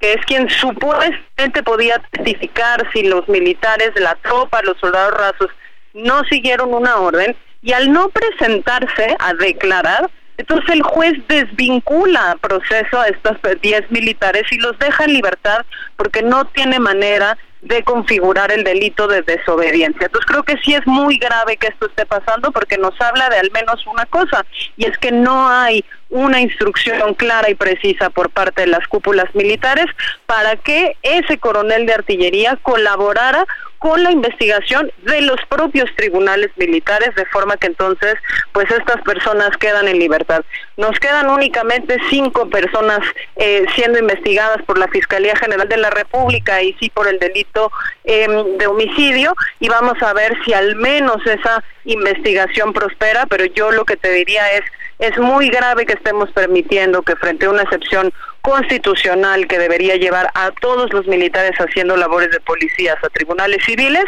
[0.00, 5.50] que es quien supuestamente podía testificar si los militares la tropa, los soldados rasos,
[5.94, 13.00] no siguieron una orden, y al no presentarse a declarar, entonces el juez desvincula proceso
[13.00, 15.64] a estos 10 militares y los deja en libertad
[15.96, 20.06] porque no tiene manera de configurar el delito de desobediencia.
[20.06, 23.38] Entonces creo que sí es muy grave que esto esté pasando porque nos habla de
[23.38, 24.44] al menos una cosa
[24.76, 29.34] y es que no hay una instrucción clara y precisa por parte de las cúpulas
[29.34, 29.86] militares
[30.26, 33.44] para que ese coronel de artillería colaborara
[33.78, 38.14] con la investigación de los propios tribunales militares, de forma que entonces,
[38.52, 40.44] pues estas personas quedan en libertad.
[40.76, 43.00] Nos quedan únicamente cinco personas
[43.36, 47.70] eh, siendo investigadas por la Fiscalía General de la República y sí por el delito
[48.04, 53.70] em, de homicidio y vamos a ver si al menos esa investigación prospera, pero yo
[53.70, 54.62] lo que te diría es
[54.98, 60.30] es muy grave que estemos permitiendo que frente a una excepción constitucional que debería llevar
[60.34, 64.04] a todos los militares haciendo labores de policías a tribunales civiles,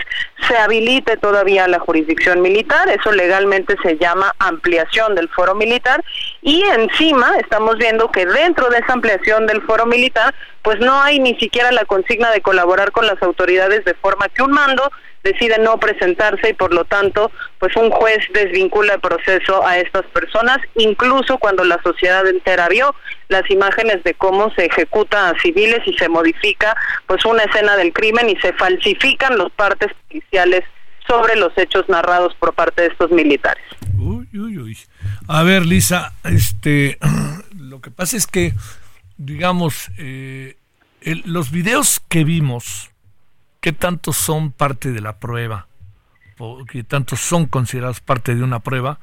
[0.46, 6.04] se habilite todavía la jurisdicción militar, eso legalmente se llama ampliación del foro militar.
[6.40, 11.18] Y encima estamos viendo que dentro de esa ampliación del foro militar pues no hay
[11.18, 14.90] ni siquiera la consigna de colaborar con las autoridades de forma que un mando
[15.24, 20.04] decide no presentarse y por lo tanto pues un juez desvincula el proceso a estas
[20.06, 22.94] personas incluso cuando la sociedad entera vio
[23.28, 26.76] las imágenes de cómo se ejecuta a civiles y se modifica
[27.06, 30.64] pues una escena del crimen y se falsifican los partes policiales
[31.08, 33.64] sobre los hechos narrados por parte de estos militares.
[33.98, 34.78] Uy, uy, uy.
[35.26, 36.98] A ver, Lisa, este,
[37.56, 38.52] lo que pasa es que,
[39.16, 40.56] digamos, eh,
[41.24, 42.90] los videos que vimos,
[43.68, 45.66] ¿qué tanto son parte de la prueba?
[46.72, 48.98] ¿Qué tanto son considerados parte de una prueba?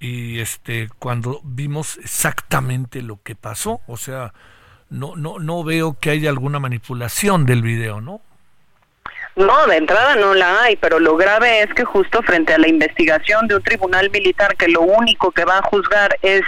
[0.00, 4.32] Y este, cuando vimos exactamente lo que pasó, o sea,
[4.88, 8.22] no, no, no veo que haya alguna manipulación del video, ¿no?
[9.36, 12.68] No, de entrada no la hay, pero lo grave es que justo frente a la
[12.68, 16.40] investigación de un tribunal militar que lo único que va a juzgar es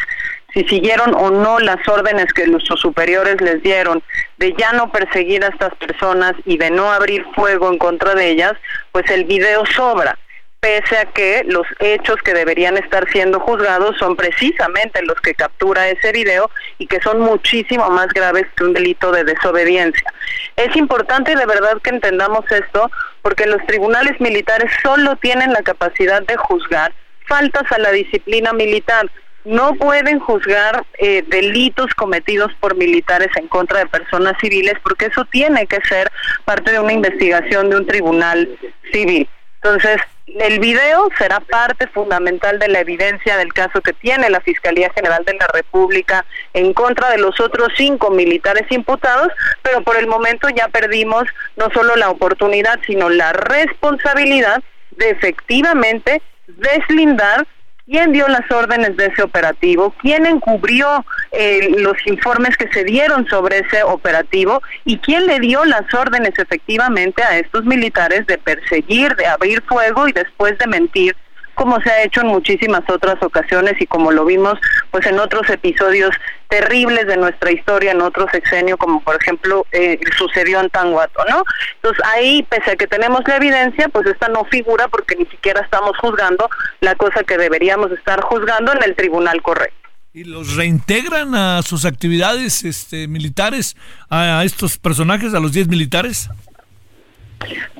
[0.62, 4.02] si siguieron o no las órdenes que nuestros superiores les dieron
[4.38, 8.28] de ya no perseguir a estas personas y de no abrir fuego en contra de
[8.28, 8.52] ellas,
[8.92, 10.18] pues el video sobra
[10.60, 15.88] pese a que los hechos que deberían estar siendo juzgados son precisamente los que captura
[15.88, 20.12] ese video y que son muchísimo más graves que un delito de desobediencia.
[20.56, 22.90] Es importante de verdad que entendamos esto
[23.22, 26.92] porque los tribunales militares solo tienen la capacidad de juzgar
[27.26, 29.10] faltas a la disciplina militar,
[29.44, 35.24] no pueden juzgar eh, delitos cometidos por militares en contra de personas civiles porque eso
[35.24, 36.10] tiene que ser
[36.44, 38.58] parte de una investigación de un tribunal
[38.92, 39.28] civil.
[39.62, 40.00] Entonces,
[40.38, 45.24] el video será parte fundamental de la evidencia del caso que tiene la Fiscalía General
[45.24, 49.28] de la República en contra de los otros cinco militares imputados,
[49.62, 51.24] pero por el momento ya perdimos
[51.56, 54.62] no solo la oportunidad, sino la responsabilidad
[54.92, 57.46] de efectivamente deslindar
[57.90, 63.26] quién dio las órdenes de ese operativo, quién encubrió eh, los informes que se dieron
[63.26, 69.16] sobre ese operativo y quién le dio las órdenes efectivamente a estos militares de perseguir,
[69.16, 71.16] de abrir fuego y después de mentir
[71.60, 74.54] como se ha hecho en muchísimas otras ocasiones y como lo vimos
[74.90, 76.08] pues en otros episodios
[76.48, 81.44] terribles de nuestra historia en otro sexenio, como por ejemplo eh, sucedió en Tanguato, ¿no?
[81.74, 85.60] Entonces ahí, pese a que tenemos la evidencia, pues esta no figura porque ni siquiera
[85.60, 86.48] estamos juzgando
[86.80, 89.76] la cosa que deberíamos estar juzgando en el tribunal correcto.
[90.14, 93.76] ¿Y los reintegran a sus actividades este, militares,
[94.08, 96.30] a, estos personajes, a los 10 militares?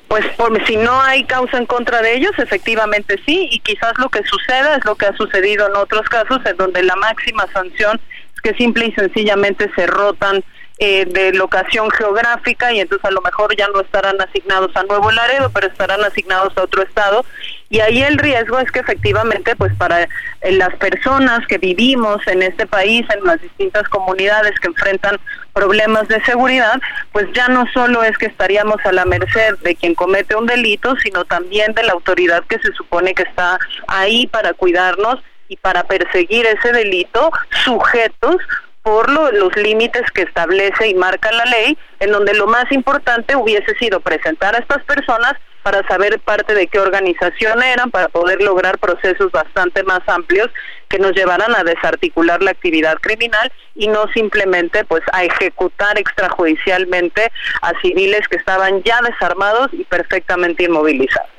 [0.08, 4.08] Pues por, si no hay causa en contra de ellos, efectivamente sí, y quizás lo
[4.08, 8.00] que suceda es lo que ha sucedido en otros casos, en donde la máxima sanción
[8.34, 10.42] es que simple y sencillamente se rotan
[10.82, 15.10] eh, de locación geográfica y entonces a lo mejor ya no estarán asignados a Nuevo
[15.10, 17.22] Laredo, pero estarán asignados a otro estado.
[17.68, 20.08] Y ahí el riesgo es que efectivamente, pues para eh,
[20.52, 25.18] las personas que vivimos en este país, en las distintas comunidades que enfrentan
[25.52, 26.80] problemas de seguridad,
[27.12, 30.96] pues ya no solo es que estaríamos a la merced de quien comete un delito,
[30.96, 35.84] sino también de la autoridad que se supone que está ahí para cuidarnos y para
[35.84, 37.30] perseguir ese delito
[37.64, 38.36] sujetos
[38.82, 43.74] por los límites que establece y marca la ley, en donde lo más importante hubiese
[43.74, 48.78] sido presentar a estas personas para saber parte de qué organización eran, para poder lograr
[48.78, 50.48] procesos bastante más amplios
[50.90, 57.32] que nos llevaran a desarticular la actividad criminal y no simplemente pues a ejecutar extrajudicialmente
[57.62, 61.30] a civiles que estaban ya desarmados y perfectamente inmovilizados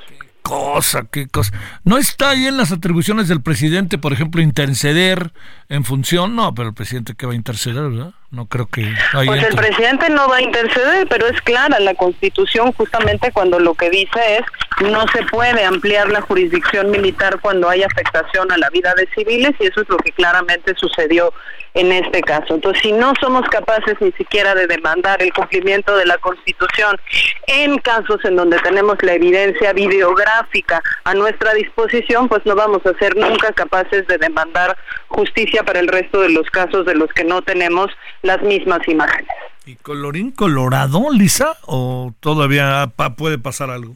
[0.52, 1.54] cosa, qué cosa.
[1.86, 5.32] No está ahí en las atribuciones del presidente, por ejemplo, interceder
[5.70, 8.14] en función, no, pero el presidente que va a interceder, ¿verdad?
[8.32, 8.88] No creo que...
[9.26, 13.74] Pues el presidente no va a interceder, pero es clara la constitución justamente cuando lo
[13.74, 14.44] que dice es
[14.90, 19.52] no se puede ampliar la jurisdicción militar cuando hay afectación a la vida de civiles
[19.60, 21.34] y eso es lo que claramente sucedió
[21.74, 22.56] en este caso.
[22.56, 26.98] Entonces, si no somos capaces ni siquiera de demandar el cumplimiento de la Constitución
[27.48, 32.98] en casos en donde tenemos la evidencia videográfica a nuestra disposición, pues no vamos a
[32.98, 34.78] ser nunca capaces de demandar
[35.08, 37.90] justicia para el resto de los casos de los que no tenemos
[38.22, 39.32] las mismas imágenes.
[39.66, 41.58] ¿Y colorín colorado, Lisa?
[41.66, 43.96] ¿O todavía puede pasar algo?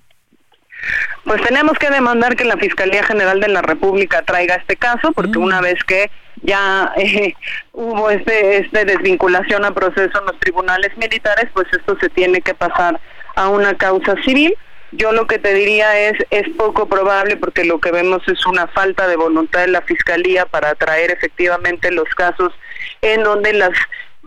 [1.23, 5.39] Pues tenemos que demandar que la Fiscalía General de la República traiga este caso, porque
[5.39, 6.11] una vez que
[6.43, 7.34] ya eh,
[7.73, 12.53] hubo este, este desvinculación a proceso en los tribunales militares, pues esto se tiene que
[12.53, 12.99] pasar
[13.35, 14.56] a una causa civil.
[14.91, 18.68] Yo lo que te diría es, es poco probable porque lo que vemos es una
[18.68, 22.53] falta de voluntad de la Fiscalía para traer efectivamente los casos
[23.02, 23.73] en donde las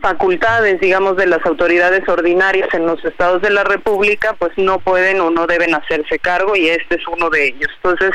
[0.00, 5.20] facultades, digamos, de las autoridades ordinarias en los estados de la República, pues no pueden
[5.20, 7.70] o no deben hacerse cargo y este es uno de ellos.
[7.76, 8.10] Entonces,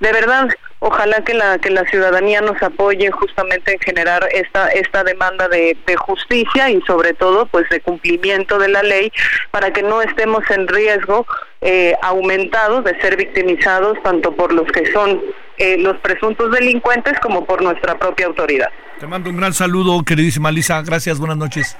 [0.00, 0.48] de verdad,
[0.80, 5.76] ojalá que la que la ciudadanía nos apoye justamente en generar esta esta demanda de,
[5.86, 9.12] de justicia y sobre todo, pues, de cumplimiento de la ley
[9.50, 11.26] para que no estemos en riesgo
[11.60, 15.20] eh, aumentado de ser victimizados tanto por los que son
[15.58, 18.68] eh, los presuntos delincuentes como por nuestra propia autoridad.
[18.98, 20.82] Te mando un gran saludo, queridísima Lisa.
[20.82, 21.76] Gracias, buenas noches.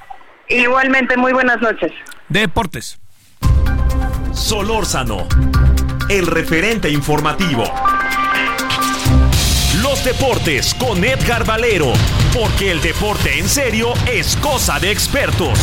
[0.49, 1.93] Igualmente, muy buenas noches.
[2.29, 3.01] Deportes.
[4.33, 5.27] Solórzano,
[6.09, 7.65] el referente informativo.
[9.83, 11.93] Los deportes con Edgar Valero,
[12.33, 15.59] porque el deporte en serio es cosa de expertos.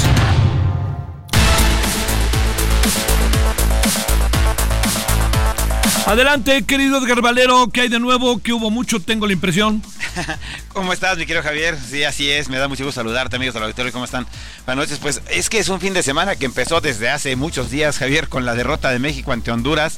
[6.06, 8.38] Adelante, querido Edgar Valero, ¿qué hay de nuevo?
[8.38, 8.99] ¿Qué hubo mucho?
[8.99, 9.82] Tengo la impresión.
[10.73, 11.76] ¿Cómo estás, mi querido Javier?
[11.80, 14.27] Sí, así es, me da mucho gusto saludarte, amigos del auditorio, ¿cómo están?
[14.68, 17.72] Buenas noches, pues es que es un fin de semana que empezó desde hace muchos
[17.72, 19.98] días, Javier, con la derrota de México ante Honduras,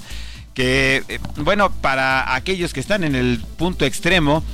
[0.54, 4.46] que, eh, bueno, para aquellos que están en el punto extremo,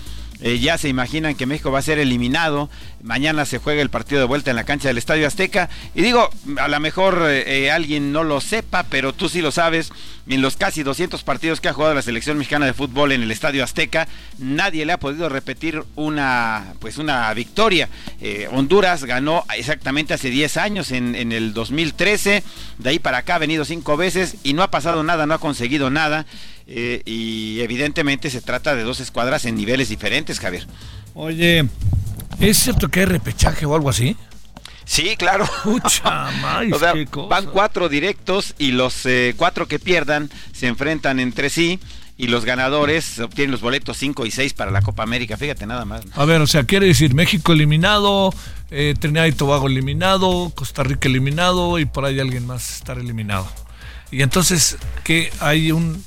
[0.43, 2.69] eh, ya se imaginan que México va a ser eliminado.
[3.01, 5.69] Mañana se juega el partido de vuelta en la cancha del Estadio Azteca.
[5.95, 9.93] Y digo, a lo mejor eh, alguien no lo sepa, pero tú sí lo sabes.
[10.27, 13.31] En los casi 200 partidos que ha jugado la selección mexicana de fútbol en el
[13.31, 14.07] Estadio Azteca,
[14.37, 17.87] nadie le ha podido repetir una, pues una victoria.
[18.19, 22.43] Eh, Honduras ganó exactamente hace 10 años, en, en el 2013.
[22.79, 25.39] De ahí para acá ha venido cinco veces y no ha pasado nada, no ha
[25.39, 26.25] conseguido nada.
[26.67, 30.65] Eh, y evidentemente se trata de dos escuadras en niveles diferentes, Javier.
[31.13, 31.67] Oye,
[32.39, 34.15] ¿es cierto que hay repechaje o algo así?
[34.85, 35.47] Sí, claro.
[35.63, 36.27] Pucha,
[36.73, 36.93] o sea,
[37.29, 41.79] van cuatro directos y los eh, cuatro que pierdan se enfrentan entre sí
[42.17, 45.35] y los ganadores obtienen los boletos 5 y 6 para la Copa América.
[45.35, 46.03] Fíjate nada más.
[46.13, 48.33] A ver, o sea, quiere decir México eliminado,
[48.69, 53.47] eh, Trinidad y Tobago eliminado, Costa Rica eliminado y por ahí alguien más estar eliminado.
[54.11, 56.03] Y entonces, ¿qué hay un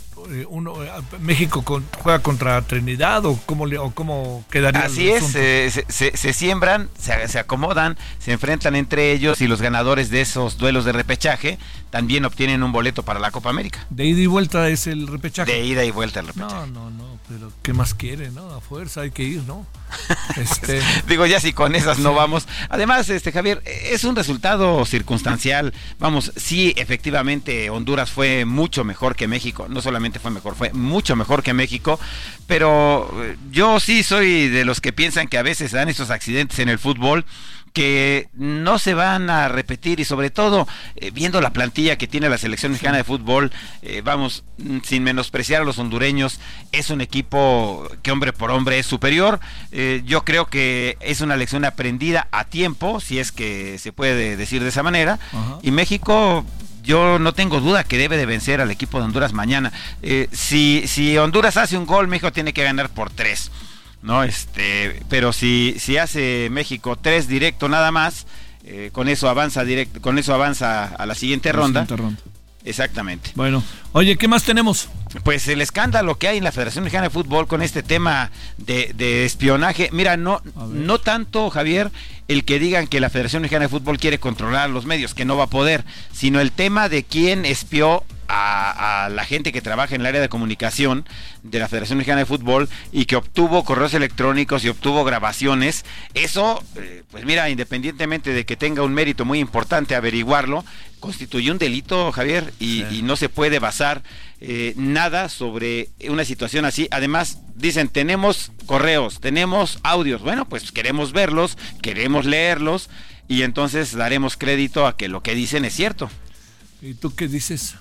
[0.49, 0.91] uno, eh,
[1.21, 1.63] México
[2.03, 7.39] juega contra Trinidad o cómo, o cómo quedaría Así es, se, se, siembran, se, se,
[7.39, 11.59] acomodan, se enfrentan entre ellos y los ganadores de esos duelos de repechaje
[11.91, 13.87] también obtienen un boleto para la Copa América.
[13.91, 15.51] De ida y vuelta es el repechaje.
[15.51, 16.55] De ida y vuelta el repechaje.
[16.55, 18.51] No, no, no, pero ¿qué más quiere, no?
[18.51, 19.67] A fuerza hay que ir, ¿no?
[20.37, 20.83] Este...
[21.09, 22.47] Digo, ya si con esas no vamos.
[22.69, 25.73] Además, este Javier, es un resultado circunstancial.
[25.99, 29.67] Vamos, sí, efectivamente, Honduras fue mucho mejor que México.
[29.69, 31.99] No solamente fue mejor, fue mucho mejor que México.
[32.47, 36.59] Pero eh, yo sí soy de los que piensan que a veces dan esos accidentes
[36.59, 37.25] en el fútbol
[37.77, 42.31] que no se van a repetir y sobre todo eh, viendo la plantilla que tiene
[42.31, 43.53] la selección mexicana de fútbol,
[43.83, 46.41] eh, vamos, mm, sin menospreciar a los hondureños,
[46.73, 49.41] es un equipo que hombre por hombre es superior.
[49.73, 54.39] Eh, yo creo que es una lección aprendida a tiempo, si es que se puede
[54.39, 55.19] decir de esa manera.
[55.61, 56.47] Y México
[56.87, 59.73] yo no tengo duda que debe de vencer al equipo de Honduras mañana.
[60.33, 63.51] si, si Honduras hace un gol, México tiene que ganar por tres.
[64.03, 64.23] ¿no?
[64.23, 68.27] Este, pero si, si hace México tres directo nada más,
[68.65, 71.87] eh, con eso avanza directo, con eso avanza a la siguiente ronda.
[72.67, 73.31] Exactamente.
[73.37, 73.63] Bueno,
[73.93, 74.89] oye, ¿qué más tenemos?
[75.23, 78.93] Pues el escándalo que hay en la Federación Mexicana de Fútbol con este tema de,
[78.95, 79.89] de espionaje.
[79.93, 81.93] Mira, no, no tanto, Javier,
[82.27, 85.37] el que digan que la Federación Mexicana de Fútbol quiere controlar los medios, que no
[85.37, 90.01] va a poder, sino el tema de quién espió a, la gente que trabaja en
[90.01, 91.07] el área de comunicación
[91.43, 95.85] de la Federación Mexicana de Fútbol y que obtuvo correos electrónicos y obtuvo grabaciones,
[96.15, 100.65] eso, eh, pues mira, independientemente de que tenga un mérito muy importante averiguarlo,
[101.01, 104.03] constituye un delito, Javier, y, no se puede basar
[104.41, 106.89] eh, nada sobre una situación así.
[106.91, 112.91] Además, dicen, tenemos correos, tenemos audios, bueno, pues queremos verlos, queremos leerlos
[113.29, 116.11] y entonces daremos crédito a que lo que dicen es cierto.
[116.83, 117.77] ¿Y tú qué dices?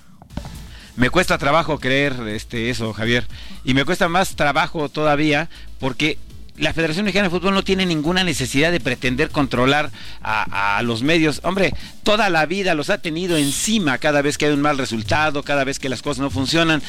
[0.96, 3.26] Me cuesta trabajo creer este eso, Javier.
[3.64, 6.18] Y me cuesta más trabajo todavía porque
[6.58, 9.90] la Federación Mexicana de Fútbol no tiene ninguna necesidad de pretender controlar
[10.22, 11.40] a, los medios.
[11.44, 11.72] Hombre,
[12.02, 15.64] toda la vida los ha tenido encima cada vez que hay un mal resultado, cada
[15.64, 16.82] vez que las cosas no funcionan.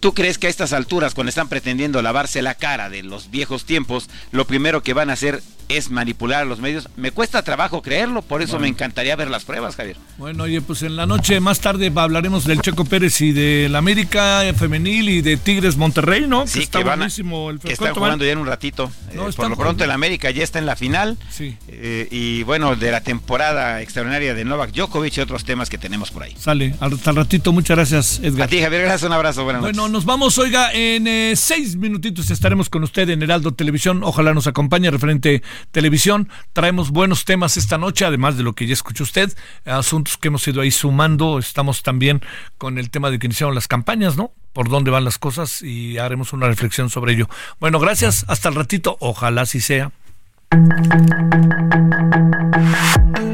[0.00, 3.64] ¿Tú crees que a estas alturas, cuando están pretendiendo lavarse la cara de los viejos
[3.66, 6.88] tiempos, lo primero que van a hacer es manipular a los medios.
[6.96, 9.96] Me cuesta trabajo creerlo, por eso me encantaría ver las pruebas, Javier.
[10.18, 13.78] Bueno, oye, pues en la noche más tarde hablaremos del Checo Pérez y de la
[13.78, 16.46] América femenil y de Tigres Monterrey, ¿no?
[16.46, 18.90] Sí, que, está buenísimo el que están jugando ya en un ratito.
[19.14, 21.16] No, eh, por lo pronto el América ya está en la final.
[21.30, 21.56] Sí.
[21.68, 26.10] Eh, y bueno, de la temporada extraordinaria de Novak Djokovic y otros temas que tenemos
[26.10, 26.34] por ahí.
[26.36, 27.52] Sale, hasta el ratito.
[27.52, 28.48] Muchas gracias, Edgar.
[28.48, 29.44] A ti, Javier, gracias, un abrazo.
[29.44, 34.02] Buenas bueno, nos vamos, oiga, en eh, seis minutitos estaremos con usted en Heraldo Televisión.
[34.04, 36.28] Ojalá nos acompañe referente televisión.
[36.52, 39.32] Traemos buenos temas esta noche, además de lo que ya escuchó usted,
[39.64, 41.38] asuntos que hemos ido ahí sumando.
[41.38, 42.20] Estamos también
[42.58, 44.32] con el tema de que iniciaron las campañas, ¿no?
[44.52, 47.28] Por dónde van las cosas y haremos una reflexión sobre ello.
[47.58, 48.24] Bueno, gracias.
[48.28, 48.96] Hasta el ratito.
[49.00, 49.92] Ojalá así sea.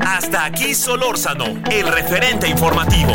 [0.01, 3.13] Hasta aquí Solórzano, el referente informativo.